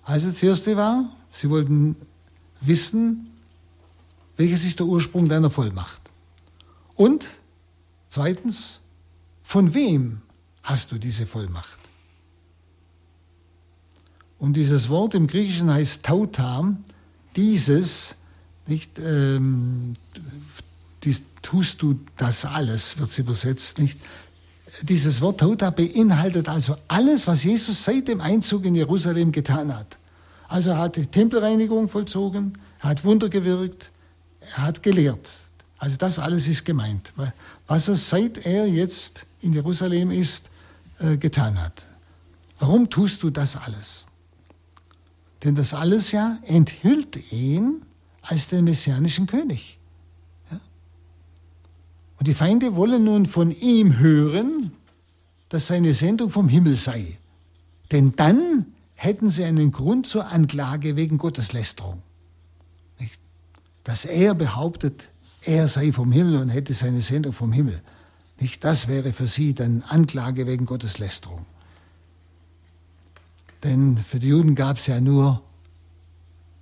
Also 0.03 0.29
das 0.29 0.43
erste 0.43 0.77
war, 0.77 1.17
sie 1.31 1.51
wollten 1.51 1.97
wissen, 2.61 3.31
welches 4.37 4.65
ist 4.65 4.81
der 4.81 4.87
Ursprung 4.87 5.29
deiner 5.29 5.51
Vollmacht? 5.51 6.06
Und 6.97 7.27
zweitens, 8.09 8.81
von 9.43 9.75
wem 9.75 10.23
hast 10.63 10.91
du 10.93 10.99
diese 10.99 11.27
Vollmacht. 11.27 11.79
Und 14.39 14.55
dieses 14.55 14.89
Wort 14.89 15.15
im 15.15 15.27
Griechischen 15.27 15.73
heißt 15.73 16.05
Tautam, 16.05 16.85
dieses, 17.37 18.17
nicht, 18.67 18.99
ähm, 18.99 19.95
dies, 21.05 21.23
tust 21.43 21.83
du 21.83 21.99
das 22.17 22.45
alles, 22.45 22.99
wird 22.99 23.11
es 23.11 23.19
übersetzt, 23.19 23.79
nicht? 23.79 23.99
Dieses 24.83 25.21
Wort 25.21 25.41
Tauta 25.41 25.71
beinhaltet 25.71 26.49
also 26.49 26.77
alles, 26.89 27.27
was 27.27 27.45
Jesus 27.45 27.85
seit 27.85 28.09
dem 28.09 28.21
Einzug 28.21 28.67
in 28.67 28.75
Jerusalem 28.75 29.33
getan 29.33 29.75
hat. 29.75 29.97
Also 30.49 30.71
er 30.71 30.79
hat 30.79 30.97
die 30.97 31.07
Tempelreinigung 31.07 31.89
vollzogen, 31.89 32.59
er 32.81 32.91
hat 32.91 33.05
Wunder 33.05 33.29
gewirkt, 33.29 33.91
er 34.41 34.59
hat 34.59 34.83
gelehrt. 34.83 35.29
Also 35.79 35.97
das 35.97 36.19
alles 36.19 36.49
ist 36.49 36.65
gemeint. 36.65 37.13
Was 37.67 37.89
er 37.89 37.97
seit 37.97 38.47
er 38.47 38.67
jetzt 38.67 39.27
in 39.41 39.53
Jerusalem 39.53 40.11
ist, 40.11 40.51
äh, 40.99 41.17
getan 41.17 41.61
hat. 41.61 41.87
Warum 42.59 42.89
tust 42.89 43.23
du 43.23 43.31
das 43.31 43.57
alles? 43.57 44.07
Denn 45.45 45.55
das 45.55 45.75
alles 45.75 46.13
ja 46.13 46.39
enthüllt 46.43 47.31
ihn 47.31 47.83
als 48.23 48.49
den 48.49 48.65
messianischen 48.65 49.27
König. 49.27 49.79
Und 52.19 52.29
die 52.29 52.35
Feinde 52.35 52.75
wollen 52.77 53.05
nun 53.05 53.27
von 53.27 53.51
ihm 53.51 53.99
hören, 53.99 54.73
dass 55.51 55.67
seine 55.67 55.93
Sendung 55.93 56.31
vom 56.31 56.49
Himmel 56.49 56.75
sei. 56.75 57.19
Denn 57.93 58.17
dann 58.17 58.67
hätten 58.95 59.29
sie 59.29 59.45
einen 59.45 59.71
Grund 59.71 60.07
zur 60.07 60.27
Anklage 60.27 60.97
wegen 60.97 61.19
Gotteslästerung. 61.19 62.03
Dass 63.85 64.05
er 64.07 64.35
behauptet, 64.35 65.09
er 65.47 65.69
sei 65.69 65.93
vom 65.93 66.13
Himmel 66.13 66.41
und 66.41 66.49
hätte 66.49 66.75
seine 66.75 67.01
Sendung 67.01 67.33
vom 67.33 67.53
Himmel. 67.53 67.81
Nicht 68.41 68.65
das 68.65 68.89
wäre 68.89 69.13
für 69.13 69.29
sie 69.29 69.55
dann 69.55 69.83
Anklage 69.83 70.47
wegen 70.47 70.67
Gotteslästerung. 70.67 71.47
Denn 73.63 73.97
für 73.97 74.19
die 74.19 74.29
Juden 74.29 74.55
gab 74.55 74.77
es 74.77 74.87
ja 74.87 75.01
nur 75.01 75.43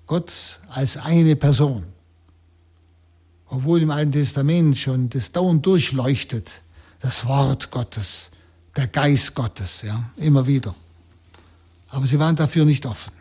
Gott 0.06 0.60
als 0.68 0.96
eine 0.96 1.34
Person. 1.34 1.84
Obwohl 3.48 3.82
im 3.82 3.90
Alten 3.90 4.12
Testament 4.12 4.76
schon 4.76 5.10
das 5.10 5.32
dauernd 5.32 5.64
durchleuchtet, 5.66 6.60
das 7.00 7.26
Wort 7.26 7.70
Gottes, 7.70 8.30
der 8.76 8.86
Geist 8.86 9.34
Gottes, 9.34 9.82
ja, 9.82 10.10
immer 10.16 10.46
wieder. 10.46 10.74
Aber 11.88 12.06
sie 12.06 12.18
waren 12.18 12.36
dafür 12.36 12.64
nicht 12.64 12.86
offen. 12.86 13.12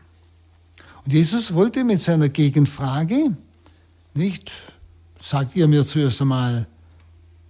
Und 1.06 1.14
Jesus 1.14 1.54
wollte 1.54 1.84
mit 1.84 2.00
seiner 2.00 2.30
Gegenfrage 2.30 3.36
nicht, 4.14 4.52
sagt 5.24 5.56
ihr 5.56 5.70
mir 5.70 5.86
zuerst 5.86 6.22
einmal, 6.22 6.68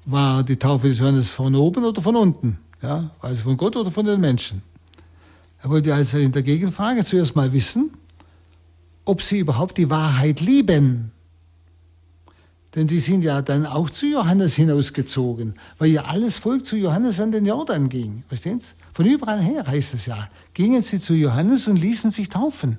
war 0.05 0.43
die 0.43 0.57
Taufe 0.57 0.89
des 0.89 0.99
Johannes 0.99 1.31
von 1.31 1.55
oben 1.55 1.83
oder 1.83 2.03
von 2.03 2.15
unten? 2.15 2.59
Ja, 2.83 3.09
also 3.19 3.41
von 3.41 3.57
Gott 3.57 3.75
oder 3.75 3.89
von 3.89 4.05
den 4.05 4.21
Menschen? 4.21 4.61
Er 5.63 5.71
wollte 5.71 5.93
also 5.93 6.19
in 6.19 6.31
der 6.33 6.43
Gegenfrage 6.43 7.03
zuerst 7.03 7.35
mal 7.35 7.51
wissen, 7.51 7.91
ob 9.05 9.23
sie 9.23 9.39
überhaupt 9.39 9.79
die 9.79 9.89
Wahrheit 9.89 10.39
lieben. 10.39 11.11
Denn 12.75 12.87
die 12.87 12.99
sind 12.99 13.23
ja 13.23 13.41
dann 13.41 13.65
auch 13.65 13.89
zu 13.89 14.05
Johannes 14.05 14.53
hinausgezogen, 14.53 15.55
weil 15.79 15.89
ja 15.89 16.05
alles 16.05 16.37
Volk 16.37 16.67
zu 16.67 16.75
Johannes 16.75 17.19
an 17.19 17.31
den 17.31 17.45
Jordan 17.45 17.89
ging. 17.89 18.23
Verstehen 18.27 18.59
Sie? 18.59 18.73
Von 18.93 19.07
überall 19.07 19.41
her 19.41 19.65
heißt 19.65 19.95
es 19.95 20.05
ja. 20.05 20.29
Gingen 20.53 20.83
sie 20.83 20.99
zu 20.99 21.15
Johannes 21.15 21.67
und 21.67 21.77
ließen 21.77 22.11
sich 22.11 22.29
taufen. 22.29 22.77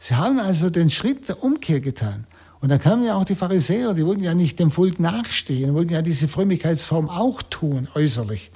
Sie 0.00 0.16
haben 0.16 0.40
also 0.40 0.70
den 0.70 0.90
Schritt 0.90 1.28
der 1.28 1.42
Umkehr 1.42 1.80
getan. 1.80 2.26
Und 2.62 2.68
dann 2.68 2.78
kamen 2.78 3.02
ja 3.02 3.16
auch 3.16 3.24
die 3.24 3.34
Pharisäer, 3.34 3.92
die 3.92 4.06
wollten 4.06 4.22
ja 4.22 4.34
nicht 4.34 4.60
dem 4.60 4.70
Volk 4.70 5.00
nachstehen, 5.00 5.74
wollten 5.74 5.92
ja 5.92 6.00
diese 6.00 6.28
Frömmigkeitsform 6.28 7.10
auch 7.10 7.42
tun, 7.42 7.88
äußerlich. 7.92 8.52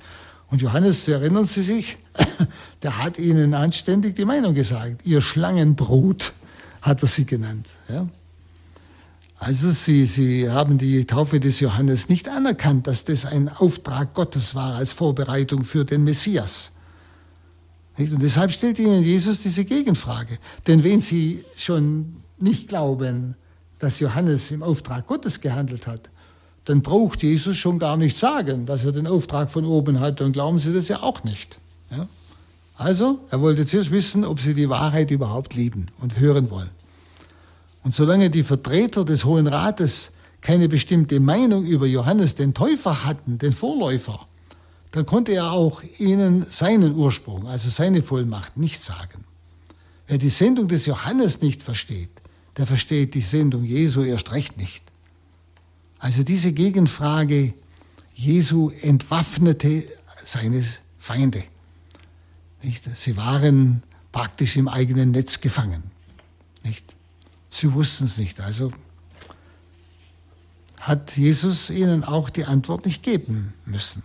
Und 0.48 0.62
Johannes, 0.62 1.08
erinnern 1.08 1.44
Sie 1.44 1.62
sich, 1.62 1.98
der 2.84 3.02
hat 3.02 3.18
ihnen 3.18 3.52
anständig 3.52 4.14
die 4.14 4.24
Meinung 4.24 4.54
gesagt. 4.54 5.04
Ihr 5.04 5.20
Schlangenbrut 5.22 6.32
hat 6.82 7.02
er 7.02 7.08
sie 7.08 7.26
genannt. 7.26 7.66
Ja? 7.88 8.06
Also 9.40 9.72
sie, 9.72 10.06
sie 10.06 10.48
haben 10.48 10.78
die 10.78 11.04
Taufe 11.04 11.40
des 11.40 11.58
Johannes 11.58 12.08
nicht 12.08 12.28
anerkannt, 12.28 12.86
dass 12.86 13.04
das 13.04 13.26
ein 13.26 13.48
Auftrag 13.48 14.14
Gottes 14.14 14.54
war 14.54 14.76
als 14.76 14.92
Vorbereitung 14.92 15.64
für 15.64 15.84
den 15.84 16.04
Messias. 16.04 16.70
Und 17.98 18.22
deshalb 18.22 18.52
stellt 18.52 18.78
ihnen 18.78 19.02
Jesus 19.02 19.40
diese 19.40 19.64
Gegenfrage. 19.64 20.38
Denn 20.68 20.84
wenn 20.84 21.00
sie 21.00 21.44
schon 21.56 22.22
nicht 22.38 22.68
glauben, 22.68 23.34
dass 23.78 24.00
Johannes 24.00 24.50
im 24.50 24.62
Auftrag 24.62 25.06
Gottes 25.06 25.40
gehandelt 25.40 25.86
hat, 25.86 26.08
dann 26.64 26.82
braucht 26.82 27.22
Jesus 27.22 27.56
schon 27.56 27.78
gar 27.78 27.96
nicht 27.96 28.16
sagen, 28.18 28.66
dass 28.66 28.84
er 28.84 28.92
den 28.92 29.06
Auftrag 29.06 29.50
von 29.50 29.64
oben 29.64 30.00
hat. 30.00 30.20
Dann 30.20 30.32
glauben 30.32 30.58
sie 30.58 30.72
das 30.72 30.88
ja 30.88 31.02
auch 31.02 31.22
nicht. 31.22 31.58
Ja? 31.90 32.08
Also, 32.76 33.20
er 33.30 33.40
wollte 33.40 33.64
zuerst 33.64 33.90
wissen, 33.90 34.24
ob 34.24 34.40
sie 34.40 34.54
die 34.54 34.68
Wahrheit 34.68 35.10
überhaupt 35.10 35.54
lieben 35.54 35.86
und 36.00 36.18
hören 36.18 36.50
wollen. 36.50 36.70
Und 37.84 37.94
solange 37.94 38.30
die 38.30 38.42
Vertreter 38.42 39.04
des 39.04 39.24
Hohen 39.24 39.46
Rates 39.46 40.10
keine 40.40 40.68
bestimmte 40.68 41.20
Meinung 41.20 41.64
über 41.64 41.86
Johannes 41.86 42.34
den 42.34 42.52
Täufer 42.52 43.04
hatten, 43.04 43.38
den 43.38 43.52
Vorläufer, 43.52 44.26
dann 44.90 45.06
konnte 45.06 45.32
er 45.32 45.52
auch 45.52 45.82
ihnen 45.98 46.44
seinen 46.44 46.96
Ursprung, 46.96 47.46
also 47.46 47.70
seine 47.70 48.02
Vollmacht, 48.02 48.56
nicht 48.56 48.82
sagen. 48.82 49.24
Wer 50.08 50.18
die 50.18 50.30
Sendung 50.30 50.68
des 50.68 50.86
Johannes 50.86 51.42
nicht 51.42 51.62
versteht, 51.62 52.10
der 52.56 52.66
versteht 52.66 53.14
die 53.14 53.20
Sendung 53.20 53.64
Jesu 53.64 54.02
erst 54.02 54.32
recht 54.32 54.56
nicht. 54.56 54.82
Also 55.98 56.22
diese 56.22 56.52
Gegenfrage, 56.52 57.54
Jesu 58.14 58.70
entwaffnete 58.82 59.84
seine 60.24 60.64
Feinde. 60.98 61.44
Nicht? 62.62 62.84
Sie 62.96 63.16
waren 63.16 63.82
praktisch 64.12 64.56
im 64.56 64.68
eigenen 64.68 65.10
Netz 65.10 65.40
gefangen. 65.40 65.82
Nicht? 66.62 66.94
Sie 67.50 67.72
wussten 67.72 68.06
es 68.06 68.18
nicht. 68.18 68.40
Also 68.40 68.72
hat 70.78 71.16
Jesus 71.16 71.68
ihnen 71.70 72.04
auch 72.04 72.30
die 72.30 72.44
Antwort 72.44 72.86
nicht 72.86 73.02
geben 73.02 73.52
müssen. 73.64 74.02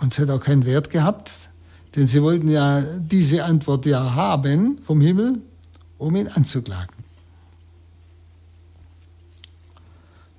Und 0.00 0.12
es 0.12 0.18
hat 0.20 0.30
auch 0.30 0.40
keinen 0.40 0.64
Wert 0.64 0.90
gehabt, 0.90 1.32
denn 1.96 2.06
sie 2.06 2.22
wollten 2.22 2.48
ja 2.48 2.82
diese 2.82 3.44
Antwort 3.44 3.86
ja 3.86 4.14
haben 4.14 4.78
vom 4.78 5.00
Himmel, 5.00 5.42
um 5.98 6.16
ihn 6.16 6.28
anzuklagen. 6.28 6.94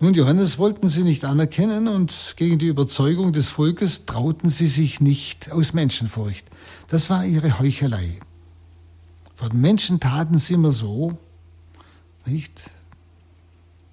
Nun, 0.02 0.14
Johannes 0.14 0.58
wollten 0.58 0.88
sie 0.88 1.04
nicht 1.04 1.26
anerkennen 1.26 1.90
und 1.90 2.36
gegen 2.38 2.58
die 2.58 2.68
Überzeugung 2.68 3.34
des 3.34 3.50
Volkes 3.50 4.06
trauten 4.06 4.50
sie 4.50 4.68
sich 4.68 5.02
nicht 5.02 5.52
aus 5.52 5.74
Menschenfurcht. 5.74 6.48
Das 6.88 7.10
war 7.10 7.26
ihre 7.26 7.60
Heuchelei. 7.60 8.20
Vor 9.36 9.50
den 9.50 9.60
Menschen 9.60 10.00
taten 10.00 10.38
sie 10.38 10.54
immer 10.54 10.72
so, 10.72 11.18
nicht, 12.26 12.54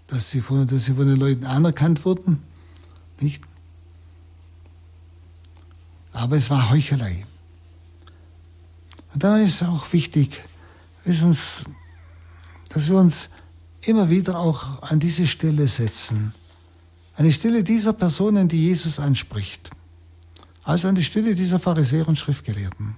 dass 0.07 0.31
sie 0.31 0.41
von, 0.41 0.69
dass 0.69 0.85
sie 0.85 0.95
von 0.95 1.09
den 1.09 1.19
Leuten 1.19 1.45
anerkannt 1.45 2.05
wurden, 2.05 2.41
nicht. 3.21 3.43
Aber 6.13 6.37
es 6.37 6.51
war 6.51 6.71
Heuchelei. 6.71 7.27
Und 9.13 9.25
da 9.25 9.39
ist 9.39 9.63
auch 9.65 9.93
wichtig, 9.93 10.43
wissen 11.07 11.33
Sie, 11.33 11.65
dass 12.69 12.89
wir 12.89 12.97
uns 12.97 13.31
immer 13.83 14.11
wieder 14.11 14.39
auch 14.39 14.83
an 14.83 15.01
diese 15.01 15.27
Stelle 15.27 15.69
setzen. 15.69 16.35
An 17.15 17.25
die 17.25 17.33
Stelle 17.33 17.65
dieser 17.65 17.93
Personen, 17.93 18.49
die 18.49 18.67
Jesus 18.67 18.99
anspricht. 19.01 19.71
Also 20.65 20.89
an 20.89 20.97
die 20.97 21.05
Stelle 21.05 21.35
dieser 21.35 21.61
Pharisäer 21.61 22.09
und 22.09 22.19
Schriftgelehrten. 22.19 22.97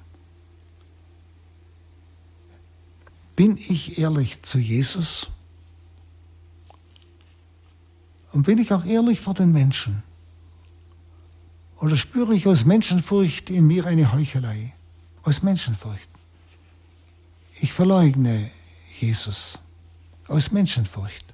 Bin 3.36 3.56
ich 3.56 3.98
ehrlich 3.98 4.42
zu 4.42 4.58
Jesus? 4.58 5.28
Und 8.32 8.42
bin 8.44 8.58
ich 8.58 8.72
auch 8.72 8.84
ehrlich 8.84 9.20
vor 9.20 9.34
den 9.34 9.52
Menschen? 9.52 10.02
Oder 11.80 11.96
spüre 11.96 12.34
ich 12.34 12.48
aus 12.48 12.64
Menschenfurcht 12.64 13.50
in 13.50 13.66
mir 13.66 13.86
eine 13.86 14.12
Heuchelei? 14.12 14.74
Aus 15.22 15.42
Menschenfurcht. 15.42 16.08
Ich 17.60 17.72
verleugne 17.72 18.50
Jesus 18.98 19.60
aus 20.28 20.52
Menschenfurcht. 20.52 21.24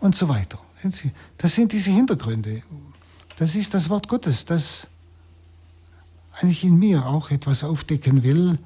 Und 0.00 0.14
so 0.14 0.28
weiter. 0.28 0.58
Das 1.38 1.54
sind 1.54 1.72
diese 1.72 1.90
Hintergründe. 1.90 2.62
Das 3.36 3.54
ist 3.54 3.74
das 3.74 3.88
Wort 3.88 4.08
Gottes, 4.08 4.44
das 4.44 4.86
eigentlich 6.32 6.64
in 6.64 6.78
mir 6.78 7.06
auch 7.06 7.30
etwas 7.30 7.64
aufdecken 7.64 8.22
will, 8.22 8.58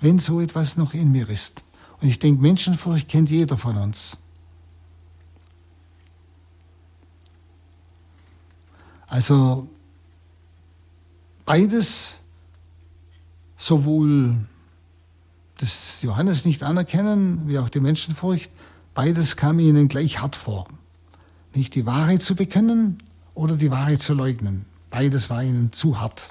wenn 0.00 0.18
so 0.18 0.40
etwas 0.40 0.76
noch 0.76 0.94
in 0.94 1.12
mir 1.12 1.28
ist. 1.28 1.62
Und 2.00 2.08
ich 2.08 2.18
denke, 2.18 2.40
Menschenfurcht 2.40 3.08
kennt 3.08 3.30
jeder 3.30 3.58
von 3.58 3.76
uns. 3.76 4.16
Also 9.08 9.68
beides, 11.44 12.17
sowohl 13.58 14.36
das 15.58 16.00
Johannes 16.02 16.44
nicht 16.46 16.62
anerkennen, 16.62 17.48
wie 17.48 17.58
auch 17.58 17.68
die 17.68 17.80
Menschenfurcht, 17.80 18.50
beides 18.94 19.36
kam 19.36 19.58
ihnen 19.58 19.88
gleich 19.88 20.20
hart 20.20 20.36
vor. 20.36 20.68
Nicht 21.54 21.74
die 21.74 21.84
Wahrheit 21.84 22.22
zu 22.22 22.36
bekennen 22.36 23.02
oder 23.34 23.56
die 23.56 23.70
Wahrheit 23.70 24.00
zu 24.00 24.14
leugnen. 24.14 24.64
Beides 24.90 25.28
war 25.28 25.42
ihnen 25.42 25.72
zu 25.72 26.00
hart. 26.00 26.30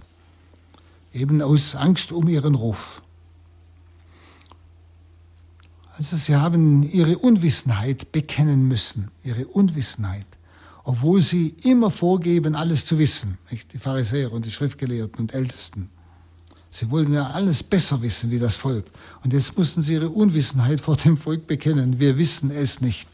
Eben 1.13 1.41
aus 1.41 1.75
Angst 1.75 2.11
um 2.11 2.27
ihren 2.27 2.55
Ruf. 2.55 3.01
Also 5.97 6.15
sie 6.15 6.35
haben 6.35 6.83
ihre 6.83 7.17
Unwissenheit 7.17 8.11
bekennen 8.11 8.67
müssen, 8.67 9.09
ihre 9.23 9.47
Unwissenheit, 9.47 10.27
obwohl 10.83 11.21
sie 11.21 11.55
immer 11.63 11.89
vorgeben, 11.89 12.55
alles 12.55 12.85
zu 12.85 12.99
wissen, 12.99 13.39
nicht? 13.49 13.73
die 13.73 13.79
Pharisäer 13.79 14.31
und 14.31 14.45
die 14.45 14.51
Schriftgelehrten 14.51 15.19
und 15.19 15.33
Ältesten. 15.33 15.89
Sie 16.77 16.91
wollten 16.91 17.11
ja 17.11 17.31
alles 17.31 17.63
besser 17.63 18.03
wissen 18.03 18.29
wie 18.29 18.37
das 18.37 18.55
Volk. 18.55 18.85
Und 19.23 19.33
jetzt 19.33 19.57
mussten 19.57 19.81
sie 19.81 19.93
ihre 19.93 20.09
Unwissenheit 20.09 20.79
vor 20.79 20.95
dem 20.95 21.17
Volk 21.17 21.47
bekennen. 21.47 21.99
Wir 21.99 22.19
wissen 22.19 22.51
es 22.51 22.81
nicht. 22.81 23.09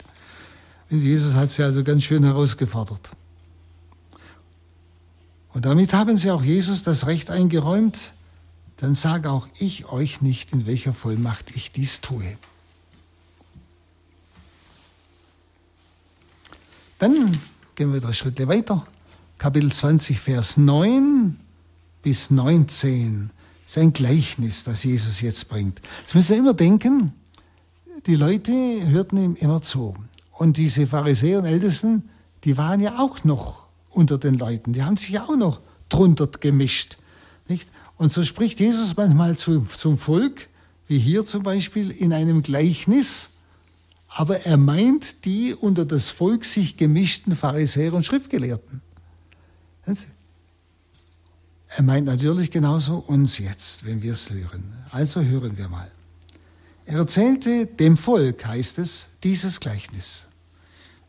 Jesus 0.89 1.33
hat 1.33 1.49
sie 1.49 1.63
also 1.63 1.81
ganz 1.81 2.03
schön 2.03 2.25
herausgefordert. 2.25 3.09
Und 5.53 5.63
damit 5.65 5.93
haben 5.93 6.17
sie 6.17 6.29
auch 6.29 6.43
Jesus 6.43 6.83
das 6.83 7.07
Recht 7.07 7.29
eingeräumt, 7.29 8.11
dann 8.75 8.95
sage 8.95 9.29
auch 9.29 9.47
ich 9.57 9.85
euch 9.85 10.19
nicht, 10.19 10.51
in 10.51 10.65
welcher 10.65 10.93
Vollmacht 10.93 11.55
ich 11.55 11.71
dies 11.71 12.01
tue. 12.01 12.37
Dann 16.99 17.39
gehen 17.75 17.93
wir 17.93 18.01
drei 18.01 18.11
Schritte 18.11 18.49
weiter. 18.49 18.85
Kapitel 19.37 19.71
20, 19.71 20.19
Vers 20.19 20.57
9 20.57 21.39
bis 22.01 22.29
19 22.29 23.29
ist 23.65 23.77
ein 23.77 23.93
Gleichnis, 23.93 24.63
das 24.63 24.83
Jesus 24.83 25.21
jetzt 25.21 25.49
bringt. 25.49 25.81
Das 26.05 26.15
müssen 26.15 26.33
Sie 26.33 26.39
immer 26.39 26.53
denken, 26.53 27.13
die 28.05 28.15
Leute 28.15 28.51
hörten 28.51 29.17
ihm 29.17 29.35
immer 29.35 29.61
zu. 29.61 29.95
Und 30.31 30.57
diese 30.57 30.87
Pharisäer 30.87 31.39
und 31.39 31.45
Ältesten, 31.45 32.09
die 32.43 32.57
waren 32.57 32.81
ja 32.81 32.99
auch 32.99 33.23
noch 33.23 33.67
unter 33.89 34.17
den 34.17 34.35
Leuten. 34.35 34.73
Die 34.73 34.83
haben 34.83 34.97
sich 34.97 35.09
ja 35.09 35.23
auch 35.23 35.35
noch 35.35 35.61
drunter 35.89 36.27
gemischt. 36.27 36.97
Nicht? 37.47 37.69
Und 37.97 38.11
so 38.11 38.23
spricht 38.23 38.59
Jesus 38.59 38.97
manchmal 38.97 39.37
zu, 39.37 39.61
zum 39.77 39.97
Volk, 39.97 40.49
wie 40.87 40.99
hier 40.99 41.25
zum 41.25 41.43
Beispiel 41.43 41.91
in 41.91 42.11
einem 42.11 42.41
Gleichnis, 42.41 43.29
aber 44.07 44.41
er 44.41 44.57
meint 44.57 45.25
die 45.25 45.53
unter 45.53 45.85
das 45.85 46.09
Volk 46.09 46.45
sich 46.45 46.77
gemischten 46.77 47.35
Pharisäer 47.35 47.93
und 47.93 48.03
Schriftgelehrten. 48.03 48.81
Er 51.75 51.81
meint 51.81 52.05
natürlich 52.05 52.51
genauso 52.51 52.97
uns 52.97 53.39
jetzt, 53.39 53.83
wenn 53.83 54.03
wir 54.03 54.13
es 54.13 54.29
hören. 54.29 54.73
Also 54.91 55.21
hören 55.21 55.57
wir 55.57 55.69
mal. 55.69 55.89
Er 56.85 56.97
erzählte 56.97 57.65
dem 57.65 57.97
Volk, 57.97 58.45
heißt 58.45 58.77
es, 58.77 59.07
dieses 59.23 59.59
Gleichnis. 59.59 60.27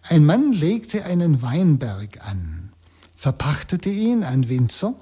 Ein 0.03 0.25
Mann 0.25 0.53
legte 0.53 1.05
einen 1.05 1.43
Weinberg 1.43 2.27
an, 2.27 2.71
verpachtete 3.15 3.91
ihn 3.91 4.25
an 4.25 4.49
Winzer 4.49 4.95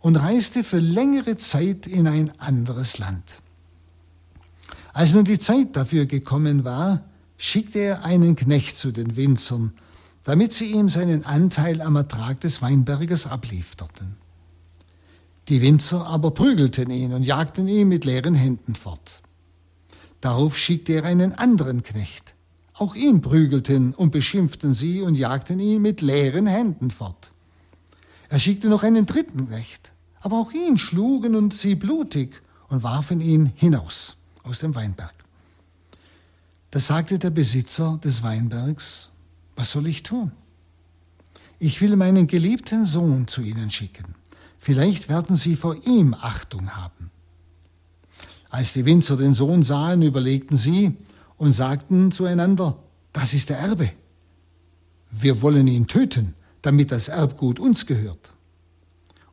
und 0.00 0.16
reiste 0.16 0.62
für 0.62 0.78
längere 0.78 1.38
Zeit 1.38 1.86
in 1.86 2.06
ein 2.06 2.38
anderes 2.38 2.98
Land. 2.98 3.24
Als 4.92 5.14
nun 5.14 5.24
die 5.24 5.38
Zeit 5.38 5.74
dafür 5.74 6.04
gekommen 6.04 6.64
war, 6.64 7.02
schickte 7.38 7.78
er 7.78 8.04
einen 8.04 8.36
Knecht 8.36 8.76
zu 8.76 8.92
den 8.92 9.16
Winzern, 9.16 9.72
damit 10.24 10.52
sie 10.52 10.66
ihm 10.66 10.90
seinen 10.90 11.24
Anteil 11.24 11.80
am 11.80 11.96
Ertrag 11.96 12.40
des 12.40 12.60
Weinberges 12.60 13.26
ablieferten. 13.26 14.21
Die 15.48 15.60
Winzer 15.60 16.06
aber 16.06 16.30
prügelten 16.30 16.90
ihn 16.90 17.12
und 17.12 17.24
jagten 17.24 17.66
ihn 17.66 17.88
mit 17.88 18.04
leeren 18.04 18.34
Händen 18.34 18.74
fort. 18.74 19.22
Darauf 20.20 20.56
schickte 20.56 20.92
er 20.92 21.04
einen 21.04 21.34
anderen 21.34 21.82
Knecht. 21.82 22.34
Auch 22.74 22.94
ihn 22.94 23.20
prügelten 23.22 23.92
und 23.92 24.12
beschimpften 24.12 24.72
sie 24.72 25.02
und 25.02 25.16
jagten 25.16 25.58
ihn 25.60 25.82
mit 25.82 26.00
leeren 26.00 26.46
Händen 26.46 26.90
fort. 26.90 27.32
Er 28.28 28.38
schickte 28.38 28.68
noch 28.68 28.82
einen 28.82 29.04
dritten 29.04 29.48
Knecht, 29.48 29.92
aber 30.20 30.38
auch 30.38 30.52
ihn 30.52 30.78
schlugen 30.78 31.34
und 31.34 31.54
sie 31.54 31.74
blutig 31.74 32.40
und 32.68 32.82
warfen 32.82 33.20
ihn 33.20 33.52
hinaus 33.56 34.16
aus 34.44 34.60
dem 34.60 34.74
Weinberg. 34.74 35.12
Da 36.70 36.78
sagte 36.78 37.18
der 37.18 37.30
Besitzer 37.30 38.00
des 38.02 38.22
Weinbergs, 38.22 39.10
was 39.56 39.72
soll 39.72 39.86
ich 39.86 40.02
tun? 40.02 40.32
Ich 41.58 41.80
will 41.80 41.96
meinen 41.96 42.26
geliebten 42.26 42.86
Sohn 42.86 43.28
zu 43.28 43.42
Ihnen 43.42 43.70
schicken. 43.70 44.14
Vielleicht 44.62 45.08
werden 45.08 45.34
Sie 45.34 45.56
vor 45.56 45.74
ihm 45.84 46.14
Achtung 46.14 46.70
haben. 46.70 47.10
Als 48.48 48.72
die 48.74 48.86
Winzer 48.86 49.16
den 49.16 49.34
Sohn 49.34 49.64
sahen, 49.64 50.02
überlegten 50.02 50.56
sie 50.56 50.96
und 51.36 51.50
sagten 51.50 52.12
zueinander, 52.12 52.78
das 53.12 53.34
ist 53.34 53.48
der 53.48 53.58
Erbe. 53.58 53.90
Wir 55.10 55.42
wollen 55.42 55.66
ihn 55.66 55.88
töten, 55.88 56.34
damit 56.60 56.92
das 56.92 57.08
Erbgut 57.08 57.58
uns 57.58 57.86
gehört. 57.86 58.34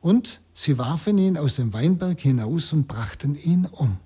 Und 0.02 0.42
sie 0.56 0.80
warfen 0.80 1.20
ihn 1.20 1.38
aus 1.38 1.58
dem 1.58 1.74
Weinberg 1.74 2.20
hinaus 2.20 2.74
und 2.74 2.88
brachten 2.88 3.36
ihn 3.36 3.68
um. 3.68 3.98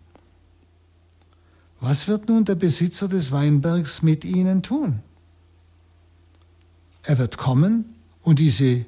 Was 1.80 2.10
wird 2.10 2.28
nun 2.28 2.44
der 2.44 2.56
Besitzer 2.56 3.08
des 3.08 3.32
Weinbergs 3.32 4.02
mit 4.02 4.26
ihnen 4.26 4.62
tun? 4.62 5.00
Er 7.04 7.18
wird 7.18 7.38
kommen 7.38 7.96
und 8.24 8.40
diese 8.40 8.66
äh, 8.66 8.86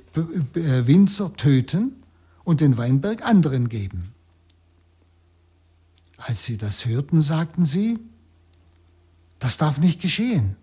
Winzer 0.53 1.31
töten 1.33 1.93
und 2.45 2.61
den 2.61 2.77
Weinberg 2.77 3.23
anderen 3.23 3.67
geben. 3.67 4.13
Als 6.17 6.45
sie 6.45 6.57
das 6.57 6.85
hörten, 6.85 7.19
sagten 7.19 7.65
sie, 7.65 7.99
das 9.39 9.57
darf 9.57 9.79
nicht 9.79 10.01
geschehen. 10.01 10.55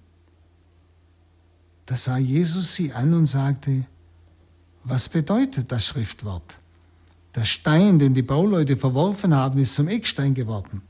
Da 1.87 1.97
sah 1.97 2.17
Jesus 2.17 2.75
sie 2.75 2.93
an 2.93 3.13
und 3.13 3.27
sagte, 3.27 3.85
was 4.85 5.09
bedeutet 5.09 5.71
das 5.71 5.85
Schriftwort? 5.85 6.59
Der 7.35 7.45
Stein, 7.45 7.99
den 7.99 8.15
die 8.15 8.23
Bauleute 8.23 8.77
verworfen 8.77 9.35
haben, 9.35 9.59
ist 9.59 9.75
zum 9.75 9.89
Eckstein 9.89 10.35
geworden. 10.35 10.83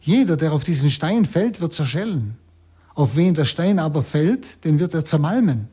Jeder, 0.00 0.36
der 0.36 0.52
auf 0.52 0.64
diesen 0.64 0.90
Stein 0.90 1.24
fällt, 1.24 1.60
wird 1.60 1.72
zerschellen. 1.72 2.36
Auf 2.94 3.16
wen 3.16 3.34
der 3.34 3.44
Stein 3.44 3.78
aber 3.78 4.02
fällt, 4.02 4.64
den 4.64 4.78
wird 4.78 4.94
er 4.94 5.04
zermalmen. 5.04 5.68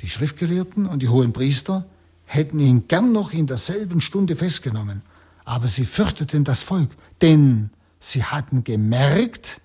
Die 0.00 0.08
Schriftgelehrten 0.08 0.86
und 0.86 1.02
die 1.02 1.08
hohen 1.08 1.32
Priester 1.32 1.86
hätten 2.34 2.60
ihn 2.60 2.88
gern 2.88 3.12
noch 3.12 3.32
in 3.32 3.46
derselben 3.46 4.00
Stunde 4.00 4.36
festgenommen, 4.36 5.02
aber 5.44 5.68
sie 5.68 5.84
fürchteten 5.84 6.44
das 6.44 6.62
Volk, 6.62 6.90
denn 7.20 7.70
sie 8.00 8.24
hatten 8.24 8.64
gemerkt, 8.64 9.60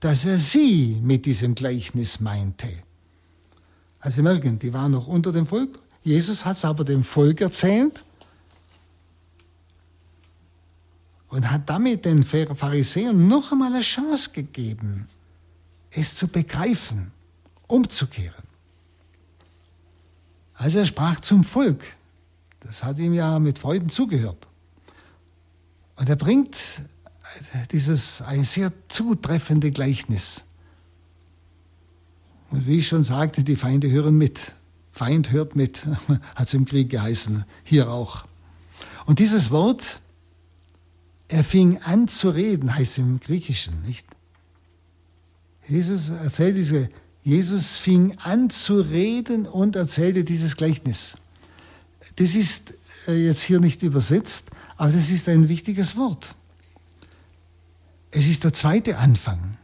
dass 0.00 0.24
er 0.24 0.38
sie 0.38 1.00
mit 1.02 1.26
diesem 1.26 1.54
Gleichnis 1.54 2.20
meinte. 2.20 2.68
Also 4.00 4.16
Sie 4.16 4.22
merken, 4.22 4.58
die 4.58 4.72
waren 4.72 4.90
noch 4.90 5.06
unter 5.06 5.30
dem 5.30 5.46
Volk. 5.46 5.78
Jesus 6.02 6.44
hat 6.44 6.56
es 6.56 6.64
aber 6.64 6.84
dem 6.84 7.04
Volk 7.04 7.40
erzählt 7.40 8.04
und 11.28 11.48
hat 11.48 11.70
damit 11.70 12.04
den 12.04 12.24
Pharisäern 12.24 13.28
noch 13.28 13.52
einmal 13.52 13.72
eine 13.72 13.82
Chance 13.82 14.30
gegeben, 14.30 15.08
es 15.92 16.16
zu 16.16 16.26
begreifen, 16.26 17.12
umzukehren. 17.68 18.44
Also 20.54 20.80
er 20.80 20.86
sprach 20.86 21.20
zum 21.20 21.44
Volk. 21.44 21.84
Das 22.64 22.84
hat 22.84 22.98
ihm 22.98 23.14
ja 23.14 23.38
mit 23.38 23.58
Freuden 23.58 23.88
zugehört. 23.88 24.46
Und 25.96 26.08
er 26.08 26.16
bringt 26.16 26.56
dieses 27.70 28.22
ein 28.22 28.44
sehr 28.44 28.72
zutreffende 28.88 29.70
Gleichnis. 29.70 30.44
Und 32.50 32.66
wie 32.66 32.78
ich 32.78 32.88
schon 32.88 33.04
sagte, 33.04 33.44
die 33.44 33.56
Feinde 33.56 33.90
hören 33.90 34.16
mit. 34.16 34.52
Feind 34.92 35.30
hört 35.30 35.56
mit, 35.56 35.86
hat 36.34 36.48
es 36.48 36.54
im 36.54 36.66
Krieg 36.66 36.90
geheißen, 36.90 37.44
hier 37.64 37.90
auch. 37.90 38.26
Und 39.06 39.18
dieses 39.18 39.50
Wort 39.50 40.00
er 41.32 41.44
fing 41.44 41.78
an 41.78 42.08
zu 42.08 42.28
reden, 42.28 42.74
heißt 42.74 42.98
im 42.98 43.18
Griechischen, 43.18 43.80
nicht? 43.82 44.06
Jesus 45.66 46.10
erzählt 46.10 46.56
diese, 46.56 46.90
Jesus 47.22 47.76
fing 47.76 48.18
an 48.18 48.50
zu 48.50 48.80
reden 48.80 49.46
und 49.46 49.74
erzählte 49.74 50.24
dieses 50.24 50.56
Gleichnis. 50.56 51.16
Das 52.16 52.34
ist 52.34 52.78
äh, 53.08 53.26
jetzt 53.26 53.42
hier 53.42 53.60
nicht 53.60 53.82
übersetzt, 53.82 54.50
aber 54.76 54.92
das 54.92 55.10
ist 55.10 55.28
ein 55.28 55.48
wichtiges 55.48 55.96
Wort. 55.96 56.34
Es 58.10 58.26
ist 58.26 58.44
der 58.44 58.52
zweite 58.52 58.98
Anfang, 58.98 59.56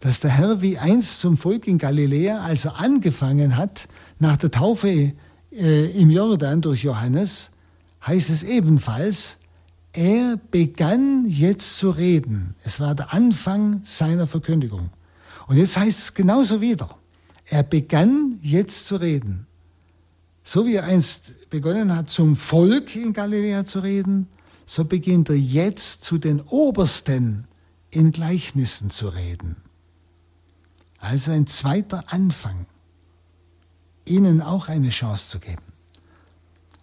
dass 0.00 0.20
der 0.20 0.30
Herr 0.30 0.62
wie 0.62 0.78
einst 0.78 1.20
zum 1.20 1.36
Volk 1.36 1.66
in 1.66 1.78
Galiläa, 1.78 2.40
als 2.40 2.64
er 2.64 2.76
angefangen 2.78 3.56
hat, 3.56 3.88
nach 4.18 4.36
der 4.36 4.50
Taufe 4.50 5.12
äh, 5.52 6.00
im 6.00 6.10
Jordan 6.10 6.60
durch 6.62 6.82
Johannes, 6.82 7.50
heißt 8.06 8.30
es 8.30 8.42
ebenfalls, 8.42 9.38
er 9.92 10.36
begann 10.50 11.26
jetzt 11.28 11.78
zu 11.78 11.90
reden. 11.90 12.54
Es 12.64 12.80
war 12.80 12.94
der 12.94 13.14
Anfang 13.14 13.80
seiner 13.84 14.26
Verkündigung. 14.26 14.90
Und 15.46 15.56
jetzt 15.56 15.76
heißt 15.76 15.98
es 15.98 16.14
genauso 16.14 16.60
wieder. 16.60 16.98
Er 17.46 17.62
begann 17.62 18.38
jetzt 18.42 18.86
zu 18.86 18.96
reden. 18.96 19.46
So 20.48 20.64
wie 20.64 20.76
er 20.76 20.84
einst 20.84 21.50
begonnen 21.50 21.92
hat, 21.92 22.08
zum 22.08 22.36
Volk 22.36 22.94
in 22.94 23.12
Galiläa 23.12 23.66
zu 23.66 23.80
reden, 23.80 24.28
so 24.64 24.84
beginnt 24.84 25.28
er 25.28 25.36
jetzt 25.36 26.04
zu 26.04 26.18
den 26.18 26.40
Obersten 26.40 27.48
in 27.90 28.12
Gleichnissen 28.12 28.88
zu 28.88 29.08
reden. 29.08 29.56
Also 31.00 31.32
ein 31.32 31.48
zweiter 31.48 32.12
Anfang, 32.12 32.66
ihnen 34.04 34.40
auch 34.40 34.68
eine 34.68 34.90
Chance 34.90 35.30
zu 35.30 35.40
geben. 35.40 35.64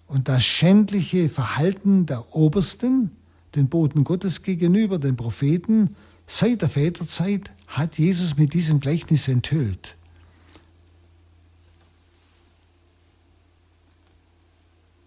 Und 0.07 0.27
das 0.27 0.43
schändliche 0.43 1.29
Verhalten 1.29 2.05
der 2.05 2.35
Obersten, 2.35 3.11
den 3.55 3.69
Boten 3.69 4.03
Gottes 4.03 4.43
gegenüber, 4.43 4.99
den 4.99 5.15
Propheten, 5.15 5.95
seit 6.27 6.61
der 6.61 6.69
Väterzeit 6.69 7.49
hat 7.67 7.97
Jesus 7.97 8.35
mit 8.35 8.53
diesem 8.53 8.81
Gleichnis 8.81 9.29
enthüllt. 9.29 9.95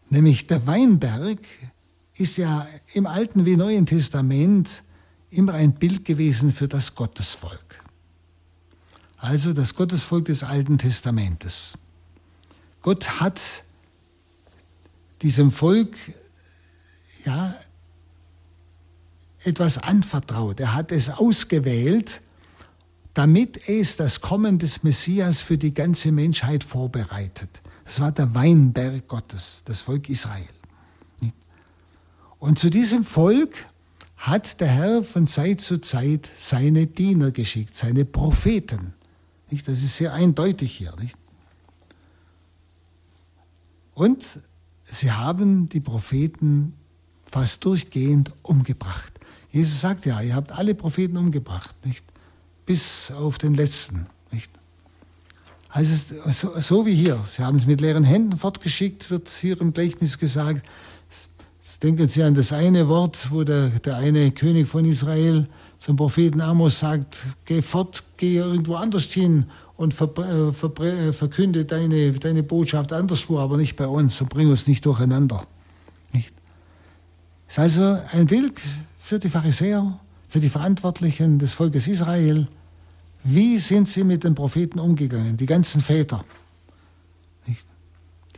Nämlich 0.08 0.46
der 0.46 0.66
Weinberg 0.66 1.40
ist 2.16 2.36
ja 2.38 2.66
im 2.94 3.06
Alten 3.06 3.44
wie 3.44 3.56
Neuen 3.56 3.86
Testament 3.86 4.82
immer 5.30 5.54
ein 5.54 5.74
Bild 5.74 6.04
gewesen 6.04 6.52
für 6.52 6.68
das 6.68 6.94
Gottesvolk. 6.94 7.82
Also 9.18 9.52
das 9.52 9.74
Gottesvolk 9.74 10.26
des 10.26 10.42
Alten 10.42 10.78
Testamentes. 10.78 11.74
Gott 12.82 13.20
hat 13.20 13.40
diesem 15.22 15.50
Volk 15.50 15.96
ja, 17.24 17.56
etwas 19.42 19.78
anvertraut. 19.78 20.60
Er 20.60 20.74
hat 20.74 20.92
es 20.92 21.10
ausgewählt, 21.10 22.22
damit 23.14 23.68
es 23.68 23.96
das 23.96 24.20
Kommen 24.20 24.58
des 24.58 24.82
Messias 24.82 25.40
für 25.40 25.58
die 25.58 25.74
ganze 25.74 26.12
Menschheit 26.12 26.62
vorbereitet. 26.62 27.62
Das 27.86 28.00
war 28.00 28.12
der 28.12 28.34
Weinberg 28.34 29.06
Gottes, 29.06 29.62
das 29.64 29.80
Volk 29.80 30.08
Israel. 30.10 30.48
Und 32.38 32.58
zu 32.58 32.68
diesem 32.68 33.04
Volk 33.04 33.64
hat 34.16 34.60
der 34.60 34.68
Herr 34.68 35.04
von 35.04 35.26
Zeit 35.26 35.60
zu 35.60 35.78
Zeit 35.80 36.28
seine 36.36 36.88
Diener 36.88 37.30
geschickt, 37.30 37.76
seine 37.76 38.04
Propheten. 38.04 38.92
Das 39.50 39.82
ist 39.82 39.96
sehr 39.96 40.12
eindeutig 40.12 40.76
hier. 40.76 40.94
Und 43.94 44.24
sie 44.84 45.12
haben 45.12 45.68
die 45.68 45.80
Propheten 45.80 46.74
fast 47.30 47.64
durchgehend 47.64 48.32
umgebracht. 48.42 49.12
Jesus 49.52 49.80
sagt 49.80 50.06
ja, 50.06 50.20
ihr 50.20 50.34
habt 50.34 50.50
alle 50.50 50.74
Propheten 50.74 51.16
umgebracht, 51.16 51.74
nicht? 51.86 52.04
Bis 52.66 53.12
auf 53.12 53.38
den 53.38 53.54
letzten, 53.54 54.06
nicht? 54.32 54.50
Also 55.68 55.94
so, 56.32 56.60
so 56.60 56.86
wie 56.86 56.94
hier, 56.94 57.18
sie 57.26 57.42
haben 57.42 57.56
es 57.56 57.66
mit 57.66 57.80
leeren 57.80 58.04
Händen 58.04 58.38
fortgeschickt, 58.38 59.10
wird 59.10 59.28
hier 59.28 59.60
im 59.60 59.72
Gleichnis 59.72 60.18
gesagt. 60.18 60.66
Denken 61.82 62.08
Sie 62.08 62.22
an 62.22 62.34
das 62.34 62.54
eine 62.54 62.88
Wort, 62.88 63.30
wo 63.30 63.44
der, 63.44 63.68
der 63.68 63.96
eine 63.96 64.30
König 64.30 64.66
von 64.66 64.86
Israel 64.86 65.46
zum 65.78 65.96
Propheten 65.96 66.40
Amos 66.40 66.78
sagt, 66.78 67.18
geh 67.44 67.60
fort, 67.60 68.02
geh 68.16 68.36
irgendwo 68.36 68.76
anders 68.76 69.04
hin 69.12 69.44
und 69.76 69.92
ver, 69.92 70.08
äh, 70.18 70.52
ver, 70.52 70.80
äh, 70.80 71.12
verkünde 71.12 71.66
deine, 71.66 72.12
deine 72.12 72.42
Botschaft 72.42 72.94
anderswo, 72.94 73.38
aber 73.38 73.58
nicht 73.58 73.76
bei 73.76 73.86
uns 73.86 74.20
und 74.22 74.30
bring 74.30 74.48
uns 74.48 74.66
nicht 74.66 74.86
durcheinander. 74.86 75.46
Nicht? 76.12 76.32
Ist 77.48 77.58
also 77.58 77.98
ein 78.10 78.26
Bild 78.26 78.54
für 79.00 79.18
die 79.18 79.28
Pharisäer, 79.28 80.00
für 80.28 80.40
die 80.40 80.48
Verantwortlichen 80.48 81.38
des 81.38 81.52
Volkes 81.52 81.88
Israel. 81.88 82.48
Wie 83.28 83.58
sind 83.58 83.88
sie 83.88 84.04
mit 84.04 84.22
den 84.22 84.36
Propheten 84.36 84.78
umgegangen, 84.78 85.36
die 85.36 85.46
ganzen 85.46 85.80
Väter, 85.80 86.24
nicht? 87.44 87.66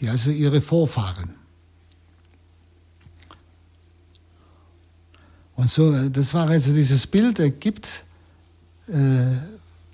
die 0.01 0.09
also 0.09 0.31
ihre 0.31 0.63
Vorfahren. 0.63 1.35
Und 5.57 5.71
so, 5.71 5.93
äh, 5.93 6.11
das 6.11 6.33
war 6.33 6.49
also 6.49 6.73
dieses 6.73 7.07
Bild, 7.07 7.39
er 7.39 7.51
gibt 7.51 8.03
äh, 8.87 9.37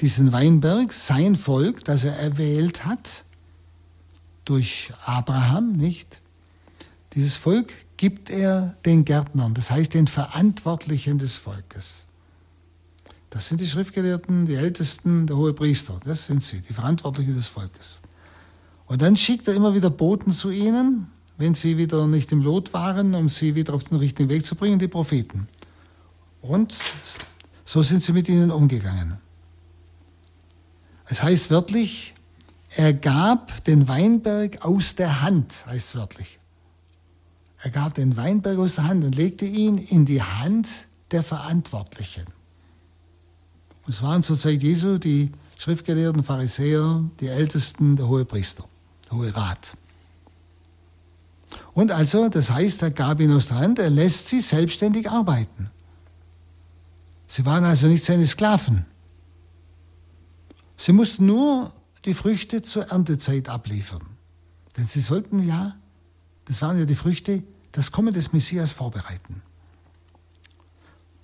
diesen 0.00 0.32
Weinberg, 0.32 0.92
sein 0.92 1.34
Volk, 1.34 1.84
das 1.84 2.04
er 2.04 2.16
erwählt 2.16 2.84
hat, 2.84 3.24
durch 4.44 4.92
Abraham, 5.04 5.72
nicht? 5.72 6.20
Dieses 7.14 7.36
Volk 7.36 7.72
gibt 7.96 8.30
er 8.30 8.76
den 8.84 9.04
Gärtnern, 9.04 9.54
das 9.54 9.72
heißt 9.72 9.92
den 9.92 10.06
Verantwortlichen 10.06 11.18
des 11.18 11.36
Volkes. 11.36 12.03
Das 13.34 13.48
sind 13.48 13.60
die 13.60 13.66
Schriftgelehrten, 13.66 14.46
die 14.46 14.54
Ältesten, 14.54 15.26
der 15.26 15.36
hohe 15.36 15.52
Priester. 15.52 15.98
Das 16.04 16.26
sind 16.26 16.40
sie, 16.40 16.60
die 16.60 16.72
Verantwortlichen 16.72 17.34
des 17.34 17.48
Volkes. 17.48 18.00
Und 18.86 19.02
dann 19.02 19.16
schickt 19.16 19.48
er 19.48 19.54
immer 19.54 19.74
wieder 19.74 19.90
Boten 19.90 20.30
zu 20.30 20.52
ihnen, 20.52 21.08
wenn 21.36 21.54
sie 21.54 21.76
wieder 21.76 22.06
nicht 22.06 22.30
im 22.30 22.40
Lot 22.42 22.72
waren, 22.72 23.12
um 23.16 23.28
sie 23.28 23.56
wieder 23.56 23.74
auf 23.74 23.82
den 23.82 23.98
richtigen 23.98 24.28
Weg 24.28 24.46
zu 24.46 24.54
bringen, 24.54 24.78
die 24.78 24.86
Propheten. 24.86 25.48
Und 26.42 26.76
so 27.64 27.82
sind 27.82 28.02
sie 28.02 28.12
mit 28.12 28.28
ihnen 28.28 28.52
umgegangen. 28.52 29.18
Es 31.06 31.20
heißt 31.20 31.50
wörtlich, 31.50 32.14
er 32.76 32.94
gab 32.94 33.64
den 33.64 33.88
Weinberg 33.88 34.64
aus 34.64 34.94
der 34.94 35.22
Hand, 35.22 35.66
heißt 35.66 35.96
wörtlich. 35.96 36.38
Er 37.58 37.70
gab 37.72 37.94
den 37.94 38.16
Weinberg 38.16 38.60
aus 38.60 38.76
der 38.76 38.84
Hand 38.84 39.04
und 39.04 39.16
legte 39.16 39.44
ihn 39.44 39.78
in 39.78 40.06
die 40.06 40.22
Hand 40.22 40.68
der 41.10 41.24
Verantwortlichen. 41.24 42.26
Es 43.86 44.02
waren 44.02 44.22
zur 44.22 44.38
Zeit 44.38 44.62
Jesu 44.62 44.98
die 44.98 45.30
Schriftgelehrten, 45.58 46.24
Pharisäer, 46.24 47.04
die 47.20 47.28
Ältesten, 47.28 47.96
der 47.96 48.08
hohe 48.08 48.24
Priester, 48.24 48.64
der 49.06 49.18
hohe 49.18 49.34
Rat. 49.34 49.76
Und 51.74 51.90
also, 51.92 52.28
das 52.28 52.50
heißt, 52.50 52.82
er 52.82 52.90
gab 52.90 53.20
ihn 53.20 53.32
aus 53.32 53.48
der 53.48 53.58
Hand, 53.58 53.78
er 53.78 53.90
lässt 53.90 54.28
sie 54.28 54.40
selbstständig 54.40 55.10
arbeiten. 55.10 55.70
Sie 57.26 57.44
waren 57.44 57.64
also 57.64 57.86
nicht 57.86 58.04
seine 58.04 58.26
Sklaven. 58.26 58.86
Sie 60.76 60.92
mussten 60.92 61.26
nur 61.26 61.72
die 62.04 62.14
Früchte 62.14 62.62
zur 62.62 62.90
Erntezeit 62.90 63.48
abliefern. 63.48 64.02
Denn 64.76 64.88
sie 64.88 65.00
sollten 65.00 65.46
ja, 65.46 65.76
das 66.46 66.62
waren 66.62 66.78
ja 66.78 66.84
die 66.84 66.96
Früchte, 66.96 67.42
das 67.72 67.92
Kommen 67.92 68.14
des 68.14 68.32
Messias 68.32 68.72
vorbereiten. 68.72 69.42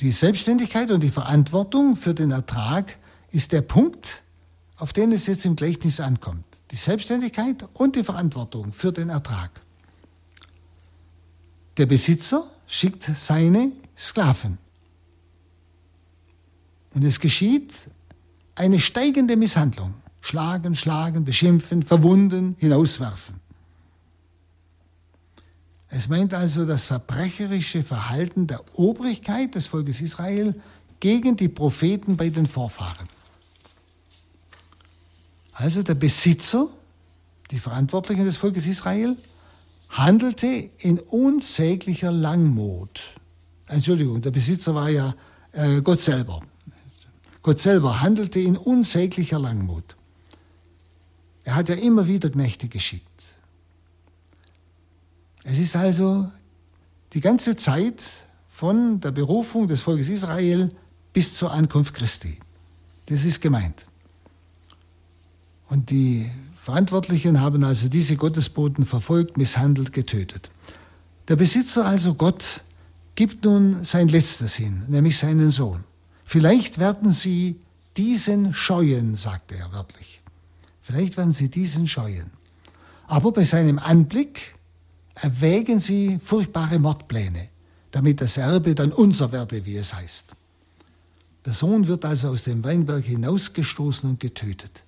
Die 0.00 0.12
Selbstständigkeit 0.12 0.90
und 0.90 1.02
die 1.02 1.10
Verantwortung 1.10 1.94
für 1.94 2.14
den 2.14 2.30
Ertrag 2.30 2.96
ist 3.32 3.52
der 3.52 3.60
Punkt, 3.60 4.22
auf 4.76 4.94
den 4.94 5.12
es 5.12 5.26
jetzt 5.26 5.44
im 5.44 5.56
Gleichnis 5.56 6.00
ankommt. 6.00 6.44
Die 6.70 6.76
Selbstständigkeit 6.76 7.68
und 7.74 7.96
die 7.96 8.04
Verantwortung 8.04 8.72
für 8.72 8.92
den 8.92 9.10
Ertrag. 9.10 9.60
Der 11.76 11.84
Besitzer 11.84 12.50
schickt 12.66 13.02
seine 13.02 13.72
Sklaven. 13.96 14.56
Und 16.94 17.04
es 17.04 17.20
geschieht 17.20 17.74
eine 18.54 18.78
steigende 18.78 19.36
Misshandlung. 19.36 19.94
Schlagen, 20.22 20.74
schlagen, 20.74 21.24
beschimpfen, 21.24 21.82
verwunden, 21.82 22.56
hinauswerfen. 22.58 23.40
Es 25.90 26.08
meint 26.08 26.34
also 26.34 26.66
das 26.66 26.84
verbrecherische 26.84 27.82
Verhalten 27.82 28.46
der 28.46 28.62
Obrigkeit 28.78 29.56
des 29.56 29.66
Volkes 29.66 30.00
Israel 30.00 30.54
gegen 31.00 31.36
die 31.36 31.48
Propheten 31.48 32.16
bei 32.16 32.30
den 32.30 32.46
Vorfahren. 32.46 33.08
Also 35.52 35.82
der 35.82 35.94
Besitzer, 35.94 36.68
die 37.50 37.58
Verantwortlichen 37.58 38.24
des 38.24 38.36
Volkes 38.36 38.66
Israel, 38.66 39.16
handelte 39.88 40.70
in 40.78 41.00
unsäglicher 41.00 42.12
Langmut. 42.12 43.16
Entschuldigung, 43.66 44.22
der 44.22 44.30
Besitzer 44.30 44.74
war 44.76 44.90
ja 44.90 45.14
äh, 45.52 45.80
Gott 45.82 46.00
selber. 46.00 46.40
Gott 47.42 47.58
selber 47.58 48.00
handelte 48.00 48.38
in 48.38 48.56
unsäglicher 48.56 49.40
Langmut. 49.40 49.96
Er 51.42 51.56
hat 51.56 51.68
ja 51.68 51.74
immer 51.74 52.06
wieder 52.06 52.30
Knechte 52.30 52.68
geschickt. 52.68 53.09
Es 55.44 55.58
ist 55.58 55.76
also 55.76 56.30
die 57.14 57.20
ganze 57.20 57.56
Zeit 57.56 58.02
von 58.48 59.00
der 59.00 59.10
Berufung 59.10 59.68
des 59.68 59.80
Volkes 59.80 60.08
Israel 60.08 60.70
bis 61.12 61.36
zur 61.36 61.50
Ankunft 61.50 61.94
Christi. 61.94 62.38
Das 63.06 63.24
ist 63.24 63.40
gemeint. 63.40 63.86
Und 65.68 65.90
die 65.90 66.30
Verantwortlichen 66.62 67.40
haben 67.40 67.64
also 67.64 67.88
diese 67.88 68.16
Gottesboten 68.16 68.84
verfolgt, 68.84 69.36
misshandelt, 69.36 69.92
getötet. 69.92 70.50
Der 71.28 71.36
Besitzer, 71.36 71.86
also 71.86 72.14
Gott, 72.14 72.62
gibt 73.14 73.44
nun 73.44 73.82
sein 73.84 74.08
Letztes 74.08 74.54
hin, 74.54 74.82
nämlich 74.88 75.18
seinen 75.18 75.50
Sohn. 75.50 75.84
Vielleicht 76.24 76.78
werden 76.78 77.10
sie 77.10 77.60
diesen 77.96 78.52
scheuen, 78.52 79.14
sagte 79.14 79.56
er 79.56 79.72
wörtlich. 79.72 80.20
Vielleicht 80.82 81.16
werden 81.16 81.32
sie 81.32 81.48
diesen 81.48 81.86
scheuen. 81.86 82.30
Aber 83.06 83.32
bei 83.32 83.44
seinem 83.44 83.78
Anblick 83.78 84.54
erwägen 85.22 85.80
sie 85.80 86.18
furchtbare 86.22 86.78
Mordpläne, 86.78 87.48
damit 87.90 88.20
das 88.20 88.36
Erbe 88.36 88.74
dann 88.74 88.92
unser 88.92 89.32
werde, 89.32 89.64
wie 89.66 89.76
es 89.76 89.94
heißt. 89.94 90.26
Der 91.44 91.52
Sohn 91.52 91.86
wird 91.88 92.04
also 92.04 92.28
aus 92.28 92.44
dem 92.44 92.62
Weinberg 92.64 93.04
hinausgestoßen 93.04 94.08
und 94.08 94.20
getötet. 94.20 94.82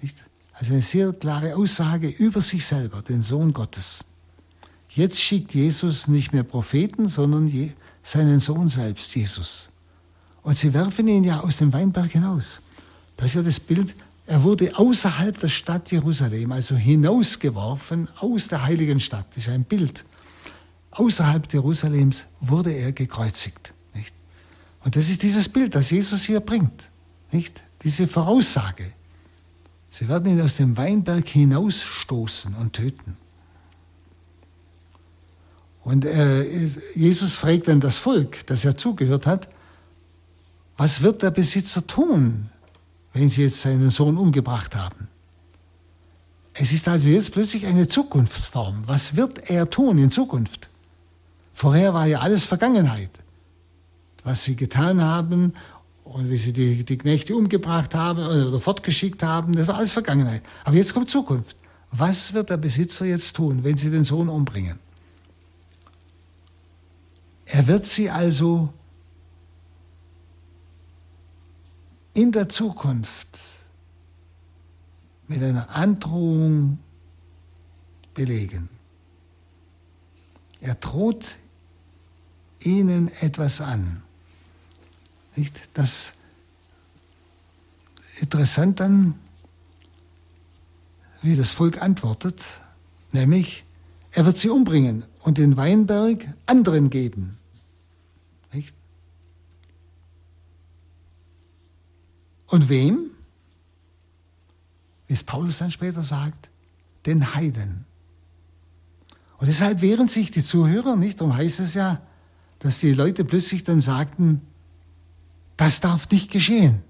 Nicht? 0.00 0.16
Also 0.52 0.72
eine 0.74 0.82
sehr 0.82 1.12
klare 1.14 1.56
Aussage 1.56 2.08
über 2.08 2.42
sich 2.42 2.66
selber, 2.66 3.00
den 3.00 3.22
Sohn 3.22 3.54
Gottes. 3.54 4.04
Jetzt 4.90 5.18
schickt 5.18 5.54
Jesus 5.54 6.06
nicht 6.06 6.32
mehr 6.32 6.42
Propheten, 6.42 7.08
sondern 7.08 7.50
seinen 8.02 8.40
Sohn 8.40 8.68
selbst, 8.68 9.14
Jesus. 9.14 9.70
Und 10.42 10.56
sie 10.56 10.74
werfen 10.74 11.08
ihn 11.08 11.24
ja 11.24 11.40
aus 11.40 11.58
dem 11.58 11.72
Weinberg 11.72 12.10
hinaus. 12.10 12.60
Das 13.16 13.26
ist 13.26 13.34
ja 13.36 13.42
das 13.42 13.60
Bild, 13.60 13.94
er 14.30 14.44
wurde 14.44 14.78
außerhalb 14.78 15.40
der 15.40 15.48
Stadt 15.48 15.90
Jerusalem, 15.90 16.52
also 16.52 16.76
hinausgeworfen 16.76 18.08
aus 18.20 18.46
der 18.46 18.62
heiligen 18.62 19.00
Stadt. 19.00 19.26
Das 19.30 19.48
ist 19.48 19.48
ein 19.48 19.64
Bild. 19.64 20.04
Außerhalb 20.92 21.52
Jerusalems 21.52 22.26
wurde 22.40 22.70
er 22.70 22.92
gekreuzigt. 22.92 23.74
Nicht? 23.92 24.14
Und 24.84 24.94
das 24.94 25.10
ist 25.10 25.24
dieses 25.24 25.48
Bild, 25.48 25.74
das 25.74 25.90
Jesus 25.90 26.22
hier 26.22 26.38
bringt. 26.38 26.90
Nicht? 27.32 27.60
Diese 27.82 28.06
Voraussage. 28.06 28.92
Sie 29.90 30.08
werden 30.08 30.30
ihn 30.30 30.40
aus 30.40 30.58
dem 30.58 30.76
Weinberg 30.76 31.26
hinausstoßen 31.26 32.54
und 32.54 32.74
töten. 32.74 33.16
Und 35.82 36.04
äh, 36.04 36.68
Jesus 36.94 37.34
fragt 37.34 37.66
dann 37.66 37.80
das 37.80 37.98
Volk, 37.98 38.46
das 38.46 38.62
ja 38.62 38.76
zugehört 38.76 39.26
hat, 39.26 39.48
was 40.76 41.00
wird 41.00 41.24
der 41.24 41.32
Besitzer 41.32 41.84
tun, 41.84 42.48
wenn 43.12 43.28
sie 43.28 43.42
jetzt 43.42 43.60
seinen 43.62 43.90
Sohn 43.90 44.16
umgebracht 44.16 44.74
haben? 44.76 45.08
Es 46.54 46.72
ist 46.72 46.88
also 46.88 47.08
jetzt 47.08 47.32
plötzlich 47.32 47.66
eine 47.66 47.88
Zukunftsform. 47.88 48.84
Was 48.86 49.16
wird 49.16 49.50
er 49.50 49.70
tun 49.70 49.98
in 49.98 50.10
Zukunft? 50.10 50.68
Vorher 51.54 51.94
war 51.94 52.06
ja 52.06 52.20
alles 52.20 52.44
Vergangenheit. 52.44 53.10
Was 54.24 54.44
sie 54.44 54.56
getan 54.56 55.02
haben 55.02 55.54
und 56.04 56.30
wie 56.30 56.38
sie 56.38 56.52
die, 56.52 56.84
die 56.84 56.98
Knechte 56.98 57.34
umgebracht 57.34 57.94
haben 57.94 58.24
oder 58.24 58.60
fortgeschickt 58.60 59.22
haben, 59.22 59.54
das 59.54 59.68
war 59.68 59.76
alles 59.76 59.92
Vergangenheit. 59.92 60.42
Aber 60.64 60.76
jetzt 60.76 60.92
kommt 60.92 61.08
Zukunft. 61.08 61.56
Was 61.92 62.34
wird 62.34 62.50
der 62.50 62.56
Besitzer 62.56 63.06
jetzt 63.06 63.34
tun, 63.36 63.64
wenn 63.64 63.76
sie 63.76 63.90
den 63.90 64.04
Sohn 64.04 64.28
umbringen? 64.28 64.78
Er 67.46 67.66
wird 67.66 67.86
sie 67.86 68.10
also 68.10 68.72
in 72.14 72.32
der 72.32 72.48
Zukunft 72.48 73.38
mit 75.28 75.42
einer 75.42 75.70
Androhung 75.70 76.78
belegen. 78.14 78.68
Er 80.60 80.74
droht 80.74 81.38
ihnen 82.60 83.08
etwas 83.20 83.60
an. 83.60 84.02
Nicht? 85.36 85.54
Das 85.74 86.12
interessant 88.20 88.80
dann, 88.80 89.14
wie 91.22 91.36
das 91.36 91.52
Volk 91.52 91.80
antwortet, 91.80 92.60
nämlich, 93.12 93.64
er 94.12 94.26
wird 94.26 94.36
sie 94.36 94.50
umbringen 94.50 95.04
und 95.22 95.38
den 95.38 95.56
Weinberg 95.56 96.26
anderen 96.46 96.90
geben. 96.90 97.38
Und 102.50 102.68
wem? 102.68 103.10
Wie 105.06 105.14
es 105.14 105.22
Paulus 105.22 105.58
dann 105.58 105.70
später 105.70 106.02
sagt, 106.02 106.50
den 107.06 107.34
Heiden. 107.34 107.84
Und 109.38 109.46
deshalb 109.46 109.80
wehren 109.80 110.08
sich 110.08 110.30
die 110.30 110.42
Zuhörer 110.42 110.96
nicht. 110.96 111.20
Darum 111.20 111.34
heißt 111.34 111.60
es 111.60 111.74
ja, 111.74 112.02
dass 112.58 112.80
die 112.80 112.92
Leute 112.92 113.24
plötzlich 113.24 113.64
dann 113.64 113.80
sagten, 113.80 114.42
das 115.56 115.80
darf 115.80 116.10
nicht 116.10 116.30
geschehen. 116.30 116.82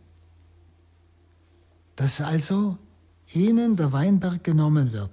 Dass 1.94 2.20
also 2.20 2.78
ihnen 3.32 3.76
der 3.76 3.92
Weinberg 3.92 4.42
genommen 4.42 4.92
wird. 4.92 5.12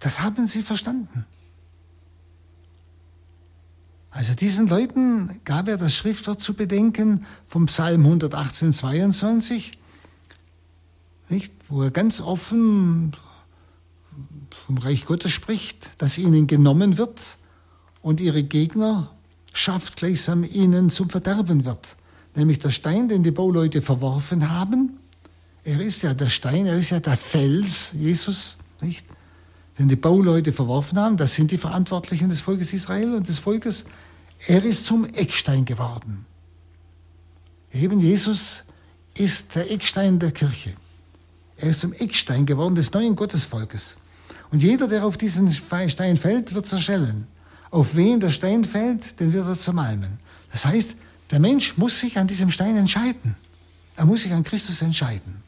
Das 0.00 0.20
haben 0.20 0.46
sie 0.46 0.62
verstanden. 0.62 1.24
Also 4.14 4.32
diesen 4.34 4.68
Leuten 4.68 5.40
gab 5.44 5.66
er 5.66 5.76
das 5.76 5.92
Schriftwort 5.92 6.40
zu 6.40 6.54
bedenken 6.54 7.26
vom 7.48 7.66
Psalm 7.66 8.04
118, 8.04 8.72
22, 8.72 9.76
nicht, 11.28 11.52
wo 11.68 11.82
er 11.82 11.90
ganz 11.90 12.20
offen 12.20 13.16
vom 14.66 14.78
Reich 14.78 15.04
Gottes 15.04 15.32
spricht, 15.32 15.90
das 15.98 16.16
ihnen 16.16 16.46
genommen 16.46 16.96
wird 16.96 17.38
und 18.02 18.20
ihre 18.20 18.44
Gegner 18.44 19.10
schafft 19.52 19.96
gleichsam 19.96 20.44
ihnen 20.44 20.90
zum 20.90 21.10
Verderben 21.10 21.64
wird. 21.64 21.96
Nämlich 22.36 22.60
der 22.60 22.70
Stein, 22.70 23.08
den 23.08 23.24
die 23.24 23.32
Bauleute 23.32 23.82
verworfen 23.82 24.48
haben. 24.48 25.00
Er 25.64 25.80
ist 25.80 26.04
ja 26.04 26.14
der 26.14 26.28
Stein, 26.28 26.66
er 26.66 26.78
ist 26.78 26.90
ja 26.90 27.00
der 27.00 27.16
Fels, 27.16 27.90
Jesus, 27.92 28.58
nicht? 28.80 29.04
Den 29.76 29.88
die 29.88 29.96
Bauleute 29.96 30.52
verworfen 30.52 31.00
haben, 31.00 31.16
das 31.16 31.34
sind 31.34 31.50
die 31.50 31.58
Verantwortlichen 31.58 32.28
des 32.28 32.40
Volkes 32.40 32.72
Israel 32.72 33.16
und 33.16 33.26
des 33.26 33.40
Volkes. 33.40 33.84
Er 34.46 34.64
ist 34.64 34.86
zum 34.86 35.04
Eckstein 35.06 35.64
geworden. 35.64 36.26
Eben 37.72 38.00
Jesus 38.00 38.62
ist 39.14 39.54
der 39.54 39.70
Eckstein 39.70 40.18
der 40.18 40.30
Kirche. 40.32 40.74
Er 41.56 41.70
ist 41.70 41.80
zum 41.80 41.92
Eckstein 41.92 42.46
geworden 42.46 42.74
des 42.74 42.92
neuen 42.92 43.16
Gottesvolkes. 43.16 43.96
Und 44.50 44.62
jeder, 44.62 44.88
der 44.88 45.04
auf 45.04 45.16
diesen 45.16 45.48
Stein 45.50 46.16
fällt, 46.16 46.54
wird 46.54 46.66
zerschellen. 46.66 47.26
Auf 47.70 47.96
wen 47.96 48.20
der 48.20 48.30
Stein 48.30 48.64
fällt, 48.64 49.18
den 49.18 49.32
wird 49.32 49.46
er 49.46 49.58
zermalmen. 49.58 50.18
Das 50.52 50.64
heißt, 50.64 50.94
der 51.30 51.40
Mensch 51.40 51.76
muss 51.76 51.98
sich 51.98 52.18
an 52.18 52.28
diesem 52.28 52.50
Stein 52.50 52.76
entscheiden. 52.76 53.36
Er 53.96 54.06
muss 54.06 54.22
sich 54.22 54.32
an 54.32 54.44
Christus 54.44 54.82
entscheiden. 54.82 55.42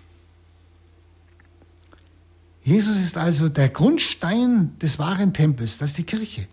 Jesus 2.63 2.97
ist 2.97 3.17
also 3.17 3.49
der 3.49 3.69
Grundstein 3.69 4.77
des 4.81 4.99
wahren 4.99 5.33
Tempels, 5.33 5.79
das 5.79 5.91
ist 5.91 5.99
die 5.99 6.03
Kirche. 6.03 6.49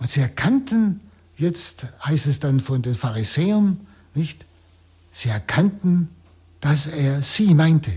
Und 0.00 0.08
sie 0.08 0.20
erkannten, 0.20 1.00
jetzt 1.36 1.86
heißt 2.04 2.26
es 2.26 2.40
dann 2.40 2.60
von 2.60 2.82
den 2.82 2.96
Pharisäern, 2.96 3.86
nicht? 4.14 4.44
Sie 5.12 5.28
erkannten, 5.28 6.08
dass 6.60 6.86
er 6.86 7.22
sie 7.22 7.54
meinte. 7.54 7.92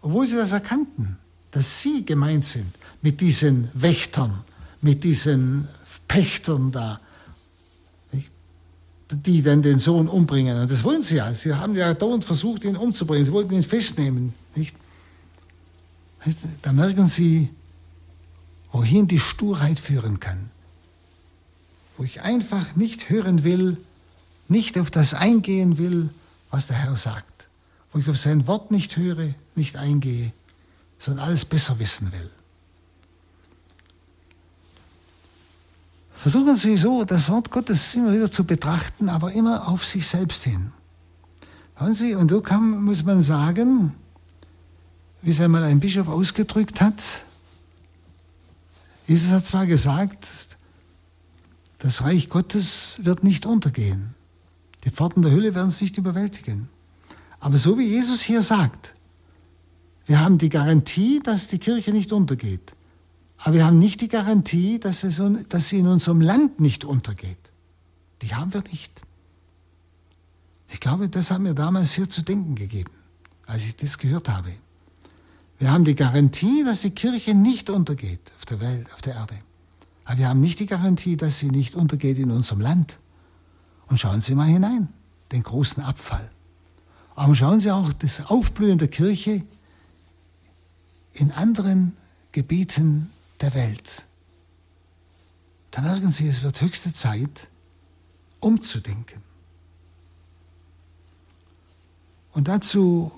Obwohl 0.00 0.26
sie 0.26 0.36
das 0.36 0.52
erkannten 0.52 1.18
dass 1.56 1.80
sie 1.80 2.04
gemeint 2.04 2.44
sind 2.44 2.70
mit 3.00 3.22
diesen 3.22 3.70
Wächtern, 3.72 4.44
mit 4.82 5.04
diesen 5.04 5.68
Pächtern 6.06 6.70
da, 6.70 7.00
nicht? 8.12 8.30
die 9.10 9.40
dann 9.40 9.62
den 9.62 9.78
Sohn 9.78 10.06
umbringen. 10.06 10.60
Und 10.60 10.70
das 10.70 10.84
wollen 10.84 11.00
sie 11.00 11.16
ja. 11.16 11.32
Sie 11.32 11.54
haben 11.54 11.74
ja 11.74 11.94
dauernd 11.94 12.26
versucht, 12.26 12.64
ihn 12.64 12.76
umzubringen. 12.76 13.24
Sie 13.24 13.32
wollten 13.32 13.54
ihn 13.54 13.62
festnehmen. 13.62 14.34
Nicht? 14.54 14.76
Da 16.60 16.72
merken 16.72 17.06
sie, 17.06 17.48
wohin 18.70 19.08
die 19.08 19.18
Sturheit 19.20 19.80
führen 19.80 20.20
kann. 20.20 20.50
Wo 21.96 22.04
ich 22.04 22.20
einfach 22.20 22.76
nicht 22.76 23.08
hören 23.08 23.44
will, 23.44 23.78
nicht 24.48 24.78
auf 24.78 24.90
das 24.90 25.14
eingehen 25.14 25.78
will, 25.78 26.10
was 26.50 26.66
der 26.66 26.76
Herr 26.76 26.96
sagt. 26.96 27.46
Wo 27.92 27.98
ich 27.98 28.08
auf 28.08 28.18
sein 28.18 28.46
Wort 28.46 28.70
nicht 28.70 28.96
höre, 28.96 29.34
nicht 29.54 29.76
eingehe 29.76 30.32
sondern 30.98 31.26
alles 31.26 31.44
besser 31.44 31.78
wissen 31.78 32.12
will. 32.12 32.30
Versuchen 36.14 36.56
Sie 36.56 36.76
so, 36.76 37.04
das 37.04 37.30
Wort 37.30 37.50
Gottes 37.50 37.94
immer 37.94 38.12
wieder 38.12 38.30
zu 38.30 38.44
betrachten, 38.44 39.08
aber 39.08 39.32
immer 39.32 39.68
auf 39.68 39.84
sich 39.84 40.06
selbst 40.06 40.42
hin. 40.44 40.72
Hören 41.76 41.94
Sie, 41.94 42.14
und 42.14 42.30
so 42.30 42.40
kann, 42.40 42.82
muss 42.82 43.04
man 43.04 43.20
sagen, 43.20 43.94
wie 45.22 45.30
es 45.30 45.40
einmal 45.40 45.62
ein 45.62 45.80
Bischof 45.80 46.08
ausgedrückt 46.08 46.80
hat, 46.80 47.02
Jesus 49.06 49.30
hat 49.30 49.44
zwar 49.44 49.66
gesagt, 49.66 50.26
das 51.78 52.02
Reich 52.02 52.28
Gottes 52.28 53.00
wird 53.02 53.24
nicht 53.24 53.46
untergehen. 53.46 54.14
Die 54.84 54.90
Pforten 54.90 55.22
der 55.22 55.32
Hölle 55.32 55.54
werden 55.54 55.68
es 55.68 55.80
nicht 55.80 55.98
überwältigen. 55.98 56.68
Aber 57.40 57.58
so 57.58 57.78
wie 57.78 57.86
Jesus 57.86 58.22
hier 58.22 58.42
sagt, 58.42 58.94
wir 60.06 60.20
haben 60.20 60.38
die 60.38 60.48
Garantie, 60.48 61.20
dass 61.22 61.48
die 61.48 61.58
Kirche 61.58 61.92
nicht 61.92 62.12
untergeht. 62.12 62.72
Aber 63.38 63.54
wir 63.54 63.66
haben 63.66 63.78
nicht 63.78 64.00
die 64.00 64.08
Garantie, 64.08 64.78
dass, 64.78 65.00
sie 65.00 65.78
in 65.78 65.86
unserem 65.86 66.20
Land 66.20 66.60
nicht 66.60 66.84
untergeht. 66.84 67.38
Die 68.22 68.34
haben 68.34 68.54
wir 68.54 68.62
nicht. 68.62 68.92
Ich 70.68 70.80
glaube, 70.80 71.08
das 71.08 71.30
hat 71.30 71.40
mir 71.40 71.54
damals 71.54 71.92
sehr 71.92 72.08
zu 72.08 72.22
denken 72.22 72.54
gegeben, 72.54 72.92
als 73.46 73.62
ich 73.62 73.76
das 73.76 73.98
gehört 73.98 74.28
habe. 74.28 74.52
Wir 75.58 75.70
haben 75.70 75.84
die 75.84 75.94
Garantie, 75.94 76.64
dass 76.64 76.80
die 76.80 76.90
Kirche 76.90 77.34
nicht 77.34 77.70
untergeht 77.70 78.20
auf 78.38 78.46
der 78.46 78.60
Welt, 78.60 78.92
auf 78.92 79.02
der 79.02 79.14
Erde. 79.14 79.34
Aber 80.06 80.18
wir 80.18 80.28
haben 80.28 80.40
nicht 80.40 80.60
die 80.60 80.66
Garantie, 80.66 81.16
dass 81.16 81.40
sie 81.40 81.50
nicht 81.50 81.74
untergeht 81.74 82.16
in 82.18 82.30
unserem 82.30 82.60
Land. 82.60 82.98
Und 83.88 83.98
schauen 83.98 84.20
Sie 84.20 84.34
mal 84.34 84.46
hinein, 84.46 84.88
den 85.32 85.42
großen 85.42 85.82
Abfall. 85.82 86.30
Aber 87.16 87.34
schauen 87.34 87.60
Sie 87.60 87.70
auch 87.70 87.92
das 87.92 88.24
Aufblühen 88.26 88.78
der 88.78 88.88
Kirche 88.88 89.42
in 91.12 91.32
anderen 91.32 91.96
Gebieten 92.32 93.10
der 93.40 93.54
Welt. 93.54 94.06
Da 95.72 95.82
merken 95.82 96.12
Sie, 96.12 96.28
es 96.28 96.42
wird 96.42 96.60
höchste 96.60 96.92
Zeit, 96.92 97.48
umzudenken. 98.40 99.22
Und 102.32 102.48
dazu 102.48 103.10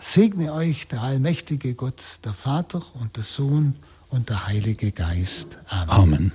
segne 0.00 0.52
euch 0.52 0.86
der 0.88 1.02
allmächtige 1.02 1.74
Gott, 1.74 2.20
der 2.24 2.34
Vater 2.34 2.82
und 2.96 3.16
der 3.16 3.24
Sohn 3.24 3.76
und 4.10 4.30
der 4.30 4.46
Heilige 4.46 4.92
Geist. 4.92 5.58
Amen. 5.68 5.90
Amen. 5.90 6.32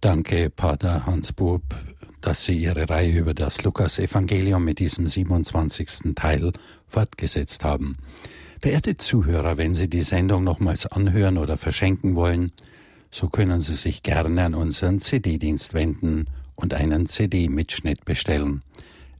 Danke, 0.00 0.48
Pater 0.50 1.06
Hans 1.06 1.32
Bub, 1.32 1.62
dass 2.20 2.44
Sie 2.44 2.52
Ihre 2.52 2.88
Reihe 2.88 3.18
über 3.18 3.34
das 3.34 3.62
Lukas-Evangelium 3.64 4.64
mit 4.64 4.78
diesem 4.78 5.08
27. 5.08 6.14
Teil 6.14 6.52
fortgesetzt 6.86 7.64
haben. 7.64 7.98
Verehrte 8.60 8.96
Zuhörer, 8.96 9.58
wenn 9.58 9.74
Sie 9.74 9.88
die 9.88 10.02
Sendung 10.02 10.44
nochmals 10.44 10.86
anhören 10.86 11.36
oder 11.36 11.56
verschenken 11.56 12.14
wollen, 12.14 12.52
so 13.10 13.28
können 13.28 13.58
Sie 13.60 13.74
sich 13.74 14.02
gerne 14.02 14.44
an 14.44 14.54
unseren 14.54 15.00
CD-Dienst 15.00 15.74
wenden 15.74 16.26
und 16.54 16.74
einen 16.74 17.06
CD-Mitschnitt 17.06 18.04
bestellen. 18.04 18.62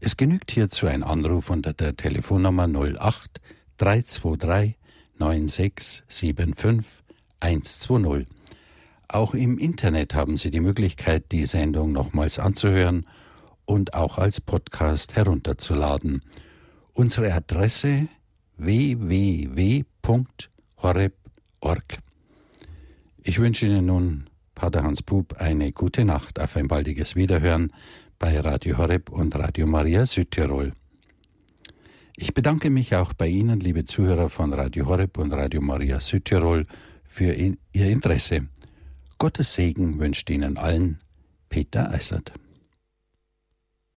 Es 0.01 0.17
genügt 0.17 0.53
hierzu 0.53 0.87
ein 0.87 1.03
Anruf 1.03 1.51
unter 1.51 1.73
der 1.73 1.97
Telefonnummer 1.97 2.69
08 2.69 3.41
323 3.79 4.78
9675 5.19 7.05
120. 7.41 8.27
Auch 9.09 9.35
im 9.35 9.59
Internet 9.59 10.15
haben 10.15 10.37
Sie 10.37 10.51
die 10.51 10.61
Möglichkeit, 10.61 11.33
die 11.33 11.45
Sendung 11.45 11.93
nochmals 11.93 12.39
anzuhören 12.39 13.07
und 13.65 13.95
auch 13.95 14.19
als 14.19 14.41
Podcast 14.41 15.17
herunterzuladen. 15.17 16.23
Unsere 16.93 17.33
Adresse 17.33 18.09
www.horeb.org. 18.57 19.89
Ich 23.23 23.39
wünsche 23.39 23.67
Ihnen 23.67 23.87
nun, 23.87 24.31
Pater 24.55 24.83
Hans 24.83 25.03
Bub, 25.03 25.35
eine 25.39 25.73
gute 25.73 26.05
Nacht 26.05 26.41
auf 26.41 26.57
ein 26.57 26.67
baldiges 26.69 27.15
Wiederhören 27.15 27.73
bei 28.19 28.41
Radio 28.41 28.79
Horeb 28.79 29.11
und 29.11 29.37
Radio 29.37 29.67
Maria 29.67 30.05
Südtirol. 30.05 30.73
Ich 32.21 32.35
bedanke 32.35 32.69
mich 32.69 32.97
auch 32.97 33.13
bei 33.13 33.29
Ihnen, 33.29 33.61
liebe 33.61 33.85
Zuhörer 33.85 34.29
von 34.29 34.53
Radio 34.53 34.87
Horeb 34.87 35.19
und 35.19 35.33
Radio 35.33 35.61
Maria 35.61 36.01
Südtirol, 36.01 36.67
für 37.05 37.33
Ihr 37.33 37.55
Interesse. 37.73 38.49
Gottes 39.19 39.55
Segen 39.55 40.01
wünscht 40.01 40.29
Ihnen 40.29 40.57
allen 40.57 40.99
Peter 41.49 41.93
Eisert. 41.93 42.33